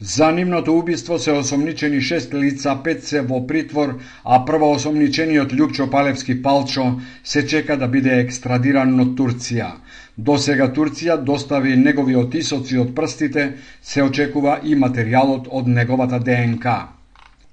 За 0.00 0.32
нивното 0.32 0.78
убиство 0.78 1.18
се 1.18 1.32
осомничени 1.32 2.00
шест 2.00 2.34
лица, 2.34 2.76
пет 2.84 3.04
се 3.04 3.20
во 3.20 3.40
притвор, 3.46 3.96
а 4.24 4.44
прво 4.46 4.68
осомничениот 4.74 5.52
Лјупчо 5.52 5.88
Палевски 5.90 6.36
Палчо 6.42 7.00
се 7.24 7.42
чека 7.46 7.76
да 7.76 7.88
биде 7.88 8.20
екстрадиран 8.20 8.94
од 9.04 9.16
Турција. 9.18 9.72
До 10.16 10.36
сега 10.38 10.68
Турција 10.76 11.16
достави 11.30 11.74
негови 11.76 12.14
отисоци 12.16 12.78
од 12.78 12.94
прстите, 12.94 13.48
се 13.82 14.06
очекува 14.06 14.60
и 14.62 14.78
материјалот 14.78 15.50
од 15.50 15.66
неговата 15.66 16.22
ДНК. 16.22 16.76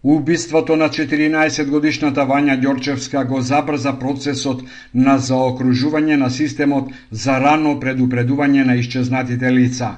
Убиството 0.06 0.76
на 0.76 0.90
14 0.94 1.66
годишната 1.66 2.22
Вања 2.30 2.60
Ѓорчевска 2.62 3.24
го 3.26 3.40
забрза 3.42 3.96
процесот 3.98 4.62
на 4.94 5.16
заокружување 5.18 6.20
на 6.22 6.30
системот 6.30 6.92
за 7.10 7.40
рано 7.42 7.80
предупредување 7.82 8.68
на 8.70 8.76
исчезнатите 8.78 9.50
лица. 9.52 9.96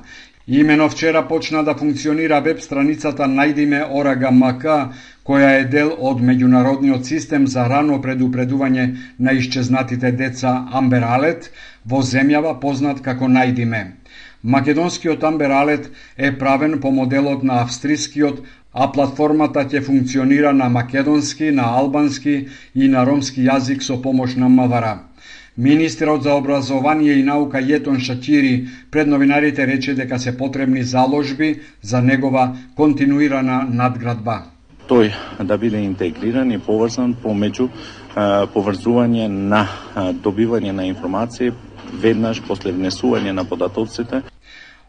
Имено 0.49 0.89
вчера 0.89 1.27
почна 1.27 1.63
да 1.63 1.73
функционира 1.75 2.38
веб 2.41 2.62
страницата 2.63 3.25
Најдиме 3.27 3.81
Орага 3.91 4.29
МК, 4.31 4.75
која 5.27 5.49
е 5.60 5.65
дел 5.67 5.89
од 5.99 6.21
меѓународниот 6.23 7.03
систем 7.03 7.47
за 7.51 7.65
рано 7.67 7.97
предупредување 8.05 8.86
на 9.19 9.33
исчезнатите 9.36 10.12
деца 10.21 10.53
Амбер 10.71 11.03
Алет 11.03 11.49
во 11.83 11.99
земјава 11.99 12.53
познат 12.62 13.01
како 13.03 13.27
Најдиме. 13.27 13.81
Македонскиот 14.43 15.27
Амбер 15.31 15.51
Алет 15.51 15.91
е 16.15 16.31
правен 16.31 16.79
по 16.79 16.91
моделот 16.91 17.43
на 17.43 17.60
австрискиот, 17.65 18.39
а 18.71 18.88
платформата 18.88 19.65
ќе 19.67 19.83
функционира 19.83 20.53
на 20.53 20.69
македонски, 20.69 21.51
на 21.51 21.67
албански 21.75 22.47
и 22.73 22.88
на 22.88 23.03
ромски 23.03 23.43
јазик 23.51 23.83
со 23.83 23.99
помош 24.01 24.39
на 24.39 24.47
Мавара. 24.47 25.07
Министерот 25.58 26.24
за 26.24 26.36
образование 26.36 27.13
и 27.17 27.24
наука 27.24 27.58
Јетон 27.58 27.98
Шачири 28.00 28.67
пред 28.91 29.08
новинарите 29.08 29.65
рече 29.67 29.96
дека 29.98 30.20
се 30.20 30.38
потребни 30.38 30.84
заложби 30.84 31.62
за 31.82 32.02
негова 32.02 32.54
континуирана 32.76 33.65
надградба. 33.65 34.43
Тој 34.88 35.12
да 35.43 35.58
биде 35.58 35.82
интегриран 35.82 36.52
и 36.54 36.62
поврзан 36.62 37.17
помеѓу 37.24 37.70
поврзување 38.54 39.28
на 39.28 39.65
добивање 40.22 40.72
на 40.72 40.86
информации 40.86 41.52
веднаш 42.06 42.41
после 42.48 42.72
внесување 42.72 43.34
на 43.34 43.43
податоците 43.43 44.22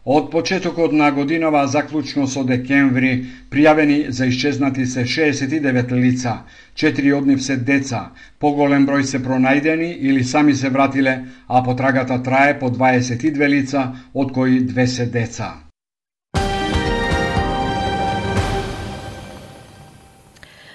Од 0.05 0.31
почетокот 0.31 0.93
на 0.93 1.11
годинава, 1.11 1.65
заклучно 1.67 2.23
со 2.27 2.41
декември, 2.47 3.25
пријавени 3.51 4.09
за 4.09 4.25
исчезнати 4.31 4.85
се 4.85 5.03
69 5.03 5.91
лица, 5.91 6.39
четири 6.79 7.13
од 7.13 7.27
нив 7.27 7.41
се 7.43 7.57
деца, 7.69 8.01
поголем 8.39 8.85
број 8.87 9.03
се 9.03 9.19
пронајдени 9.19 9.89
или 10.09 10.23
сами 10.23 10.55
се 10.55 10.69
вратиле, 10.69 11.15
а 11.47 11.63
потрагата 11.63 12.21
трае 12.23 12.59
по 12.59 12.71
22 12.71 13.49
лица, 13.55 13.89
од 14.13 14.31
кои 14.31 14.61
две 14.63 14.87
се 14.87 15.05
деца. 15.05 15.68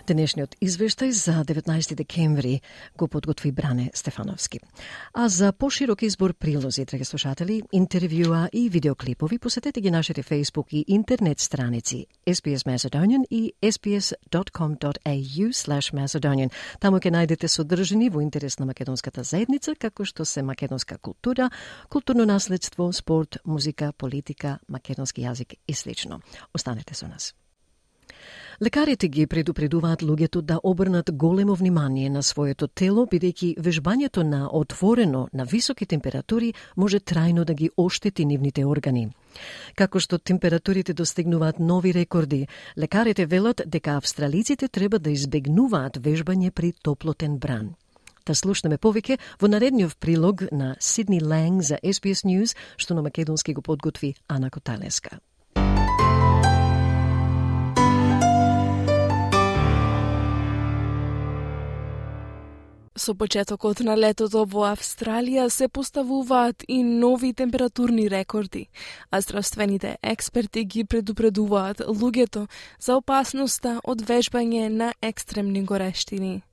Денешниот 0.07 0.57
извештај 0.61 1.11
за 1.11 1.45
19 1.45 1.95
декември 1.95 2.61
го 2.97 3.09
подготви 3.09 3.53
Бране 3.53 3.91
Стефановски. 3.95 4.61
А 5.15 5.29
за 5.29 5.53
поширок 5.53 6.03
избор 6.03 6.35
прилози, 6.35 6.85
драги 6.85 7.05
слушатели, 7.05 7.63
интервјуа 7.73 8.49
и 8.53 8.69
видеоклипови, 8.69 9.39
посетете 9.39 9.81
ги 9.81 9.91
нашите 9.91 10.23
Facebook 10.23 10.67
и 10.71 10.85
интернет 10.89 11.41
страници 11.41 12.07
SBS 12.27 12.65
Macedonian 12.67 13.25
и 13.31 13.53
sbs.com.au 13.63 15.49
slash 15.53 15.93
Macedonian. 15.95 16.51
Таму 16.81 16.99
ќе 16.99 17.11
најдете 17.11 17.49
содржини 17.49 18.11
во 18.11 18.21
интерес 18.21 18.59
на 18.59 18.67
македонската 18.67 19.23
заедница, 19.23 19.75
како 19.75 20.05
што 20.05 20.25
се 20.25 20.43
македонска 20.43 20.99
култура, 20.99 21.51
културно 21.89 22.25
наследство, 22.25 22.93
спорт, 22.93 23.39
музика, 23.45 23.93
политика, 23.93 24.59
македонски 24.69 25.23
јазик 25.23 25.57
и 25.67 25.75
слично. 25.75 26.21
Останете 26.53 26.95
со 26.95 27.09
нас. 27.09 27.35
Лекарите 28.63 29.09
ги 29.09 29.27
предупредуваат 29.27 30.03
луѓето 30.03 30.41
да 30.41 30.61
обрнат 30.63 31.11
големо 31.13 31.55
внимание 31.55 32.11
на 32.11 32.23
своето 32.23 32.69
тело, 32.69 33.07
бидејќи 33.07 33.59
вежбањето 33.59 34.23
на 34.23 34.49
отворено 34.53 35.29
на 35.33 35.45
високи 35.45 35.87
температури 35.87 36.55
може 36.77 37.01
трајно 37.01 37.45
да 37.45 37.55
ги 37.55 37.71
оштети 37.77 38.25
нивните 38.25 38.65
органи. 38.65 39.11
Како 39.75 39.99
што 39.99 40.19
температурите 40.19 40.95
достигнуваат 40.95 41.59
нови 41.59 41.93
рекорди, 41.93 42.47
лекарите 42.79 43.27
велат 43.27 43.63
дека 43.67 43.97
австралиците 43.97 44.69
треба 44.69 44.99
да 44.99 45.11
избегнуваат 45.11 45.99
вежбање 45.99 46.51
при 46.51 46.73
топлотен 46.73 47.39
бран. 47.39 47.75
Да 48.27 48.35
слушнеме 48.35 48.79
повеќе 48.79 49.19
во 49.41 49.49
наредниот 49.49 49.99
прилог 49.99 50.47
на 50.53 50.77
Сидни 50.81 51.21
Ланг 51.21 51.63
за 51.63 51.79
SBS 51.83 52.25
News, 52.25 52.57
што 52.77 52.95
на 52.95 53.03
македонски 53.03 53.53
го 53.53 53.63
подготви 53.63 54.15
Ана 54.29 54.51
Коталеска. 54.51 55.19
Со 62.97 63.13
почетокот 63.15 63.81
на 63.83 63.97
летото 63.99 64.45
во 64.47 64.69
Австралија 64.71 65.49
се 65.51 65.67
поставуваат 65.67 66.63
и 66.69 66.77
нови 66.87 67.33
температурни 67.35 68.07
рекорди, 68.11 68.69
а 69.11 69.21
здравствените 69.21 69.97
експерти 70.03 70.63
ги 70.65 70.85
предупредуваат 70.85 71.83
луѓето 71.91 72.47
за 72.79 72.95
опасноста 73.03 73.81
од 73.83 74.07
вежбање 74.07 74.69
на 74.69 74.93
екстремни 75.03 75.65
горештини. 75.67 76.45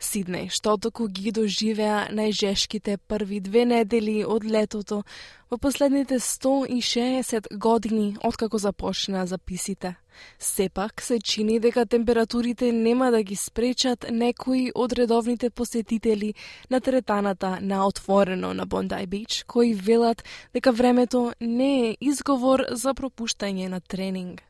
Сиднеј, 0.00 0.48
што 0.48 0.78
току 0.80 1.04
ги 1.04 1.34
доживеа 1.36 2.08
најжешките 2.08 2.96
први 2.96 3.44
две 3.44 3.66
недели 3.68 4.24
од 4.24 4.48
летото 4.48 5.02
во 5.50 5.58
последните 5.58 6.16
160 6.16 7.52
години 7.60 8.16
откако 8.24 8.56
започнаа 8.56 9.26
записите. 9.26 9.98
Сепак 10.38 11.02
се 11.02 11.18
чини 11.18 11.60
дека 11.60 11.86
температурите 11.86 12.72
нема 12.72 13.10
да 13.10 13.22
ги 13.22 13.36
спречат 13.36 14.06
некои 14.10 14.72
од 14.74 14.92
редовните 14.92 15.50
посетители 15.50 16.34
на 16.70 16.80
теретаната 16.80 17.58
на 17.60 17.86
отворено 17.86 18.54
на 18.54 18.66
Бондај 18.66 19.06
Бич, 19.06 19.44
кои 19.46 19.74
велат 19.74 20.24
дека 20.54 20.72
времето 20.72 21.32
не 21.40 21.88
е 21.88 21.96
изговор 22.00 22.64
за 22.70 22.94
пропуштање 22.94 23.68
на 23.68 23.80
тренинг. 23.80 24.42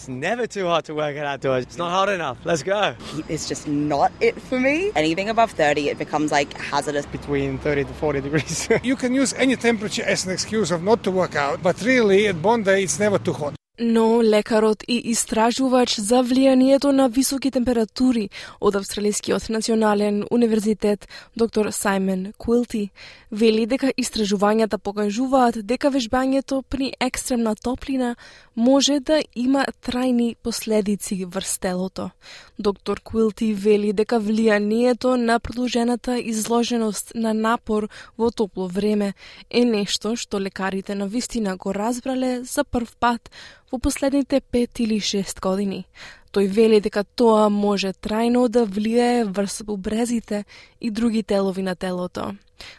It's 0.00 0.08
never 0.08 0.46
too 0.46 0.66
hot 0.66 0.84
to 0.84 0.94
work 0.94 1.16
out 1.16 1.26
outdoors. 1.26 1.64
It's 1.64 1.76
not 1.76 1.90
hot 1.90 2.08
enough. 2.08 2.38
Let's 2.44 2.62
go. 2.62 2.94
Heat 3.10 3.24
is 3.28 3.48
just 3.48 3.66
not 3.66 4.12
it 4.20 4.40
for 4.40 4.60
me. 4.60 4.92
Anything 4.94 5.28
above 5.28 5.50
30, 5.50 5.88
it 5.88 5.98
becomes 5.98 6.30
like 6.30 6.56
hazardous. 6.56 7.04
Between 7.06 7.58
30 7.58 7.82
to 7.82 7.92
40 7.94 8.20
degrees. 8.20 8.68
you 8.84 8.94
can 8.94 9.12
use 9.12 9.32
any 9.32 9.56
temperature 9.56 10.04
as 10.04 10.24
an 10.24 10.30
excuse 10.30 10.70
of 10.70 10.84
not 10.84 11.02
to 11.02 11.10
work 11.10 11.34
out, 11.34 11.64
but 11.64 11.82
really 11.82 12.28
at 12.28 12.40
Bondi 12.40 12.84
it's 12.84 13.00
never 13.00 13.18
too 13.18 13.32
hot. 13.32 13.57
Но 13.80 14.22
лекарот 14.22 14.82
и 14.88 14.96
истражувач 15.10 16.00
за 16.00 16.24
влијанието 16.26 16.90
на 16.90 17.06
високи 17.08 17.50
температури 17.50 18.28
од 18.60 18.74
Австралискиот 18.74 19.48
национален 19.48 20.24
универзитет 20.30 21.06
доктор 21.36 21.70
Саймон 21.70 22.32
Куилти 22.38 22.90
вели 23.30 23.66
дека 23.66 23.92
истражувањата 23.94 24.78
покажуваат 24.82 25.62
дека 25.62 25.92
вежбањето 25.94 26.62
при 26.62 26.90
екстремна 27.00 27.54
топлина 27.54 28.16
може 28.56 28.98
да 29.00 29.22
има 29.34 29.64
трајни 29.86 30.34
последици 30.42 31.24
врз 31.24 31.58
телото. 31.58 32.10
Доктор 32.58 33.00
Куилти 33.00 33.52
вели 33.54 33.92
дека 33.92 34.18
влијанието 34.18 35.14
на 35.14 35.38
продолжената 35.38 36.18
изложеност 36.18 37.12
на 37.14 37.34
напор 37.34 37.88
во 38.18 38.30
топло 38.30 38.66
време 38.66 39.14
е 39.50 39.64
нешто 39.64 40.16
што 40.16 40.40
лекарите 40.40 40.94
на 40.94 41.06
вистина 41.06 41.56
го 41.56 41.74
разбрале 41.74 42.42
за 42.42 42.64
прв 42.64 42.96
пат 43.00 43.30
во 43.72 43.78
последните 43.78 44.40
пет 44.40 44.80
или 44.80 45.00
шест 45.00 45.40
години. 45.40 45.86
Тој 46.32 46.48
вели 46.48 46.80
дека 46.80 47.04
тоа 47.04 47.48
може 47.48 47.92
трајно 47.92 48.48
да 48.48 48.66
влијае 48.66 49.24
врз 49.24 49.62
бубрезите 49.64 50.44
и 50.80 50.90
други 50.90 51.22
делови 51.22 51.62
на 51.62 51.74
телото. 51.74 52.34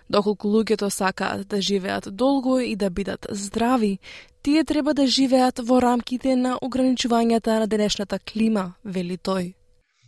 Доколку 0.09 0.47
луѓето 0.47 0.89
сакаат 0.89 1.47
да 1.47 1.61
живеат 1.61 2.09
долго 2.15 2.59
и 2.59 2.75
да 2.75 2.89
бидат 2.89 3.27
здрави, 3.29 3.99
тие 4.41 4.63
треба 4.63 4.93
да 4.93 5.07
живеат 5.07 5.59
во 5.59 5.81
рамките 5.81 6.35
на 6.35 6.57
ограничувањата 6.61 7.59
на 7.59 7.67
денешната 7.67 8.19
клима, 8.19 8.73
вели 8.83 9.17
тој. 9.17 9.58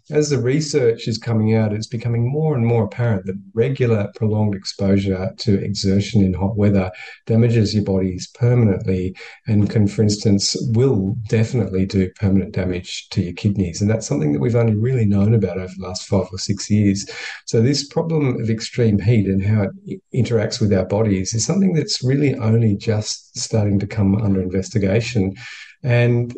As 0.10 0.30
the 0.30 0.40
research 0.40 1.08
is 1.08 1.18
coming 1.18 1.56
out, 1.56 1.74
it's 1.74 1.88
becoming 1.88 2.30
more 2.30 2.56
and 2.56 2.66
more 2.66 2.84
apparent 2.84 3.26
that 3.26 3.40
regular 3.54 4.12
prolonged 4.16 4.56
exposure 4.56 5.32
to 5.38 5.64
exertion 5.64 6.22
in 6.22 6.34
hot 6.34 6.58
weather 6.58 6.92
damages 7.26 7.74
your 7.74 7.84
bodies 7.84 8.28
permanently 8.34 9.16
and 9.48 9.70
can, 9.70 9.88
for 9.88 10.02
instance, 10.02 10.56
will 10.74 11.16
definitely 11.28 11.86
do 11.86 12.10
permanent 12.16 12.54
damage 12.54 13.08
to 13.10 13.22
your 13.22 13.34
kidneys. 13.34 13.82
And 13.82 13.90
that's 13.90 14.08
something 14.08 14.34
that 14.34 14.40
we've 14.40 14.56
only 14.56 14.76
really 14.76 15.06
known 15.06 15.34
about 15.34 15.58
over 15.58 15.74
the 15.78 15.86
last 15.86 16.08
five 16.08 16.28
or 16.32 16.38
six 16.38 16.70
years. 16.70 17.10
So 17.46 17.62
this 17.62 17.88
problem 17.88 18.42
of 18.42 18.50
extreme 18.50 19.00
heat 19.00 19.28
and 19.28 19.44
how 19.44 19.68
it 19.86 20.02
interacts 20.14 20.60
with 20.60 20.74
our 20.74 20.86
bodies 20.86 21.34
is 21.34 21.46
something 21.46 21.74
that's 21.74 22.04
really 22.04 22.36
only 22.36 22.76
just 22.76 23.38
starting 23.38 23.80
to 23.80 23.88
come 23.88 24.16
under 24.16 24.42
investigation. 24.42 25.36
And 25.84 26.36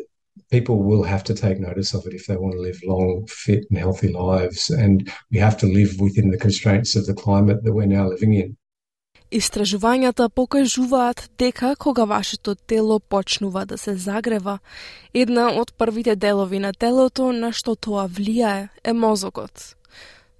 people 0.50 0.82
will 0.82 1.04
have 1.04 1.24
to 1.24 1.34
take 1.34 1.58
notice 1.60 1.94
of 1.94 2.06
it 2.06 2.14
if 2.14 2.26
they 2.26 2.36
want 2.36 2.54
to 2.54 2.60
live 2.60 2.80
long, 2.84 3.26
fit, 3.28 3.64
and 3.70 3.78
healthy 3.78 4.08
lives. 4.08 4.70
And 4.70 5.10
we 5.30 5.38
have 5.38 5.56
to 5.58 5.66
live 5.66 6.00
within 6.00 6.30
the 6.30 6.38
constraints 6.38 6.96
of 6.96 7.06
the 7.06 7.14
climate 7.14 7.62
that 7.62 7.72
we're 7.72 7.94
now 7.98 8.08
living 8.08 8.34
in. 8.34 8.56
Истражувањата 9.34 10.28
покажуваат 10.28 11.30
дека 11.38 11.74
кога 11.76 12.04
вашето 12.04 12.54
тело 12.54 13.00
почнува 13.00 13.64
да 13.66 13.78
се 13.78 13.96
загрева, 13.96 14.58
една 15.14 15.48
од 15.60 15.72
првите 15.78 16.16
делови 16.16 16.58
на 16.58 16.72
телото 16.72 17.32
на 17.32 17.50
што 17.52 17.74
тоа 17.74 18.06
влијае 18.06 18.68
е 18.84 18.92
мозокот. 18.92 19.74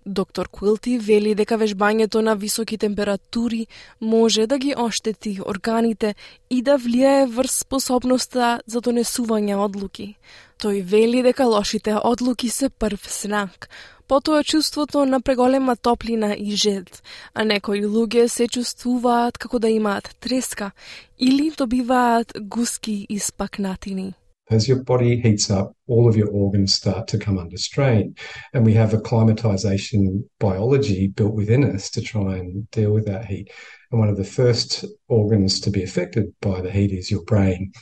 Доктор 0.06 0.48
Куилти 0.48 0.98
вели 0.98 1.30
дека 1.34 1.56
вежбањето 1.56 2.20
на 2.20 2.34
високи 2.36 2.76
температури 2.78 3.66
може 4.00 4.46
да 4.46 4.58
ги 4.58 4.74
оштети 4.76 5.38
органите 5.46 6.14
и 6.50 6.60
да 6.62 6.76
влијае 6.76 7.24
врз 7.26 7.64
способноста 7.64 8.60
за 8.66 8.82
донесување 8.84 9.56
одлуки. 9.56 10.14
Тој 10.60 10.82
вели 10.84 11.22
дека 11.22 11.46
лошите 11.48 11.96
одлуки 11.96 12.48
се 12.48 12.68
прв 12.68 13.00
знак, 13.08 13.68
потоа 14.06 14.44
чувството 14.44 15.06
на 15.06 15.20
преголема 15.20 15.76
топлина 15.76 16.34
и 16.38 16.52
жед, 16.52 17.02
а 17.34 17.44
некои 17.44 17.80
луѓе 17.86 18.26
се 18.28 18.48
чувствуваат 18.48 19.38
како 19.38 19.58
да 19.58 19.68
имаат 19.72 20.16
треска 20.20 20.70
или 21.18 21.50
добиваат 21.56 22.32
гуски 22.40 23.06
и 23.08 23.18
спакнатини. 23.18 24.12
As 24.50 24.68
your 24.68 24.83
body 24.83 25.20
heats 25.20 25.50
up, 25.50 25.74
all 25.87 26.07
of 26.07 26.16
your 26.16 26.28
organs 26.28 26.74
start 26.74 27.09
to 27.09 27.18
come 27.18 27.38
under 27.38 27.57
strain. 27.57 28.14
And 28.52 28.66
we 28.66 28.74
have 28.74 28.92
acclimatization 28.92 30.28
biology 30.38 31.09
built 31.09 31.35
within 31.35 31.64
us 31.64 31.90
to 31.90 32.02
try 32.02 32.37
and 32.37 32.70
deal 32.70 32.92
with 32.92 33.07
that 33.07 33.24
heat. 33.24 33.50
And 33.90 34.00
one 34.00 34.11
of 34.11 34.18
the 34.18 34.24
first 34.24 34.85
organs 35.09 35.61
to 35.61 35.70
be 35.70 35.83
affected 35.83 36.26
by 36.42 36.61
the 36.61 36.70
heat 36.70 36.92
is 36.92 37.11
your 37.11 37.22
brain. 37.22 37.72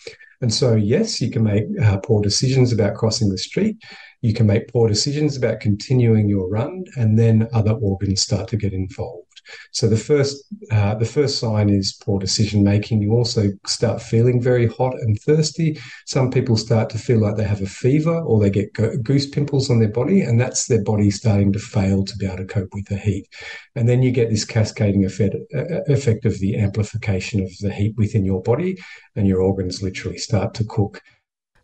And 0.41 0.53
so, 0.53 0.75
yes, 0.75 1.21
you 1.21 1.31
can 1.31 1.45
make 1.45 1.65
uh, 1.81 1.99
poor 1.99 2.21
decisions 2.21 2.73
about 2.73 2.97
crossing 2.97 3.29
the 3.29 3.39
street. 3.39 3.77
You 4.23 4.35
can 4.35 4.47
make 4.47 4.69
poor 4.69 4.89
decisions 4.89 5.37
about 5.37 5.61
continuing 5.61 6.29
your 6.29 6.49
run, 6.49 6.85
and 6.97 7.19
then 7.19 7.49
other 7.53 7.73
organs 7.73 8.23
start 8.23 8.49
to 8.49 8.57
get 8.57 8.73
involved. 8.73 9.32
So 9.73 9.89
the 9.89 9.97
first 9.97 10.45
uh, 10.71 10.95
the 10.95 11.05
first 11.05 11.39
sign 11.39 11.69
is 11.69 11.99
poor 12.05 12.19
decision 12.19 12.63
making. 12.63 13.03
You 13.03 13.13
also 13.13 13.51
start 13.67 14.03
feeling 14.03 14.41
very 14.41 14.67
hot 14.67 14.95
and 14.95 15.19
thirsty. 15.21 15.79
Some 16.07 16.31
people 16.31 16.57
start 16.57 16.91
to 16.91 16.99
feel 16.99 17.21
like 17.21 17.37
they 17.37 17.45
have 17.45 17.63
a 17.63 17.67
fever 17.67 18.21
or 18.21 18.41
they 18.41 18.51
get 18.51 18.73
goose 19.03 19.29
pimples 19.29 19.71
on 19.71 19.81
their 19.81 19.91
body, 19.91 20.21
and 20.21 20.41
that's 20.41 20.67
their 20.67 20.83
body 20.83 21.11
starting 21.11 21.53
to 21.53 21.59
fail 21.59 22.05
to 22.05 22.17
be 22.17 22.27
able 22.27 22.39
to 22.39 22.45
cope 22.45 22.71
with 22.73 22.87
the 22.87 22.97
heat. 22.97 23.27
And 23.75 23.89
then 23.89 24.03
you 24.03 24.11
get 24.11 24.31
this 24.31 24.45
cascading 24.45 25.05
effect, 25.05 25.35
uh, 25.55 25.83
effect 25.87 26.25
of 26.25 26.39
the 26.39 26.59
amplification 26.59 27.43
of 27.43 27.51
the 27.61 27.73
heat 27.73 27.95
within 27.97 28.25
your 28.25 28.43
body, 28.43 28.77
and 29.17 29.27
your 29.27 29.41
organs 29.41 29.83
literally 29.83 30.19
start 30.19 30.55
to 30.55 30.65
cook. 30.65 31.01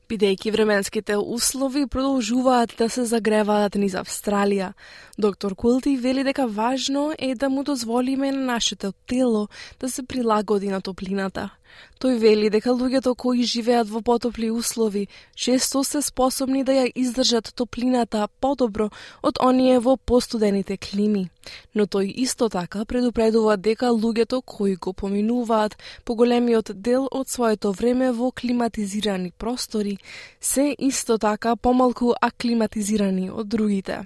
Бидејќи 0.09 0.49
временските 0.55 1.17
услови 1.21 1.83
продолжуваат 1.87 2.71
да 2.79 2.87
се 2.89 3.03
загреваат 3.11 3.75
низ 3.77 3.93
Австралија, 4.01 4.71
доктор 5.19 5.53
Култи 5.55 5.99
вели 6.01 6.25
дека 6.25 6.47
важно 6.47 7.13
е 7.19 7.35
да 7.35 7.51
му 7.53 7.63
дозволиме 7.63 8.33
на 8.33 8.41
нашето 8.55 8.93
тело 9.07 9.49
да 9.81 9.91
се 9.91 10.03
прилагоди 10.03 10.73
на 10.73 10.81
топлината. 10.81 11.51
Тој 11.99 12.19
вели 12.23 12.49
дека 12.51 12.71
луѓето 12.71 13.15
кои 13.19 13.43
живеат 13.43 13.89
во 13.91 14.01
потопли 14.01 14.51
услови 14.51 15.09
често 15.35 15.83
се 15.85 16.03
способни 16.03 16.63
да 16.65 16.73
ја 16.73 16.93
издржат 16.95 17.51
топлината 17.55 18.29
подобро 18.41 18.89
од 19.23 19.41
оние 19.43 19.79
во 19.79 19.97
постудените 19.97 20.77
клими. 20.79 21.29
Но 21.75 21.87
тој 21.87 22.13
исто 22.25 22.49
така 22.49 22.85
предупредува 22.85 23.57
дека 23.57 23.91
луѓето 23.91 24.43
кои 24.47 24.77
го 24.77 24.93
поминуваат 24.93 25.77
поголемиот 26.05 26.73
дел 26.75 27.09
од 27.11 27.29
своето 27.29 27.73
време 27.73 28.13
во 28.13 28.31
климатизирани 28.31 29.31
простори 29.31 29.98
се 30.41 30.75
исто 30.79 31.19
така 31.19 31.57
помалку 31.57 32.13
аклиматизирани 32.21 33.31
од 33.31 33.49
другите. 33.49 34.05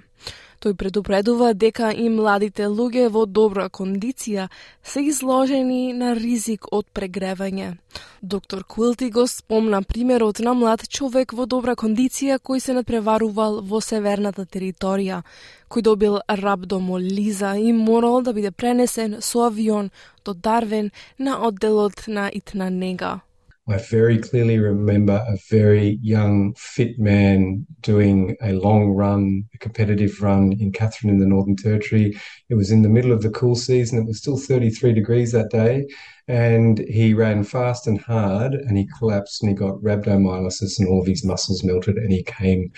Тој 0.63 0.77
предупредува 0.79 1.49
дека 1.53 1.89
и 1.91 2.05
младите 2.07 2.69
луѓе 2.71 3.09
во 3.11 3.25
добра 3.37 3.65
кондиција 3.67 4.45
се 4.91 5.01
изложени 5.11 5.91
на 5.93 6.13
ризик 6.15 6.69
од 6.71 6.87
прегревање. 6.95 7.73
Доктор 8.21 8.63
Куилти 8.63 9.09
го 9.11 9.25
спомна 9.27 9.81
примерот 9.83 10.39
на 10.39 10.53
млад 10.53 10.87
човек 10.87 11.33
во 11.35 11.45
добра 11.45 11.75
кондиција 11.75 12.39
кој 12.39 12.63
се 12.63 12.77
надпреварувал 12.79 13.59
во 13.67 13.81
северната 13.83 14.45
територија, 14.45 15.19
кој 15.67 15.83
добил 15.89 16.17
рабдомолиза 16.29 17.57
и 17.59 17.75
морал 17.75 18.21
да 18.23 18.31
биде 18.31 18.51
пренесен 18.51 19.19
со 19.19 19.49
авион 19.49 19.91
до 20.23 20.33
Дарвен 20.33 20.91
на 21.19 21.41
одделот 21.47 22.07
на 22.07 22.31
Итнанега. 22.31 23.19
I 23.65 23.77
very 23.77 24.17
clearly 24.17 24.59
remember 24.59 25.23
a 25.25 25.37
very 25.49 25.97
young, 26.01 26.53
fit 26.55 26.99
man 26.99 27.65
doing 27.79 28.35
a 28.41 28.51
long 28.51 28.89
run, 28.89 29.45
a 29.53 29.57
competitive 29.57 30.21
run 30.21 30.51
in 30.59 30.73
Katherine 30.73 31.13
in 31.13 31.19
the 31.19 31.25
Northern 31.25 31.55
Territory. 31.55 32.13
It 32.49 32.55
was 32.55 32.71
in 32.71 32.81
the 32.81 32.89
middle 32.89 33.13
of 33.13 33.21
the 33.21 33.29
cool 33.29 33.55
season. 33.55 33.99
It 33.99 34.05
was 34.05 34.17
still 34.17 34.37
33 34.37 34.91
degrees 34.91 35.31
that 35.31 35.49
day. 35.49 35.87
And 36.27 36.79
he 36.89 37.13
ran 37.13 37.45
fast 37.45 37.87
and 37.87 38.01
hard 38.01 38.53
and 38.53 38.77
he 38.77 38.89
collapsed 38.99 39.41
and 39.41 39.49
he 39.49 39.55
got 39.55 39.81
rhabdomyolysis 39.81 40.77
and 40.79 40.89
all 40.89 40.99
of 40.99 41.07
his 41.07 41.23
muscles 41.23 41.63
melted 41.63 41.95
and 41.95 42.11
he 42.11 42.23
came 42.23 42.69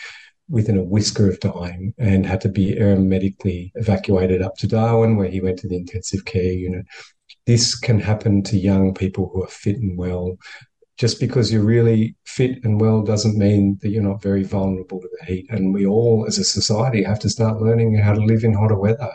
within 0.50 0.78
a 0.78 0.84
whisker 0.84 1.28
of 1.28 1.40
dying 1.40 1.96
and 1.98 2.28
had 2.28 2.42
to 2.42 2.50
be 2.50 2.76
aeromedically 2.76 3.72
evacuated 3.74 4.44
up 4.44 4.56
to 4.58 4.68
Darwin, 4.68 5.16
where 5.18 5.30
he 5.30 5.42
went 5.42 5.58
to 5.60 5.68
the 5.68 5.78
intensive 5.78 6.26
care 6.26 6.44
unit. 6.44 6.86
This 7.48 7.74
can 7.74 8.00
happen 8.00 8.44
to 8.44 8.58
young 8.58 8.94
people 8.94 9.32
who 9.34 9.44
are 9.44 9.48
fit 9.48 9.78
and 9.78 9.98
well 9.98 10.38
just 10.98 11.20
because 11.20 11.52
you're 11.52 11.64
really 11.64 12.16
fit 12.24 12.64
and 12.64 12.80
well 12.80 13.02
doesn't 13.02 13.38
mean 13.38 13.78
that 13.82 13.90
you're 13.90 14.10
not 14.12 14.22
very 14.22 14.44
vulnerable 14.44 15.00
to 15.02 15.10
the 15.20 15.26
heat. 15.26 15.46
And 15.50 15.74
we 15.74 15.86
all, 15.86 16.26
as 16.28 16.38
a 16.38 16.44
society, 16.44 17.04
have 17.04 17.20
to 17.20 17.30
start 17.30 17.62
learning 17.62 17.98
how 17.98 18.14
to 18.14 18.22
live 18.22 18.44
in 18.44 18.54
hotter 18.54 18.80
weather. 18.80 19.12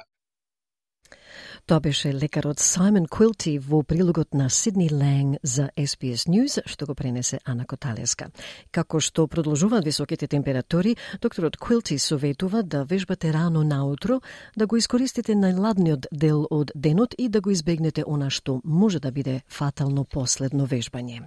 Тоа 1.67 1.81
беше 1.81 2.13
лекарот 2.15 2.59
Саймон 2.59 3.07
Квилти 3.07 3.59
во 3.59 3.83
прилогот 3.83 4.35
на 4.35 4.51
Сидни 4.51 4.89
Ланг 4.91 5.39
за 5.43 5.71
SBS 5.77 6.27
News, 6.27 6.59
што 6.67 6.87
го 6.87 6.95
пренесе 6.95 7.39
Ана 7.45 7.65
Коталеска. 7.65 8.31
Како 8.73 8.99
што 8.99 9.29
продолжуваат 9.29 9.85
високите 9.85 10.27
температури, 10.27 10.97
докторот 11.23 11.57
Квилти 11.57 11.99
советува 11.99 12.63
да 12.63 12.85
вежбате 12.85 13.33
рано 13.33 13.63
наутро, 13.63 14.21
да 14.57 14.67
го 14.67 14.77
искористите 14.77 15.35
најладниот 15.35 16.07
дел 16.11 16.47
од 16.51 16.73
денот 16.75 17.15
и 17.19 17.29
да 17.29 17.41
го 17.41 17.51
избегнете 17.51 18.03
она 18.07 18.31
што 18.31 18.61
може 18.65 18.99
да 18.99 19.13
биде 19.13 19.43
фатално 19.47 20.05
последно 20.05 20.67
вежбање. 20.67 21.21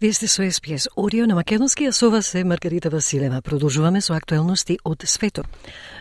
Вие 0.00 0.12
сте 0.12 0.26
со 0.26 0.50
СПС 0.50 0.88
Орио 0.96 1.26
на 1.26 1.34
Македонски, 1.34 1.84
а 1.84 1.92
со 1.92 2.10
вас 2.10 2.34
е 2.34 2.44
Маргарита 2.44 2.90
Василева. 2.90 3.42
Продолжуваме 3.42 4.00
со 4.00 4.14
актуелности 4.14 4.78
од 4.84 5.02
светот. 5.04 5.46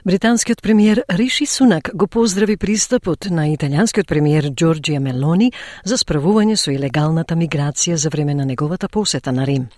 Британскиот 0.06 0.62
премиер 0.62 1.03
Риши 1.10 1.45
Сунак 1.45 1.91
го 1.93 2.08
поздрави 2.08 2.58
пристапот 2.58 3.29
на 3.29 3.47
италијанскиот 3.53 4.08
премиер 4.08 4.49
Джорджија 4.49 4.99
Мелони 4.99 5.51
за 5.86 5.97
справување 5.97 6.56
со 6.56 6.71
илегалната 6.71 7.36
миграција 7.36 7.95
за 7.95 8.10
време 8.10 8.34
на 8.34 8.45
неговата 8.45 8.89
посета 8.89 9.32
на 9.32 9.45
Рим. 9.45 9.69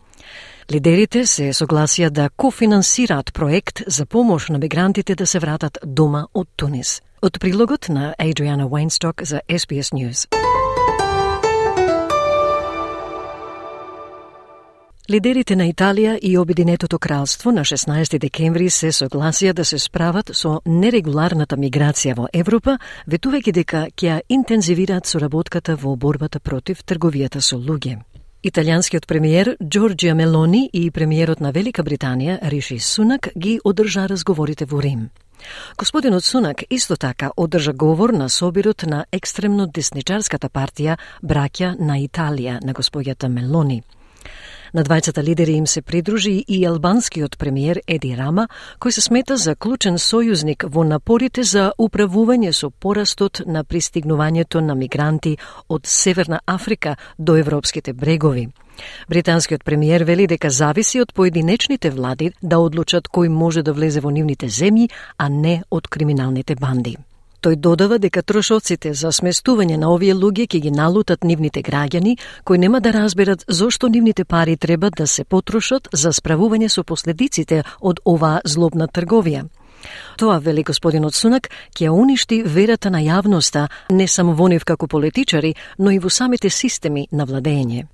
Лидерите 0.71 1.25
се 1.25 1.51
согласија 1.53 2.09
да 2.09 2.29
кофинансираат 2.29 3.33
проект 3.33 3.83
за 3.87 4.05
помош 4.05 4.49
на 4.49 4.57
мигрантите 4.57 5.15
да 5.15 5.27
се 5.27 5.39
вратат 5.39 5.77
дома 5.85 6.25
од 6.33 6.47
Тунис. 6.55 7.01
Од 7.21 7.39
прилогот 7.39 7.89
на 7.89 8.15
Адриана 8.17 8.67
Уайнсток 8.67 9.21
за 9.23 9.41
SBS 9.49 9.93
News. 9.93 10.27
Лидерите 15.05 15.53
на 15.55 15.67
Италија 15.69 16.15
и 16.17 16.31
Обединетото 16.37 16.97
кралство 16.99 17.51
на 17.51 17.61
16 17.61 18.17
декември 18.17 18.69
се 18.73 18.87
согласија 18.89 19.53
да 19.53 19.65
се 19.65 19.77
справат 19.79 20.31
со 20.33 20.61
нерегуларната 20.65 21.59
миграција 21.61 22.15
во 22.17 22.25
Европа, 22.33 22.79
ветувајќи 23.05 23.51
дека 23.53 23.83
ќе 23.93 24.23
интензивираат 24.29 25.05
соработката 25.05 25.75
во 25.75 25.93
борбата 25.95 26.39
против 26.39 26.81
трговијата 26.81 27.37
со 27.37 27.59
луѓе. 27.61 27.99
Италијанскиот 28.41 29.05
премиер 29.05 29.55
Джорджија 29.61 30.15
Мелони 30.17 30.69
и 30.73 30.89
премиерот 30.89 31.39
на 31.39 31.51
Велика 31.51 31.83
Британија 31.83 32.39
Риши 32.49 32.79
Сунак 32.79 33.29
ги 33.37 33.59
одржа 33.63 34.07
разговорите 34.09 34.65
во 34.65 34.81
Рим. 34.81 35.09
Господинот 35.77 36.23
Сунак 36.23 36.63
исто 36.69 36.97
така 36.97 37.29
одржа 37.37 37.73
говор 37.73 38.09
на 38.09 38.29
собирот 38.29 38.83
на 38.87 39.05
екстремно 39.11 39.67
десничарската 39.67 40.49
партија 40.49 40.97
Браќа 41.21 41.75
на 41.79 41.99
Италија 42.01 42.57
на 42.65 42.73
господјата 42.73 43.27
Мелони. 43.27 43.83
На 44.75 44.83
двајцата 44.83 45.23
лидери 45.23 45.53
им 45.55 45.67
се 45.67 45.81
придружи 45.81 46.43
и 46.47 46.65
албанскиот 46.67 47.37
премиер 47.39 47.77
Еди 47.87 48.09
Рама, 48.17 48.49
кој 48.83 48.91
се 48.91 49.03
смета 49.05 49.37
за 49.39 49.53
клучен 49.55 49.95
сојузник 49.95 50.65
во 50.67 50.83
напорите 50.83 51.45
за 51.47 51.69
управување 51.79 52.51
со 52.51 52.69
порастот 52.69 53.39
на 53.47 53.63
пристигнувањето 53.63 54.59
на 54.59 54.75
мигранти 54.75 55.37
од 55.69 55.87
Северна 55.87 56.41
Африка 56.45 56.97
до 57.17 57.37
европските 57.39 57.93
брегови. 57.93 58.49
Британскиот 59.07 59.63
премиер 59.63 60.03
вели 60.03 60.27
дека 60.27 60.49
зависи 60.49 60.99
од 60.99 61.13
поединечните 61.13 61.89
влади 61.89 62.33
да 62.41 62.59
одлучат 62.59 63.07
кој 63.07 63.31
може 63.31 63.63
да 63.63 63.71
влезе 63.71 64.03
во 64.03 64.11
нивните 64.11 64.51
земји, 64.51 64.91
а 65.17 65.29
не 65.29 65.61
од 65.71 65.87
криминалните 65.87 66.55
банди. 66.55 66.97
Тој 67.45 67.59
додава 67.61 67.99
дека 68.01 68.23
трошоците 68.25 68.95
за 68.97 69.11
сместување 69.13 69.75
на 69.77 69.91
овие 69.93 70.15
луѓе 70.17 70.47
ќе 70.49 70.59
ги 70.63 70.71
налутат 70.73 71.21
нивните 71.29 71.61
граѓани, 71.61 72.15
кои 72.43 72.57
нема 72.57 72.79
да 72.81 72.89
разберат 72.93 73.45
зошто 73.47 73.85
нивните 73.87 74.25
пари 74.25 74.57
треба 74.57 74.89
да 74.89 75.05
се 75.05 75.23
потрошат 75.23 75.87
за 75.93 76.09
справување 76.09 76.71
со 76.73 76.83
последиците 76.83 77.61
од 77.81 78.01
оваа 78.03 78.41
злобна 78.45 78.87
трговија. 78.87 79.45
Тоа, 80.17 80.39
вели 80.41 80.63
господинот 80.65 81.13
Сунак, 81.13 81.51
ќе 81.77 81.93
уништи 81.93 82.41
верата 82.41 82.89
на 82.89 83.05
јавноста 83.05 83.67
не 83.91 84.07
само 84.07 84.33
во 84.33 84.49
нив 84.49 84.65
како 84.65 84.87
политичари, 84.87 85.53
но 85.77 85.91
и 85.91 85.99
во 85.99 86.09
самите 86.09 86.49
системи 86.49 87.07
на 87.11 87.29
владење. 87.29 87.85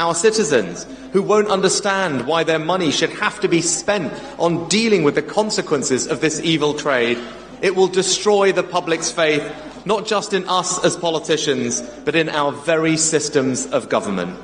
Our 0.00 0.14
citizens 0.14 0.86
who 1.12 1.20
won't 1.20 1.48
understand 1.48 2.26
why 2.26 2.42
their 2.42 2.58
money 2.58 2.90
should 2.90 3.10
have 3.10 3.38
to 3.40 3.48
be 3.48 3.60
spent 3.60 4.14
on 4.38 4.66
dealing 4.70 5.02
with 5.02 5.14
the 5.14 5.20
consequences 5.20 6.06
of 6.06 6.22
this 6.22 6.40
evil 6.40 6.72
trade. 6.72 7.18
It 7.60 7.76
will 7.76 7.86
destroy 7.86 8.50
the 8.50 8.62
public's 8.62 9.10
faith, 9.10 9.44
not 9.84 10.06
just 10.06 10.32
in 10.32 10.48
us 10.48 10.82
as 10.82 10.96
politicians, 10.96 11.82
but 12.06 12.14
in 12.14 12.30
our 12.30 12.50
very 12.50 12.96
systems 12.96 13.66
of 13.66 13.90
government. 13.90 14.38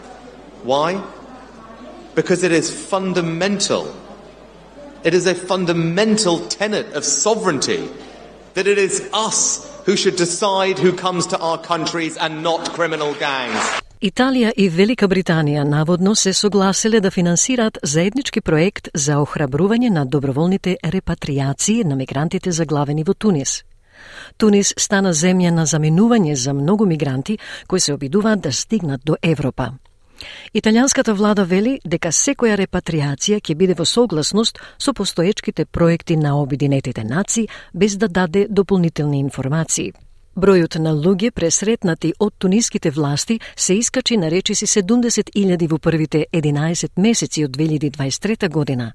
Why? 0.62 1.02
Because 2.14 2.42
it 2.42 2.52
is 2.52 2.70
fundamental. 2.70 3.96
It 5.04 5.14
is 5.14 5.26
a 5.26 5.34
fundamental 5.34 6.40
tenet 6.48 6.92
of 6.92 7.02
sovereignty 7.02 7.88
that 8.52 8.66
it 8.66 8.76
is 8.76 9.08
us 9.14 9.66
who 9.86 9.96
should 9.96 10.16
decide 10.16 10.78
who 10.78 10.92
comes 10.92 11.28
to 11.28 11.38
our 11.38 11.56
countries 11.56 12.18
and 12.18 12.42
not 12.42 12.74
criminal 12.74 13.14
gangs. 13.14 13.85
Италија 14.04 14.50
и 14.52 14.66
Велика 14.68 15.06
Британија 15.08 15.62
наводно 15.64 16.14
се 16.14 16.32
согласиле 16.32 17.00
да 17.00 17.10
финансираат 17.10 17.78
заеднички 17.82 18.40
проект 18.40 18.88
за 18.94 19.16
охрабрување 19.16 19.88
на 19.88 20.04
доброволните 20.04 20.76
репатриации 20.84 21.84
на 21.84 21.96
мигрантите 21.96 22.52
заглавени 22.52 23.04
во 23.04 23.14
Тунис. 23.14 23.64
Тунис 24.36 24.74
стана 24.76 25.14
земја 25.14 25.50
на 25.50 25.64
заминување 25.66 26.34
за 26.34 26.52
многу 26.52 26.86
мигранти 26.86 27.38
кои 27.66 27.80
се 27.80 27.94
обидуваат 27.94 28.40
да 28.40 28.52
стигнат 28.52 29.00
до 29.04 29.16
Европа. 29.22 29.72
Италијанската 30.54 31.12
влада 31.12 31.44
вели 31.44 31.80
дека 31.84 32.12
секоја 32.12 32.56
репатриација 32.56 33.40
ќе 33.40 33.54
биде 33.54 33.74
во 33.74 33.84
согласност 33.84 34.58
со 34.78 34.92
постоечките 34.92 35.64
проекти 35.64 36.16
на 36.16 36.36
Обединетите 36.36 37.04
нации 37.04 37.48
без 37.74 37.96
да 37.96 38.08
даде 38.08 38.46
дополнителни 38.50 39.20
информации. 39.20 39.92
Бројот 40.36 40.74
на 40.84 40.90
луѓе 40.92 41.30
пресретнати 41.32 42.10
од 42.20 42.34
туниските 42.36 42.90
власти 42.92 43.38
се 43.56 43.74
искачи 43.74 44.18
на 44.20 44.28
речиси 44.28 44.66
70.000 44.66 45.68
во 45.70 45.78
првите 45.78 46.26
11 46.30 47.00
месеци 47.00 47.44
од 47.46 47.56
2023 47.56 48.50
година, 48.52 48.90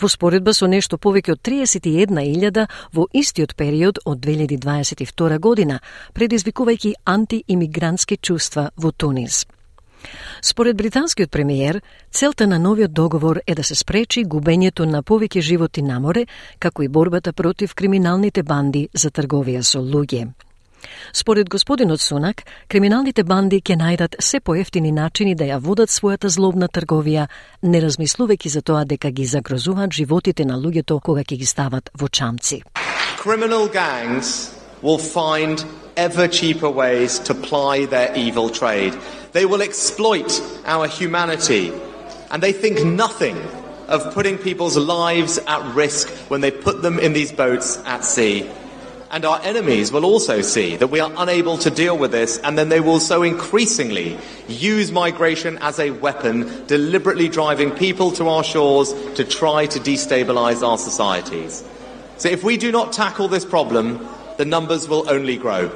во 0.00 0.08
споредба 0.08 0.54
со 0.56 0.64
нешто 0.66 0.96
повеќе 0.96 1.34
од 1.34 1.42
31.000 1.44 2.64
во 2.96 3.04
истиот 3.12 3.52
период 3.56 4.00
од 4.06 4.24
2022 4.24 5.38
година, 5.38 5.80
предизвикувајќи 6.14 6.94
антиимигрантски 7.04 8.16
чувства 8.16 8.70
во 8.76 8.92
Тунис. 8.92 9.44
Според 10.40 10.76
британскиот 10.76 11.30
премиер, 11.30 11.82
целта 12.10 12.46
на 12.46 12.58
новиот 12.58 12.92
договор 12.92 13.42
е 13.46 13.54
да 13.54 13.64
се 13.64 13.74
спречи 13.74 14.24
губењето 14.24 14.88
на 14.88 15.02
повеќе 15.02 15.40
животи 15.40 15.82
на 15.82 16.00
море, 16.00 16.26
како 16.58 16.82
и 16.82 16.88
борбата 16.88 17.32
против 17.32 17.74
криминалните 17.74 18.42
банди 18.42 18.88
за 18.94 19.10
трговија 19.10 19.60
со 19.60 19.84
луѓе. 19.84 20.45
Според 21.12 21.48
господинот 21.48 22.00
Сунак, 22.00 22.42
криминалните 22.68 23.24
банди 23.24 23.60
ќе 23.60 23.76
најдат 23.76 24.16
се 24.20 24.40
поевтини 24.40 24.92
начини 24.92 25.34
да 25.34 25.44
ја 25.44 25.60
водат 25.60 25.88
својата 25.88 26.28
злобна 26.28 26.68
трговија, 26.68 27.26
не 27.62 27.80
размислувајќи 27.80 28.48
за 28.48 28.62
тоа 28.62 28.84
дека 28.84 29.10
ги 29.10 29.26
загрозуваат 29.26 29.92
животите 29.92 30.44
на 30.44 30.56
луѓето 30.56 31.00
кога 31.00 31.24
ќе 31.24 31.36
ги 31.36 31.46
стават 31.46 31.90
во 31.94 32.08
чамци. 32.08 32.62
Criminal 33.22 33.68
gangs 33.68 34.50
will 34.82 34.98
find 34.98 35.64
ever 35.96 36.28
cheaper 36.28 36.70
ways 36.70 37.18
to 37.18 37.34
ply 37.34 37.86
their 37.86 38.12
evil 38.14 38.50
trade. 38.50 38.94
They 39.32 39.46
will 39.46 39.62
exploit 39.62 40.40
our 40.66 40.86
humanity, 40.86 41.72
and 42.30 42.42
they 42.42 42.52
think 42.52 42.84
nothing 42.84 43.36
of 43.88 44.12
putting 44.14 44.38
people's 44.38 44.76
lives 44.76 45.38
at 45.46 45.62
risk 45.74 46.08
when 46.28 46.40
they 46.40 46.50
put 46.50 46.82
them 46.82 46.98
in 46.98 47.12
these 47.12 47.32
boats 47.32 47.78
at 47.84 48.04
sea. 48.04 48.46
And 49.10 49.24
our 49.24 49.40
enemies 49.42 49.92
will 49.92 50.04
also 50.04 50.40
see 50.40 50.76
that 50.76 50.88
we 50.88 51.00
are 51.00 51.12
unable 51.16 51.58
to 51.58 51.70
deal 51.70 51.96
with 51.96 52.10
this, 52.10 52.38
and 52.38 52.58
then 52.58 52.68
they 52.68 52.80
will 52.80 52.98
so 52.98 53.22
increasingly 53.22 54.18
use 54.48 54.90
migration 54.90 55.58
as 55.60 55.78
a 55.78 55.90
weapon, 55.90 56.66
deliberately 56.66 57.28
driving 57.28 57.70
people 57.70 58.10
to 58.12 58.28
our 58.28 58.42
shores 58.42 58.92
to 59.14 59.24
try 59.24 59.66
to 59.66 59.78
destabilise 59.78 60.66
our 60.66 60.78
societies. 60.78 61.62
So 62.18 62.28
if 62.28 62.42
we 62.42 62.56
do 62.56 62.72
not 62.72 62.92
tackle 62.92 63.28
this 63.28 63.44
problem, 63.44 64.06
the 64.38 64.44
numbers 64.44 64.88
will 64.88 65.08
only 65.08 65.36
grow. 65.36 65.70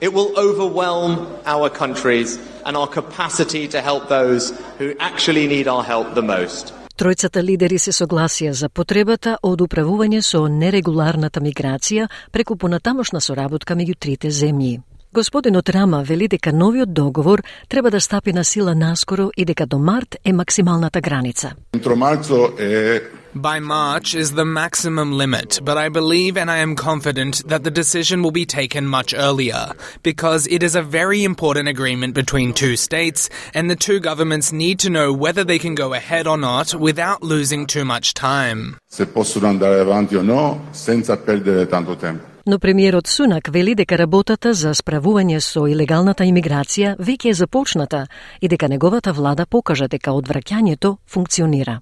It 0.00 0.14
will 0.14 0.38
overwhelm 0.38 1.38
our 1.44 1.68
countries 1.68 2.38
and 2.64 2.76
our 2.76 2.86
capacity 2.86 3.68
to 3.68 3.82
help 3.82 4.08
those 4.08 4.58
who 4.78 4.94
actually 4.98 5.46
need 5.46 5.68
our 5.68 5.84
help 5.84 6.14
the 6.14 6.22
most. 6.22 6.72
Тројцата 7.00 7.40
лидери 7.40 7.78
се 7.80 7.94
согласија 7.96 8.50
за 8.52 8.68
потребата 8.68 9.38
од 9.48 9.62
управување 9.64 10.18
со 10.20 10.42
нерегуларната 10.52 11.40
миграција 11.40 12.10
преку 12.30 12.58
понатамошна 12.60 13.22
соработка 13.24 13.72
меѓу 13.72 13.94
трите 13.96 14.28
земји. 14.28 14.82
Господинот 15.16 15.72
Рама 15.72 16.02
вели 16.04 16.28
дека 16.28 16.52
новиот 16.52 16.92
договор 16.92 17.42
треба 17.68 17.90
да 17.90 18.00
стапи 18.00 18.34
на 18.36 18.44
сила 18.44 18.74
наскоро 18.74 19.30
и 19.36 19.44
дека 19.44 19.66
до 19.66 19.78
март 19.78 20.16
е 20.24 20.32
максималната 20.32 21.00
граница. 21.00 21.54
Entro 21.72 21.96
marzo 21.96 22.52
è 22.58 23.00
By 23.34 23.60
March 23.60 24.16
is 24.16 24.32
the 24.32 24.44
maximum 24.44 25.12
limit, 25.12 25.60
but 25.62 25.78
I 25.78 25.88
believe 25.88 26.36
and 26.36 26.50
I 26.50 26.56
am 26.58 26.74
confident 26.74 27.46
that 27.46 27.62
the 27.62 27.70
decision 27.70 28.24
will 28.24 28.32
be 28.32 28.44
taken 28.44 28.88
much 28.88 29.14
earlier, 29.14 29.70
because 30.02 30.48
it 30.48 30.64
is 30.64 30.74
a 30.74 30.82
very 30.82 31.22
important 31.22 31.68
agreement 31.68 32.12
between 32.12 32.52
two 32.52 32.74
states, 32.74 33.30
and 33.54 33.70
the 33.70 33.76
two 33.76 34.00
governments 34.00 34.50
need 34.50 34.80
to 34.80 34.90
know 34.90 35.12
whether 35.12 35.44
they 35.44 35.60
can 35.60 35.76
go 35.76 35.94
ahead 35.94 36.26
or 36.26 36.36
not 36.36 36.74
without 36.74 37.22
losing 37.22 37.66
too 37.66 37.84
much 37.84 38.14
time. 38.14 38.76
Se 38.88 39.06
possono 39.06 39.46
andare 39.46 39.78
avanti 39.78 40.16
o 40.16 40.22
no, 40.22 40.62
senza 40.72 41.16
perdere 41.16 41.68
tanto 41.68 41.94
tempo. 41.94 42.24
Но 42.46 42.58
премиерот 42.58 43.06
Сунак 43.06 43.48
вели 43.52 43.74
дека 43.74 43.98
работата 43.98 44.54
за 44.54 44.74
справување 44.74 45.38
со 45.40 45.68
илегалната 45.68 46.24
имиграција 46.24 46.96
веќе 46.98 47.30
е 47.30 47.34
започната 47.34 48.06
и 48.40 48.48
дека 48.48 48.68
неговата 48.68 49.12
влада 49.12 49.46
покажа 49.46 49.88
дека 49.88 50.10
одвраќањето 50.10 50.96
функционира. 51.06 51.80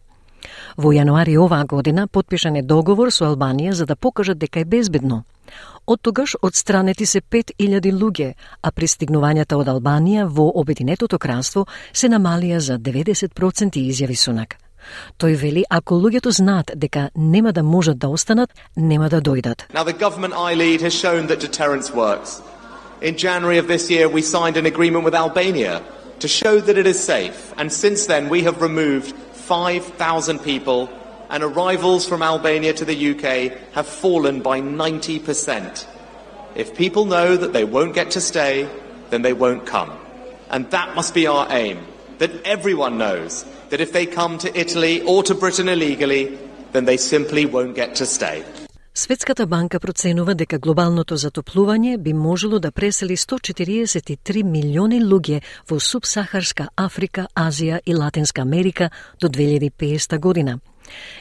Во 0.76 0.92
јануари 0.92 1.38
оваа 1.38 1.64
година 1.64 2.06
потпишан 2.06 2.56
е 2.56 2.62
договор 2.62 3.10
со 3.10 3.24
Албанија 3.24 3.72
за 3.72 3.86
да 3.86 3.96
покажат 3.96 4.38
дека 4.38 4.60
е 4.60 4.64
безбедно. 4.64 5.24
Од 5.86 6.00
тогаш 6.02 6.36
одстранети 6.42 7.06
се 7.06 7.20
5000 7.20 7.92
луѓе, 7.92 8.34
а 8.62 8.70
пристигнувањата 8.70 9.56
од 9.56 9.68
Албанија 9.68 10.26
во 10.28 10.50
Обединетото 10.54 11.18
кралство 11.18 11.66
се 11.92 12.08
намалија 12.08 12.58
за 12.58 12.78
90% 12.78 13.80
изјави 13.80 14.16
Сунак. 14.16 14.58
Тој 15.18 15.36
вели 15.36 15.64
ако 15.70 15.94
луѓето 15.94 16.30
знаат 16.30 16.72
дека 16.76 17.10
нема 17.16 17.52
да 17.52 17.62
можат 17.62 17.98
да 17.98 18.08
останат, 18.08 18.50
нема 18.76 19.08
да 19.08 19.20
дојдат. 19.20 19.66
Now, 19.72 19.84
the 19.84 19.98
government 19.98 20.34
I 20.34 20.54
lead 20.54 20.80
has 20.80 20.94
shown 20.94 21.26
that 21.28 21.40
deterrence 21.40 21.92
works. 21.94 22.42
In 23.00 23.16
January 23.16 23.58
of 23.58 23.68
this 23.68 23.90
year, 23.90 24.08
we 24.08 24.22
signed 24.22 24.56
an 24.56 24.66
agreement 24.66 25.04
with 25.04 25.14
Albania 25.14 25.80
to 26.18 26.28
show 26.28 26.60
that 26.60 26.76
it 26.76 26.86
is 26.86 26.98
safe, 26.98 27.54
and 27.56 27.72
since 27.72 28.06
then, 28.06 28.28
we 28.28 28.42
have 28.42 28.60
removed 28.60 29.14
5,000 29.48 30.40
people, 30.40 30.90
and 31.30 31.42
arrivals 31.42 32.06
from 32.06 32.22
Albania 32.22 32.74
to 32.74 32.84
the 32.84 33.10
UK 33.12 33.72
have 33.72 33.86
fallen 33.86 34.42
by 34.42 34.60
90%. 34.60 35.86
If 36.54 36.76
people 36.76 37.06
know 37.06 37.34
that 37.34 37.54
they 37.54 37.64
won't 37.64 37.94
get 37.94 38.10
to 38.10 38.20
stay, 38.20 38.68
then 39.08 39.22
they 39.22 39.32
won't 39.32 39.64
come. 39.64 39.90
And 40.50 40.70
that 40.70 40.94
must 40.94 41.14
be 41.14 41.26
our 41.26 41.46
aim 41.50 41.78
that 42.18 42.42
everyone 42.44 42.98
knows 42.98 43.46
that 43.70 43.80
if 43.80 43.92
they 43.92 44.04
come 44.04 44.36
to 44.38 44.58
Italy 44.58 45.00
or 45.00 45.22
to 45.22 45.34
Britain 45.34 45.68
illegally, 45.70 46.38
then 46.72 46.84
they 46.84 46.98
simply 46.98 47.46
won't 47.46 47.74
get 47.74 47.94
to 47.96 48.06
stay. 48.06 48.44
Светската 48.98 49.46
банка 49.46 49.78
проценува 49.78 50.34
дека 50.34 50.58
глобалното 50.58 51.14
затоплување 51.22 51.98
би 52.02 52.12
можело 52.12 52.58
да 52.58 52.72
пресели 52.74 53.14
143 53.16 54.42
милиони 54.42 54.98
луѓе 55.04 55.38
во 55.70 55.78
субсахарска 55.78 56.66
Африка, 56.74 57.28
Азија 57.34 57.78
и 57.86 57.94
Латинска 57.94 58.42
Америка 58.42 58.90
до 59.20 59.28
2050 59.28 60.18
година. 60.18 60.58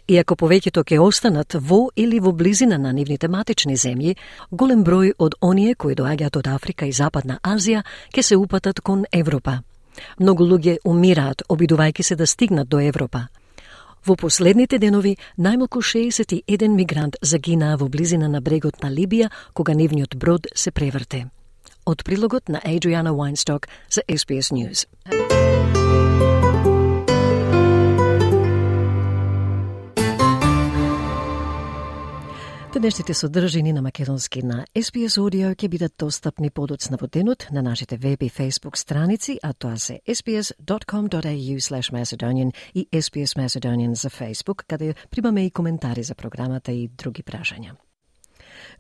Иако 0.08 0.34
повеќето 0.34 0.82
ќе 0.82 0.98
останат 0.98 1.54
во 1.54 1.92
или 1.96 2.20
во 2.20 2.34
близина 2.34 2.82
на 2.82 2.92
нивните 2.92 3.28
матични 3.28 3.78
земји, 3.78 4.18
голем 4.52 4.84
број 4.84 5.14
од 5.20 5.38
оние 5.42 5.76
кои 5.76 5.94
доаѓаат 5.94 6.38
од 6.38 6.48
Африка 6.48 6.86
и 6.90 6.92
Западна 6.92 7.38
Азија 7.44 7.84
ќе 8.10 8.22
се 8.22 8.42
упатат 8.42 8.82
кон 8.82 9.06
Европа. 9.12 9.62
Многу 10.18 10.50
луѓе 10.50 10.80
умираат 10.84 11.46
обидувајќи 11.50 12.02
се 12.02 12.16
да 12.16 12.26
стигнат 12.26 12.68
до 12.68 12.80
Европа. 12.80 13.28
Во 14.08 14.16
последните 14.16 14.78
денови, 14.80 15.18
најмалку 15.36 15.82
61 15.84 16.76
мигрант 16.80 17.18
загинаа 17.22 17.76
во 17.76 17.90
близина 17.92 18.30
на 18.32 18.40
брегот 18.40 18.80
на 18.84 18.88
Либија, 18.88 19.28
кога 19.54 19.76
нивниот 19.76 20.16
брод 20.16 20.48
се 20.56 20.72
преврте. 20.72 21.26
Од 21.84 22.08
прилогот 22.08 22.48
на 22.48 22.64
Adriana 22.64 23.12
Weinstock 23.12 23.68
за 23.92 24.08
SBS 24.08 24.56
News. 24.56 24.88
Денешните 32.78 33.14
содржини 33.14 33.74
на 33.74 33.82
македонски 33.82 34.44
на 34.46 34.66
SBS 34.76 35.18
Audio 35.18 35.56
ќе 35.58 35.68
бидат 35.68 35.94
достапни 35.98 36.52
подоцна 36.54 36.98
во 37.02 37.08
денот 37.08 37.48
на 37.52 37.62
нашите 37.62 37.98
веб 37.98 38.22
и 38.22 38.30
Facebook 38.30 38.78
страници, 38.78 39.40
а 39.44 39.54
тоа 39.54 39.78
се 39.78 40.02
sbs.com.au 40.08 41.58
slash 41.58 41.90
Macedonian 41.92 42.54
и 42.76 42.88
SBS 42.94 43.34
Macedonian 43.34 43.94
за 43.94 44.10
Facebook, 44.10 44.64
каде 44.68 44.94
примаме 45.10 45.46
и 45.46 45.52
коментари 45.52 46.04
за 46.04 46.16
програмата 46.16 46.72
и 46.72 46.88
други 46.88 47.24
прашања. 47.24 47.72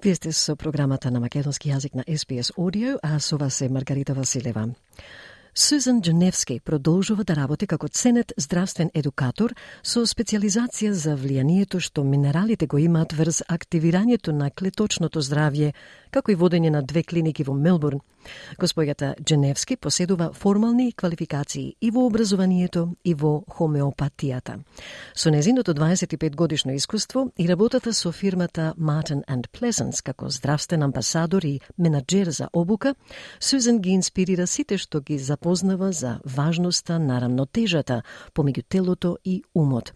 Вие 0.04 0.16
сте 0.16 0.32
со 0.32 0.56
програмата 0.56 1.12
на 1.12 1.20
македонски 1.20 1.70
јазик 1.70 1.96
на 1.96 2.04
SBS 2.04 2.54
Audio, 2.54 3.00
а 3.04 3.20
со 3.20 3.38
вас 3.38 3.62
е 3.62 3.70
Маргарита 3.70 4.14
Василева. 4.14 4.68
Сузан 5.60 6.02
Дженевски 6.02 6.60
продолжува 6.60 7.24
да 7.24 7.36
работи 7.36 7.66
како 7.68 7.88
ценет 7.88 8.34
здравствен 8.38 8.92
едукатор 8.94 9.56
со 9.82 10.04
специализација 10.06 10.92
за 10.94 11.16
влијанието 11.18 11.80
што 11.82 12.04
минералите 12.06 12.68
го 12.70 12.78
имаат 12.78 13.16
врз 13.18 13.42
активирањето 13.50 14.36
на 14.38 14.52
клеточното 14.52 15.18
здравје, 15.18 15.72
како 16.12 16.32
и 16.32 16.36
водење 16.36 16.70
на 16.70 16.82
две 16.82 17.04
клиники 17.04 17.44
во 17.44 17.54
Мелбурн. 17.54 18.00
Господјата 18.60 19.14
Дженевски 19.24 19.78
поседува 19.78 20.32
формални 20.34 20.92
квалификации 20.92 21.76
и 21.82 21.92
во 21.92 22.06
образованието 22.06 22.96
и 23.04 23.14
во 23.14 23.44
хомеопатијата. 23.48 24.60
Со 25.16 25.30
незиното 25.30 25.74
25 25.74 26.36
годишно 26.36 26.74
искуство 26.74 27.32
и 27.38 27.48
работата 27.48 27.94
со 27.94 28.12
фирмата 28.12 28.74
Martin 28.78 29.24
and 29.28 29.48
Pleasants 29.48 30.04
како 30.04 30.30
здравствен 30.30 30.84
амбасадор 30.84 31.44
и 31.44 31.60
менаджер 31.78 32.30
за 32.30 32.50
обука, 32.54 32.96
Сузан 33.40 33.80
ги 33.80 33.90
инспирира 33.90 34.48
сите 34.48 34.78
што 34.78 35.02
ги 35.02 35.18
запознава 35.18 35.92
за 35.92 36.20
важноста 36.26 37.00
на 37.00 37.22
рамнотежата 37.22 38.02
помеѓу 38.34 38.64
телото 38.70 39.18
и 39.26 39.44
умот. 39.56 39.94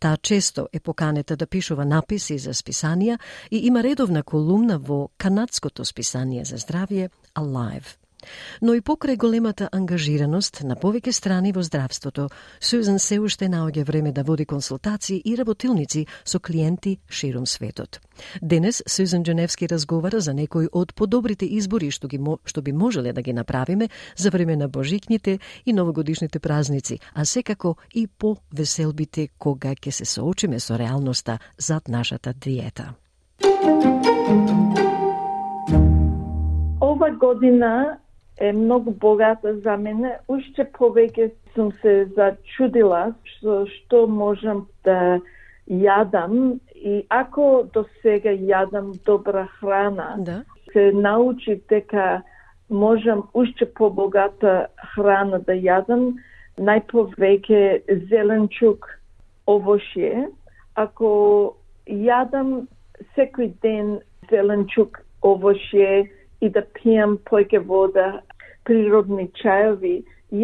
Таа 0.00 0.16
често 0.16 0.68
е 0.72 0.80
поканета 0.80 1.36
да 1.36 1.46
пишува 1.46 1.84
написи 1.84 2.38
за 2.38 2.54
списанија 2.54 3.18
и 3.50 3.66
има 3.66 3.82
редовна 3.82 4.22
колумна 4.22 4.78
во 4.78 5.08
светското 5.54 5.84
списание 5.84 6.44
за 6.44 6.56
здравје 6.56 7.10
Alive. 7.34 7.96
Но 8.62 8.74
и 8.74 8.80
покрај 8.80 9.16
големата 9.16 9.68
ангажираност 9.72 10.62
на 10.64 10.74
повеќе 10.74 11.12
страни 11.12 11.52
во 11.52 11.62
здравството, 11.62 12.28
Сузан 12.60 12.98
се 12.98 13.20
уште 13.20 13.46
наоѓа 13.52 13.84
време 13.84 14.12
да 14.12 14.24
води 14.24 14.46
консултации 14.46 15.20
и 15.24 15.36
работилници 15.36 16.06
со 16.24 16.40
клиенти 16.40 16.98
широм 17.08 17.46
светот. 17.46 18.00
Денес 18.42 18.82
Сузан 18.86 19.22
Дженевски 19.22 19.68
разговара 19.68 20.20
за 20.20 20.34
некои 20.34 20.66
од 20.72 20.94
подобрите 20.94 21.46
избори 21.46 21.90
што 21.90 22.08
ги 22.08 22.18
што 22.44 22.62
би 22.62 22.72
можеле 22.72 23.12
да 23.12 23.22
ги 23.22 23.32
направиме 23.32 23.90
за 24.16 24.30
време 24.30 24.56
на 24.56 24.68
божикните 24.68 25.38
и 25.66 25.72
новогодишните 25.72 26.38
празници, 26.38 26.98
а 27.14 27.24
секако 27.24 27.76
и 27.94 28.06
по 28.06 28.36
веселбите 28.52 29.28
кога 29.38 29.74
ќе 29.74 29.90
се 29.90 30.04
соочиме 30.04 30.60
со 30.60 30.78
реалноста 30.78 31.38
зад 31.58 31.88
нашата 31.88 32.32
диета. 32.32 32.94
Ова 36.84 37.10
година 37.10 37.98
е 38.40 38.52
многу 38.52 38.90
богата 38.90 39.56
за 39.60 39.76
мене. 39.76 40.18
Уште 40.28 40.66
повеќе 40.76 41.30
сум 41.54 41.70
се 41.80 41.92
зачудила 42.16 43.14
што, 43.24 43.62
што 43.72 44.04
можам 44.06 44.66
да 44.84 45.20
јадам 45.70 46.58
и 46.74 47.06
ако 47.08 47.64
до 47.72 47.86
сега 48.02 48.34
јадам 48.36 48.92
добра 49.06 49.46
храна, 49.60 50.16
да. 50.18 50.42
се 50.72 50.92
научив 50.92 51.62
дека 51.68 52.22
можам 52.68 53.22
уште 53.32 53.64
побогата 53.64 54.66
храна 54.94 55.38
да 55.38 55.56
јадам, 55.56 56.18
најповеќе 56.60 58.04
зеленчук, 58.10 58.90
овошје. 59.48 60.28
Ако 60.76 61.08
јадам 61.88 62.66
секој 63.16 63.54
ден 63.62 63.96
зеленчук, 64.28 65.00
овошје 65.22 66.10
и 66.44 66.50
да 66.52 66.62
пијам 66.76 67.16
појке 67.28 67.60
вода, 67.70 68.08
природни 68.68 69.28
чајови, 69.40 69.94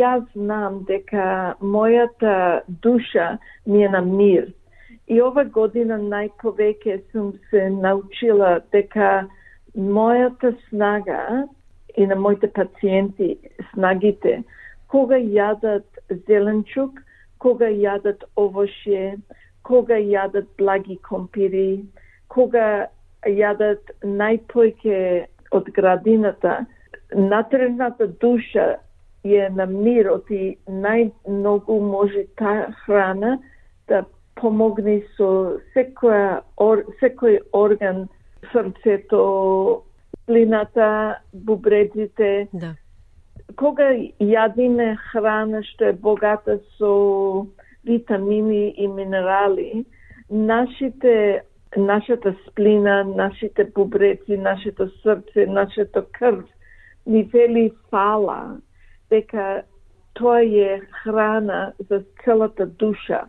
јас 0.01 0.25
знам 0.37 0.81
дека 0.89 1.57
мојата 1.61 2.63
душа 2.85 3.37
ми 3.67 3.85
е 3.85 3.89
на 3.89 4.01
мир. 4.01 4.49
И 5.09 5.21
ова 5.21 5.45
година 5.45 5.99
најповеќе 5.99 7.01
сум 7.11 7.33
се 7.51 7.69
научила 7.71 8.61
дека 8.73 9.11
мојата 9.77 10.53
снага 10.69 11.47
и 11.97 12.07
на 12.07 12.17
моите 12.17 12.49
пациенти 12.59 13.37
снагите, 13.73 14.43
кога 14.89 15.19
јадат 15.19 16.01
зеленчук, 16.29 17.03
кога 17.39 17.67
јадат 17.67 18.25
овошје, 18.37 19.19
кога 19.63 19.99
јадат 19.99 20.47
благи 20.59 20.97
компири, 21.09 21.85
кога 22.29 22.87
јадат 23.27 23.93
најпојке 24.05 25.27
од 25.51 25.71
градината, 25.75 26.67
натренната 27.15 28.07
душа 28.07 28.77
е 29.25 29.49
на 29.51 29.67
мирот 29.67 30.31
и 30.31 30.57
најмногу 30.69 31.81
може 31.81 32.25
таа 32.37 32.71
храна 32.85 33.39
да 33.89 34.05
помогне 34.41 35.01
со 35.17 35.61
секоја, 35.75 36.41
ор, 36.57 36.85
секој 37.01 37.41
орган, 37.53 38.07
срцето, 38.53 39.83
плината, 40.27 41.19
бубреците. 41.35 42.49
Да. 42.53 42.75
Кога 43.57 43.91
јадиме 44.23 44.95
храна 45.11 45.63
што 45.75 45.91
е 45.91 45.93
богата 45.93 46.59
со 46.79 47.47
витамини 47.85 48.75
и 48.79 48.89
минерали, 48.89 49.85
нашите 50.31 51.43
нашата 51.77 52.35
сплина, 52.49 53.05
нашите 53.05 53.65
бубреци, 53.65 54.37
нашето 54.37 54.89
срце, 55.03 55.47
нашето 55.47 56.03
крв 56.13 56.45
ни 57.07 57.23
вели 57.23 57.73
фала 57.91 58.57
дека 59.11 59.63
тоа 60.15 60.43
е 60.43 60.81
храна 60.81 61.73
за 61.91 62.03
целата 62.25 62.67
душа. 62.67 63.25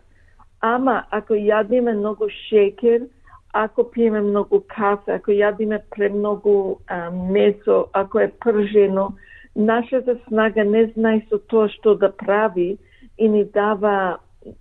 Ама 0.60 1.04
ако 1.10 1.34
јадиме 1.34 1.92
многу 1.92 2.28
шекер, 2.48 3.06
ако 3.52 3.90
пиеме 3.90 4.20
многу 4.20 4.60
кафе, 4.68 5.18
ако 5.18 5.30
јадиме 5.30 5.80
премногу 5.90 6.78
а, 6.86 7.10
месо, 7.10 7.86
ако 7.92 8.20
е 8.20 8.32
пржено, 8.40 9.12
нашата 9.56 10.18
снага 10.28 10.64
не 10.64 10.86
знае 10.94 11.26
со 11.28 11.38
тоа 11.38 11.68
што 11.68 11.94
да 11.94 12.12
прави 12.12 12.78
и 13.18 13.28
ни 13.28 13.44
дава 13.44 14.18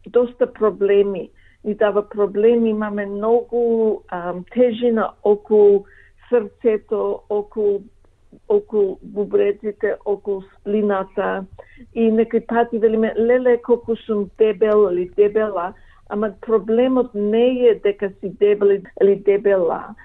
доста 0.07 0.47
проблеми. 0.47 1.29
Ни 1.63 1.75
дава 1.75 2.09
проблеми, 2.09 2.69
имаме 2.69 3.05
многу 3.05 3.99
тежина 4.53 5.11
околу 5.23 5.85
срцето, 6.29 7.21
околу 7.29 7.81
околу 8.49 8.99
бубреците, 9.03 9.95
околу 10.05 10.41
сплината 10.41 11.45
и 11.95 12.11
некои 12.11 12.41
пати 12.47 12.79
велиме 12.79 13.13
леле 13.17 13.61
колку 13.61 13.95
сум 13.95 14.29
дебел 14.37 14.89
или 14.91 15.09
дебела, 15.09 15.73
ама 16.09 16.31
проблемот 16.41 17.13
не 17.13 17.67
е 17.67 17.75
дека 17.75 18.09
си 18.09 18.29
дебел 18.29 18.67
или 19.01 19.15
дебела. 19.15 19.95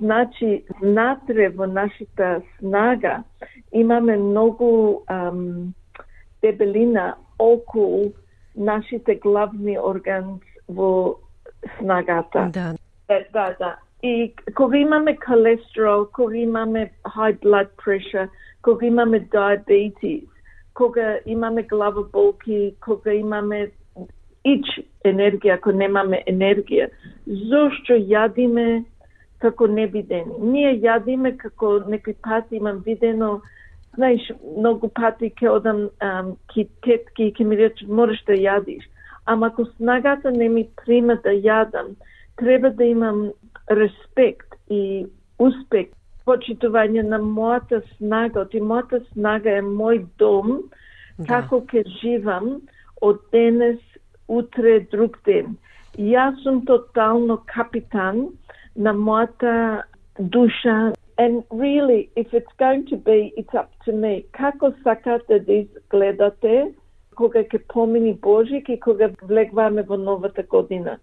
Значи, 0.00 0.64
внатре 0.80 1.48
во 1.48 1.66
нашата 1.66 2.42
снага 2.58 3.22
имаме 3.72 4.16
многу 4.16 5.02
ам, 5.06 5.72
дебелина 6.42 7.14
околу 7.38 8.12
нашите 8.56 9.14
главни 9.14 9.78
органи 9.78 10.40
во 10.76 11.16
снагата. 11.78 12.50
Да. 12.52 12.74
Да, 13.32 13.54
да. 13.58 13.76
И 14.02 14.32
кога 14.54 14.78
имаме 14.78 15.16
колестерол, 15.16 16.06
кога 16.12 16.36
имаме 16.36 16.90
high 17.04 17.38
blood 17.40 17.68
pressure, 17.76 18.28
кога 18.62 18.86
имаме 18.86 19.20
diabetes, 19.20 20.24
кога 20.74 21.18
имаме 21.26 21.62
главоболки, 21.62 22.74
кога 22.80 23.12
имаме 23.12 23.70
ич 24.44 24.66
енергија, 25.04 25.58
ако 25.58 25.72
немаме 25.72 26.22
енергија, 26.26 26.88
зошто 27.26 27.96
јадиме 27.98 28.84
како 29.40 29.66
невидени? 29.66 30.38
Ние 30.40 30.72
јадиме 30.80 31.36
како 31.36 31.78
некои 31.88 32.14
пати 32.24 32.56
имам 32.56 32.80
видено, 32.86 33.40
знаеш, 33.96 34.30
многу 34.56 34.88
пати 34.88 35.30
ке 35.30 35.48
одам 35.48 35.90
um, 36.00 36.36
ки 36.52 36.68
тетки 36.82 37.28
и 37.28 37.32
ке 37.32 37.44
ми 37.44 37.56
рече, 37.56 37.86
мораш 37.86 38.22
да 38.24 38.32
јадиш. 38.32 38.84
Ама 39.30 39.46
ако 39.46 39.64
снагата 39.64 40.30
не 40.30 40.48
ми 40.48 40.68
прима 40.76 41.14
да 41.22 41.30
јадам, 41.30 41.94
треба 42.36 42.70
да 42.70 42.84
имам 42.84 43.18
респект 43.70 44.56
и 44.70 45.06
успех, 45.38 45.92
почитување 46.26 47.04
на 47.06 47.20
мојата 47.22 47.78
снага, 47.92 48.42
оти 48.42 48.58
мојата 48.58 48.98
снага 49.12 49.54
е 49.60 49.62
мој 49.62 50.02
дом, 50.18 50.50
да. 51.18 51.26
како 51.28 51.60
ќе 51.70 51.84
живам 52.00 52.56
од 53.06 53.22
денес, 53.30 53.78
утре, 54.26 54.80
друг 54.90 55.20
ден. 55.30 55.54
Јас 55.94 56.42
сум 56.42 56.64
тотално 56.66 57.38
капитан 57.54 58.26
на 58.74 58.90
мојата 58.94 59.84
душа. 60.18 60.92
And 61.18 61.44
really, 61.50 62.10
if 62.16 62.34
it's 62.34 62.54
going 62.58 62.86
to 62.90 62.96
be, 62.96 63.32
it's 63.36 63.54
up 63.54 63.70
to 63.86 63.92
me. 63.92 64.24
Како 64.32 64.74
сакате 64.82 65.38
да 65.38 65.52
изгледате 65.62 66.72
кога 67.20 67.44
ќе 67.44 67.62
помини 67.68 68.16
Божик 68.28 68.68
и 68.68 68.80
кога 68.80 69.12
влегваме 69.22 69.82
во 69.82 70.00
новата 70.00 70.42
година? 70.42 70.98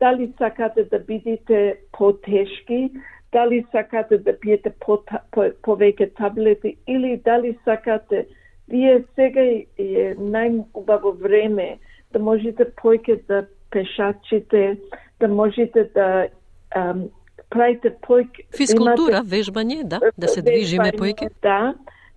дали 0.00 0.32
сакате 0.38 0.84
да 0.84 0.98
бидете 0.98 1.76
потешки, 1.92 2.90
дали 3.32 3.66
сакате 3.72 4.18
да 4.18 4.38
пиете 4.40 4.72
по, 4.80 4.98
по, 5.30 5.44
повеќе 5.64 6.10
таблети 6.16 6.76
или 6.88 7.20
дали 7.24 7.58
сакате 7.64 8.26
вие 8.68 9.04
сега 9.14 9.44
е 9.78 10.14
најубаво 10.16 11.14
време 11.20 11.78
да 12.12 12.18
можете 12.18 12.64
појке 12.82 13.20
да 13.28 13.46
пешачите, 13.70 14.78
да 15.20 15.28
можете 15.28 15.84
да 15.94 16.28
ам, 16.74 17.04
правите 17.50 17.92
појке... 18.02 18.46
Физкултура, 18.56 19.20
имате, 19.20 19.36
вежбање, 19.36 19.84
да, 19.84 20.00
да 20.16 20.28
се 20.28 20.42
движиме 20.42 20.90
појке. 20.96 21.30
Да, 21.42 21.74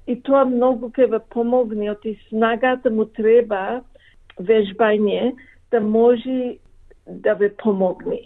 и 0.08 0.16
тоа 0.22 0.44
многу 0.46 0.90
ќе 0.92 1.08
ве 1.12 1.20
помогне, 1.36 1.92
оти 1.92 2.18
снагата 2.30 2.92
му 2.92 3.06
треба 3.06 3.82
вежбање 4.40 5.34
да 5.72 5.80
може 5.80 6.58
да 7.08 7.34
ве 7.34 7.50
помогне. 7.64 8.22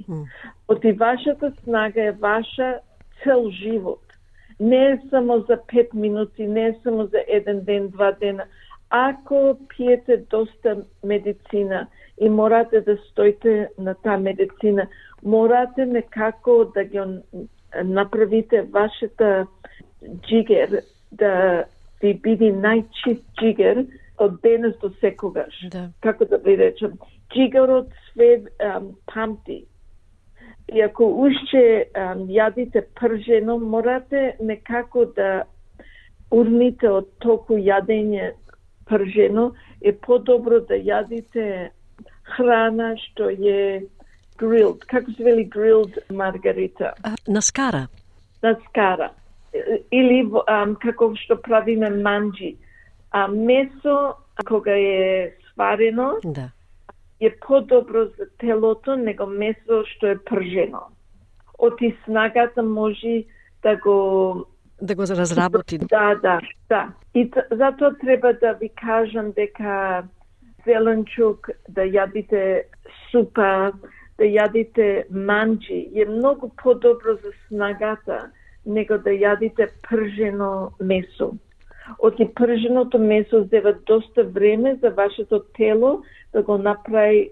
Оти 0.67 0.91
вашата 0.91 1.51
снага 1.63 2.03
е 2.03 2.11
ваша 2.11 2.79
цел 3.23 3.49
живот. 3.49 4.01
Не 4.59 4.91
е 4.91 5.01
само 5.09 5.39
за 5.39 5.59
пет 5.67 5.93
минути, 5.93 6.47
не 6.47 6.67
е 6.67 6.75
само 6.83 7.05
за 7.05 7.23
еден 7.27 7.61
ден, 7.63 7.89
два 7.89 8.11
дена. 8.11 8.45
Ако 8.89 9.57
пиете 9.69 10.17
доста 10.17 10.83
медицина 11.03 11.87
и 12.19 12.29
морате 12.29 12.81
да 12.81 12.97
стоите 12.97 13.69
на 13.77 13.95
таа 13.95 14.17
медицина, 14.17 14.87
морате 15.23 15.85
некако 15.85 16.65
да 16.75 16.83
ги 16.83 16.99
направите 17.83 18.61
вашата 18.61 19.47
джигер 20.21 20.81
да 21.11 21.63
ви 22.01 22.13
биде 22.13 22.51
најчист 22.53 23.23
джигер 23.39 23.85
од 24.17 24.41
денес 24.41 24.75
до 24.81 24.89
секогаш. 25.01 25.55
Да. 25.71 25.89
Како 26.01 26.25
да 26.25 26.37
ви 26.37 26.57
речем, 26.57 26.97
джигарот 27.33 27.89
све 28.11 28.43
um, 28.59 28.93
памти. 29.13 29.65
И 30.73 30.81
ако 30.81 31.05
уште 31.05 31.87
um, 31.95 32.27
јадите 32.27 32.83
пржено, 32.99 33.57
морате 33.57 34.35
некако 34.39 35.05
да 35.15 35.43
урните 36.31 36.89
од 36.89 37.07
толку 37.23 37.55
јадење 37.55 38.33
пржено, 38.87 39.51
е 39.81 39.93
подобро 39.93 40.59
да 40.59 40.75
јадите 40.75 41.69
храна 42.35 42.95
што 42.99 43.29
е 43.29 43.85
grilled. 44.39 44.83
Како 44.87 45.11
се 45.11 45.23
вели 45.23 45.47
grilled 45.49 45.97
маргарита? 46.09 46.93
на 47.27 47.41
скара. 47.41 47.87
На 48.43 48.55
скара. 48.67 49.11
Или 49.91 50.23
um, 50.25 50.75
како 50.79 51.13
што 51.15 51.37
правиме 51.41 51.89
манджи. 51.89 52.57
А 53.11 53.27
месо 53.27 54.15
кога 54.45 54.75
е 54.75 55.33
сварено 55.53 56.17
Да. 56.23 56.51
е 57.19 57.31
подобро 57.39 58.05
за 58.05 58.25
телото 58.37 58.95
него 58.95 59.25
месо 59.25 59.83
што 59.85 60.07
е 60.07 60.17
пржено. 60.17 60.81
Оти 61.59 61.95
снагата 62.05 62.63
може 62.63 63.23
да 63.63 63.75
го 63.75 64.45
Да 64.81 64.95
го 64.95 65.01
разработи. 65.01 65.77
Да, 65.77 66.15
да, 66.15 66.39
да. 66.69 66.93
И 67.15 67.31
затоа 67.51 67.97
треба 67.97 68.33
да 68.33 68.53
ви 68.53 68.69
кажам 68.69 69.31
дека 69.31 70.03
зеленчук, 70.65 71.49
да 71.69 71.81
јадите 71.81 72.63
супа, 73.11 73.71
да 74.17 74.23
јадите 74.25 75.05
манджи, 75.09 75.87
е 75.95 76.05
многу 76.05 76.49
подобро 76.61 77.15
за 77.23 77.31
снагата 77.47 78.29
него 78.67 78.97
да 78.97 79.09
јадите 79.09 79.69
пржено 79.89 80.71
месо. 80.79 81.31
Оти 81.99 82.27
прженото 82.35 82.99
месо 82.99 83.43
зева 83.51 83.73
доста 83.87 84.23
време 84.23 84.75
за 84.81 84.89
вашето 84.89 85.39
тело 85.57 86.03
да 86.33 86.43
го 86.43 86.57
направи 86.57 87.29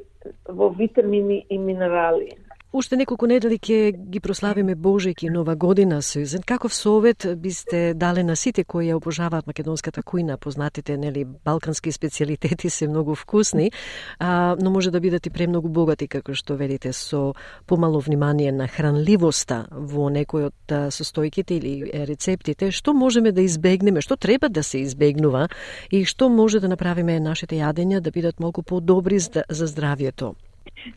во 0.49 0.69
витамини 0.69 1.45
и 1.49 1.57
минерали. 1.57 2.31
Уште 2.75 2.97
неколку 2.99 3.23
недели 3.31 3.55
ќе 3.55 3.93
ги 4.11 4.19
прославиме 4.19 4.73
Божек 4.75 5.21
и 5.23 5.29
Нова 5.31 5.53
година, 5.55 6.01
Сюзен. 6.01 6.41
Каков 6.43 6.73
совет 6.75 7.23
бисте 7.39 7.93
дале 7.95 8.23
на 8.23 8.35
сите 8.35 8.65
кои 8.67 8.89
ја 8.89 8.97
обожаваат 8.99 9.47
македонската 9.47 10.01
кујна? 10.03 10.35
Познатите, 10.35 10.97
нели, 10.97 11.23
балкански 11.23 11.91
специалитети 11.91 12.69
се 12.69 12.87
многу 12.87 13.15
вкусни, 13.15 13.71
а, 14.19 14.57
но 14.59 14.71
може 14.71 14.91
да 14.91 14.99
бидат 14.99 15.25
и 15.25 15.29
премногу 15.29 15.69
богати, 15.69 16.07
како 16.07 16.35
што 16.35 16.57
велите, 16.59 16.91
со 16.91 17.31
помало 17.65 18.01
внимание 18.03 18.51
на 18.51 18.67
хранливоста 18.67 19.69
во 19.71 20.09
некој 20.11 20.51
од 20.51 20.75
состојките 20.91 21.55
или 21.55 22.03
рецептите. 22.11 22.71
Што 22.75 22.91
можеме 22.91 23.31
да 23.31 23.39
избегнеме, 23.39 24.01
што 24.03 24.17
треба 24.19 24.49
да 24.49 24.63
се 24.63 24.83
избегнува 24.83 25.47
и 25.91 26.03
што 26.03 26.27
може 26.27 26.59
да 26.59 26.67
направиме 26.67 27.21
нашите 27.23 27.55
јадења 27.55 28.03
да 28.03 28.11
бидат 28.11 28.43
многу 28.43 28.67
подобри 28.67 29.19
за 29.23 29.45
здравјето? 29.47 30.35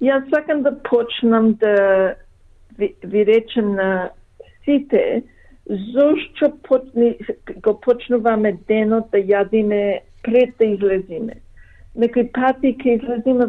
Јас 0.01 0.29
сакам 0.35 0.63
да 0.63 0.73
почнам 0.83 1.55
да 1.55 2.15
ви, 2.79 2.95
ви 3.05 3.27
речем 3.27 3.75
на 3.75 4.11
сите 4.65 5.23
зошто 5.69 6.57
почни, 6.63 7.17
го 7.63 7.81
почнуваме 7.81 8.53
денот 8.69 9.11
да 9.13 9.19
јадиме 9.19 10.01
пред 10.23 10.55
да 10.59 10.65
излезиме. 10.65 11.41
Некој 11.97 12.31
пати 12.33 12.75
ќе 12.79 12.97
излезиме, 12.97 13.49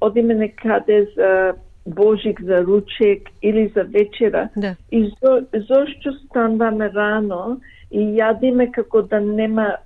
одиме 0.00 0.34
некаде 0.34 1.04
за 1.16 1.54
Божик, 1.86 2.40
за 2.42 2.62
ручек 2.62 3.28
или 3.42 3.68
за 3.74 3.84
вечера. 3.84 4.48
Да. 4.56 4.74
И 4.90 5.10
зо, 5.22 5.40
зошто 5.68 6.12
станваме 6.24 6.90
рано 6.94 7.60
и 7.90 8.00
јадиме 8.18 8.70
како 8.72 9.02
да 9.02 9.20
нема 9.20 9.76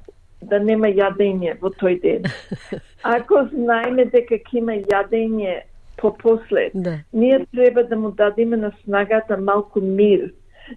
да 0.43 0.59
нема 0.59 0.89
јадење 0.89 1.57
во 1.61 1.71
тој 1.81 2.01
ден. 2.03 2.23
Ако 3.17 3.47
знаеме 3.53 4.05
дека 4.05 4.39
ќе 4.39 4.59
има 4.59 4.73
јадење 4.73 5.61
попослед, 5.97 6.73
Да. 6.75 6.99
ние 7.13 7.47
треба 7.55 7.85
да 7.85 7.97
му 7.97 8.11
дадеме 8.11 8.57
на 8.57 8.73
снагата 8.85 9.37
малку 9.37 9.81
мир. 9.81 10.33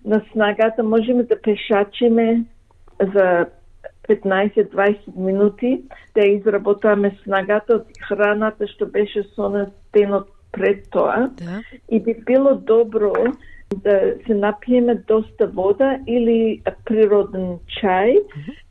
На 0.05 0.21
снагата 0.31 0.83
можеме 0.83 1.23
да 1.23 1.41
пешачиме 1.41 2.43
за 2.99 3.45
15-20 4.09 5.17
минути, 5.17 5.83
да 6.15 6.25
изработаме 6.25 7.11
снагата 7.23 7.75
од 7.75 7.87
храната 8.07 8.67
што 8.67 8.85
беше 8.85 9.23
со 9.35 9.49
нас 9.49 9.69
денот 9.93 10.29
пред 10.51 10.89
тоа. 10.91 11.29
Да. 11.37 11.61
И 11.89 11.99
би 11.99 12.15
било 12.25 12.55
добро 12.55 13.13
да 13.83 14.13
се 14.25 14.33
напиеме 14.33 14.95
доста 14.95 15.47
вода 15.47 15.99
или 16.07 16.61
природен 16.85 17.59
чај 17.81 18.17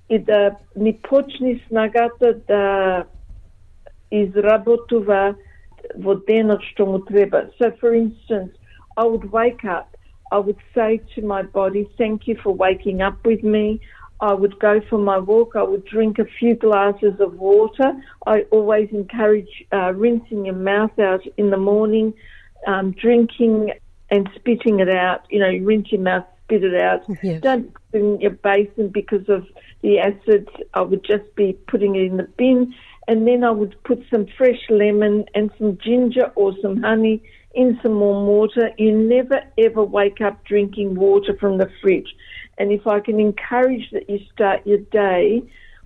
и 0.08 0.18
да 0.18 0.56
ни 0.76 0.92
почне 1.02 1.60
снагата 1.68 2.34
да 2.48 3.04
изработува 4.10 5.34
во 5.96 6.14
денот 6.28 6.62
што 6.72 6.86
му 6.86 6.98
треба. 6.98 7.48
So 7.58 7.70
for 7.80 7.92
instance, 7.94 8.52
I 8.96 9.04
would 9.04 9.30
wake 9.30 9.64
up. 9.64 9.86
I 10.30 10.38
would 10.38 10.60
say 10.74 11.00
to 11.14 11.22
my 11.22 11.42
body, 11.42 11.88
thank 11.96 12.26
you 12.28 12.36
for 12.42 12.52
waking 12.52 13.00
up 13.00 13.24
with 13.24 13.42
me. 13.42 13.80
I 14.20 14.34
would 14.34 14.58
go 14.58 14.80
for 14.90 14.98
my 14.98 15.18
walk. 15.18 15.54
I 15.54 15.62
would 15.62 15.84
drink 15.84 16.18
a 16.18 16.24
few 16.24 16.54
glasses 16.54 17.14
of 17.20 17.34
water. 17.34 17.92
I 18.26 18.42
always 18.50 18.88
encourage 18.90 19.64
uh, 19.72 19.92
rinsing 19.94 20.44
your 20.46 20.56
mouth 20.56 20.98
out 20.98 21.24
in 21.36 21.50
the 21.50 21.56
morning, 21.56 22.12
um, 22.66 22.92
drinking 22.92 23.72
and 24.10 24.28
spitting 24.34 24.80
it 24.80 24.88
out. 24.88 25.20
You 25.30 25.38
know, 25.38 25.48
you 25.48 25.64
rinse 25.64 25.92
your 25.92 26.00
mouth, 26.00 26.24
spit 26.44 26.64
it 26.64 26.74
out. 26.80 27.02
Yes. 27.22 27.40
Don't 27.42 27.72
put 27.72 28.00
in 28.00 28.20
your 28.20 28.32
basin 28.32 28.88
because 28.88 29.28
of 29.28 29.46
the 29.82 29.98
acid. 29.98 30.48
I 30.74 30.82
would 30.82 31.04
just 31.04 31.34
be 31.34 31.52
putting 31.66 31.96
it 31.96 32.02
in 32.02 32.16
the 32.16 32.24
bin. 32.24 32.74
And 33.06 33.26
then 33.26 33.42
I 33.42 33.50
would 33.50 33.74
put 33.84 34.04
some 34.10 34.26
fresh 34.36 34.60
lemon 34.68 35.24
and 35.34 35.50
some 35.58 35.78
ginger 35.78 36.30
or 36.34 36.52
some 36.60 36.82
honey 36.82 37.22
in 37.54 37.78
some 37.82 37.98
warm 38.00 38.26
water. 38.26 38.70
You 38.76 38.96
never 38.96 39.42
ever 39.56 39.82
wake 39.82 40.20
up 40.20 40.44
drinking 40.44 40.94
water 40.94 41.36
from 41.38 41.58
the 41.58 41.70
fridge. 41.80 42.14
And 42.58 42.70
if 42.70 42.86
I 42.86 43.00
can 43.00 43.18
encourage 43.18 43.90
that 43.92 44.10
you 44.10 44.20
start 44.32 44.66
your 44.66 44.78
day 44.78 45.42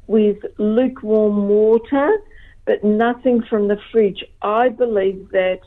with 0.07 0.39
lukewarm 0.59 1.49
water, 1.49 2.19
but 2.65 2.83
nothing 2.83 3.43
from 3.43 3.69
the 3.69 3.79
fridge, 3.91 4.25
I 4.41 4.69
believe 4.69 5.31
that 5.31 5.61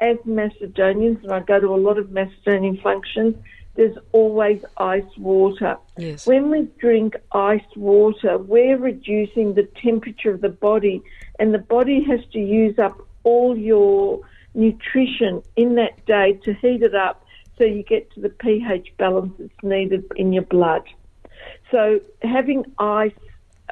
as 0.00 0.16
Macedonians, 0.24 1.18
and 1.22 1.32
I 1.32 1.40
go 1.40 1.60
to 1.60 1.68
a 1.68 1.76
lot 1.76 1.98
of 1.98 2.10
Macedonian 2.10 2.78
functions, 2.78 3.36
there's 3.76 3.96
always 4.12 4.62
ice 4.76 5.04
water. 5.16 5.76
Yes. 5.96 6.26
When 6.26 6.50
we 6.50 6.68
drink 6.78 7.14
ice 7.32 7.60
water, 7.76 8.38
we're 8.38 8.76
reducing 8.76 9.54
the 9.54 9.68
temperature 9.82 10.30
of 10.30 10.40
the 10.40 10.48
body, 10.48 11.02
and 11.38 11.54
the 11.54 11.58
body 11.58 12.02
has 12.04 12.20
to 12.32 12.38
use 12.38 12.78
up 12.78 13.00
all 13.22 13.56
your 13.56 14.20
nutrition 14.54 15.42
in 15.56 15.76
that 15.76 16.04
day 16.06 16.32
to 16.44 16.52
heat 16.54 16.82
it 16.82 16.94
up 16.94 17.24
so 17.56 17.64
you 17.64 17.82
get 17.82 18.10
to 18.14 18.20
the 18.20 18.28
pH 18.28 18.92
balance 18.98 19.32
that's 19.38 19.62
needed 19.62 20.04
in 20.16 20.32
your 20.32 20.42
blood. 20.44 20.82
So 21.70 22.00
having 22.22 22.64
ice 22.78 23.12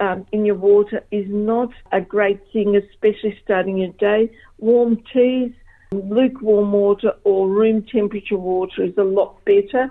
um, 0.01 0.26
in 0.30 0.44
your 0.44 0.55
water 0.55 1.03
is 1.11 1.26
not 1.28 1.70
a 1.90 2.01
great 2.01 2.40
thing, 2.53 2.76
especially 2.76 3.38
starting 3.42 3.78
your 3.78 3.92
day. 3.92 4.30
Warm 4.59 5.03
teas, 5.12 5.53
lukewarm 5.93 6.72
water, 6.72 7.12
or 7.24 7.49
room 7.49 7.82
temperature 7.82 8.36
water 8.36 8.84
is 8.84 8.97
a 8.99 9.05
lot 9.05 9.36
better. 9.45 9.89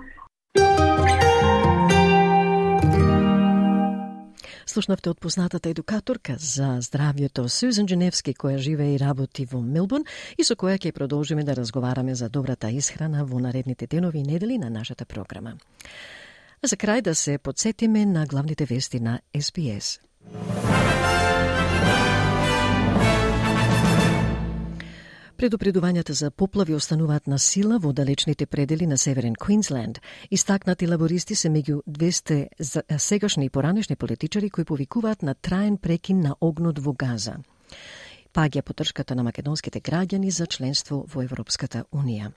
Слушнавте 4.66 5.10
од 5.10 5.20
познатата 5.20 5.70
едукаторка 5.70 6.36
за 6.38 6.78
здравјето 6.86 7.48
Сюзан 7.48 7.88
Дженевски, 7.88 8.34
која 8.34 8.58
живее 8.58 8.94
и 8.94 9.00
работи 9.00 9.48
во 9.50 9.62
Мелбурн 9.62 10.06
и 10.38 10.44
со 10.44 10.54
која 10.54 10.78
ќе 10.78 10.92
продолжиме 10.92 11.44
да 11.44 11.56
разговараме 11.56 12.16
за 12.16 12.30
добрата 12.30 12.70
исхрана 12.70 13.26
во 13.26 13.40
наредните 13.40 13.88
денови 13.88 14.20
и 14.20 14.24
недели 14.24 14.58
на 14.58 14.70
нашата 14.70 15.06
програма. 15.06 15.58
А 16.62 16.68
за 16.68 16.78
крај 16.78 17.02
да 17.02 17.16
се 17.16 17.38
подсетиме 17.38 18.06
на 18.06 18.26
главните 18.26 18.66
вести 18.66 19.00
на 19.00 19.20
СПС. 19.40 20.00
Предупредувањата 25.38 26.14
за 26.18 26.32
поплави 26.32 26.74
остануваат 26.74 27.28
на 27.28 27.38
сила 27.40 27.78
во 27.78 27.92
далечните 27.94 28.46
предели 28.46 28.88
на 28.88 28.98
Северен 28.98 29.36
Квинсленд. 29.36 30.00
Истакнати 30.32 30.88
лабористи 30.88 31.36
се 31.36 31.50
меѓу 31.50 31.82
200 31.88 32.98
сегашни 32.98 33.46
и 33.46 33.50
поранешни 33.50 33.96
политичари 33.96 34.50
кои 34.50 34.66
повикуваат 34.66 35.22
на 35.22 35.36
траен 35.36 35.78
прекин 35.78 36.22
на 36.22 36.36
огнот 36.42 36.80
во 36.80 36.94
Газа. 36.94 37.36
Паѓа 38.34 38.62
потршката 38.62 39.16
на 39.16 39.24
македонските 39.24 39.82
граѓани 39.82 40.30
за 40.30 40.48
членство 40.48 41.06
во 41.14 41.22
Европската 41.22 41.86
Унија. 41.94 42.34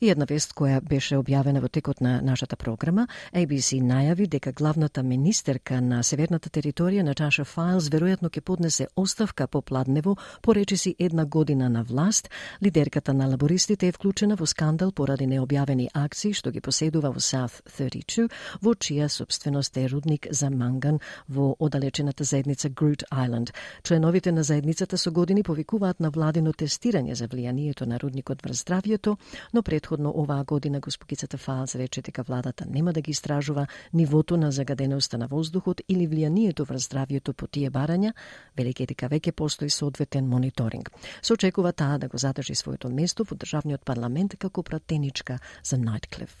И 0.00 0.10
една 0.10 0.24
вест 0.24 0.54
која 0.54 0.80
беше 0.80 1.18
објавена 1.18 1.60
во 1.60 1.68
текот 1.68 2.00
на 2.00 2.20
нашата 2.22 2.56
програма, 2.56 3.08
ABC 3.32 3.80
најави 3.82 4.28
дека 4.28 4.52
главната 4.52 5.02
министерка 5.02 5.80
на 5.80 6.02
северната 6.02 6.50
територија 6.50 7.02
Наташа 7.02 7.44
Файлс 7.44 7.90
веројатно 7.90 8.30
ќе 8.30 8.40
поднесе 8.40 8.88
оставка 8.96 9.46
по 9.46 9.62
Пладнево 9.62 10.16
по 10.42 10.54
речиси 10.54 10.94
една 10.98 11.24
година 11.24 11.68
на 11.68 11.82
власт. 11.82 12.30
Лидерката 12.62 13.14
на 13.14 13.26
лабористите 13.28 13.88
е 13.88 13.92
вклучена 13.92 14.36
во 14.36 14.46
скандал 14.46 14.92
поради 14.92 15.26
необјавени 15.26 15.88
акции 15.94 16.32
што 16.32 16.50
ги 16.50 16.60
поседува 16.60 17.10
во 17.10 17.20
South 17.20 17.62
32, 17.78 18.28
во 18.62 18.74
чија 18.74 19.08
собственост 19.08 19.76
е 19.76 19.88
рудник 19.88 20.26
за 20.30 20.50
манган 20.50 21.00
во 21.28 21.56
оддалечената 21.58 22.24
заедница 22.24 22.70
Groot 22.70 23.04
Island. 23.12 23.52
Членовите 23.82 24.32
на 24.32 24.42
заедницата 24.42 24.98
со 24.98 25.10
години 25.10 25.42
повикуваат 25.42 26.00
на 26.00 26.10
владино 26.10 26.52
тестирање 26.52 27.12
за 27.12 27.28
влијанието 27.28 27.86
на 27.86 27.98
рудникот 27.98 28.42
врз 28.42 28.64
здравјето, 28.64 29.16
но 29.52 29.62
Предходно 29.68 30.12
оваа 30.16 30.44
година 30.44 30.80
госпогицата 30.80 31.38
Фалс 31.38 31.74
рече 31.74 32.02
дека 32.02 32.22
владата 32.22 32.64
нема 32.70 32.92
да 32.92 33.00
ги 33.00 33.10
истражува 33.10 33.66
нивото 33.94 34.36
на 34.36 34.52
загаденоста 34.52 35.18
на 35.18 35.26
воздухот 35.26 35.80
или 35.88 36.08
влијанието 36.08 36.64
врз 36.64 36.88
здравјето 36.88 37.32
по 37.32 37.46
тие 37.46 37.68
барања, 37.70 38.14
велики 38.56 38.86
дека 38.86 39.12
веќе 39.12 39.32
постои 39.32 39.68
соодветен 39.68 40.24
мониторинг. 40.24 40.88
Се 41.22 41.32
очекува 41.32 41.72
таа 41.72 41.98
да 41.98 42.08
го 42.08 42.16
задржи 42.16 42.54
своето 42.54 42.88
место 42.88 43.28
во 43.28 43.36
државниот 43.36 43.84
парламент 43.84 44.38
како 44.38 44.62
пратеничка 44.62 45.38
за 45.62 45.76
Найтклиф. 45.76 46.32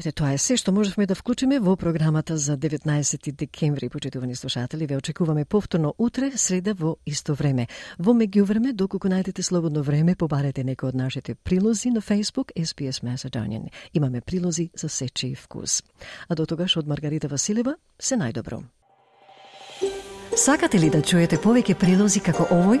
Ете, 0.00 0.14
тоа 0.16 0.30
е 0.32 0.38
се 0.40 0.54
што 0.56 0.72
можевме 0.72 1.04
да 1.04 1.12
вклучиме 1.12 1.58
во 1.60 1.74
програмата 1.76 2.38
за 2.40 2.54
19 2.56 3.32
декември, 3.36 3.90
почитувани 3.92 4.36
слушатели. 4.36 4.86
Ве 4.86 4.96
очекуваме 4.96 5.44
повторно 5.44 5.92
утре, 5.98 6.30
среда 6.36 6.72
во 6.72 6.96
исто 7.04 7.34
време. 7.34 7.66
Во 7.98 8.14
меѓувреме, 8.16 8.72
доколку 8.72 9.12
најдете 9.12 9.44
слободно 9.44 9.82
време, 9.82 10.16
побарете 10.16 10.64
некои 10.64 10.88
од 10.88 10.96
нашите 10.96 11.34
прилози 11.34 11.90
на 11.90 12.00
Facebook 12.00 12.48
SPS 12.56 13.04
Macedonian. 13.04 13.68
Имаме 13.92 14.20
прилози 14.20 14.70
за 14.74 14.88
сечи 14.88 15.34
вкус. 15.34 15.82
А 16.28 16.34
до 16.34 16.46
тогаш 16.46 16.76
од 16.76 16.88
Маргарита 16.88 17.28
Василева, 17.28 17.76
се 17.98 18.16
најдобро. 18.16 18.62
Сакате 20.32 20.80
ли 20.80 20.88
да 20.88 21.02
чуете 21.02 21.36
повеќе 21.36 21.76
прилози 21.76 22.24
како 22.24 22.48
овој? 22.48 22.80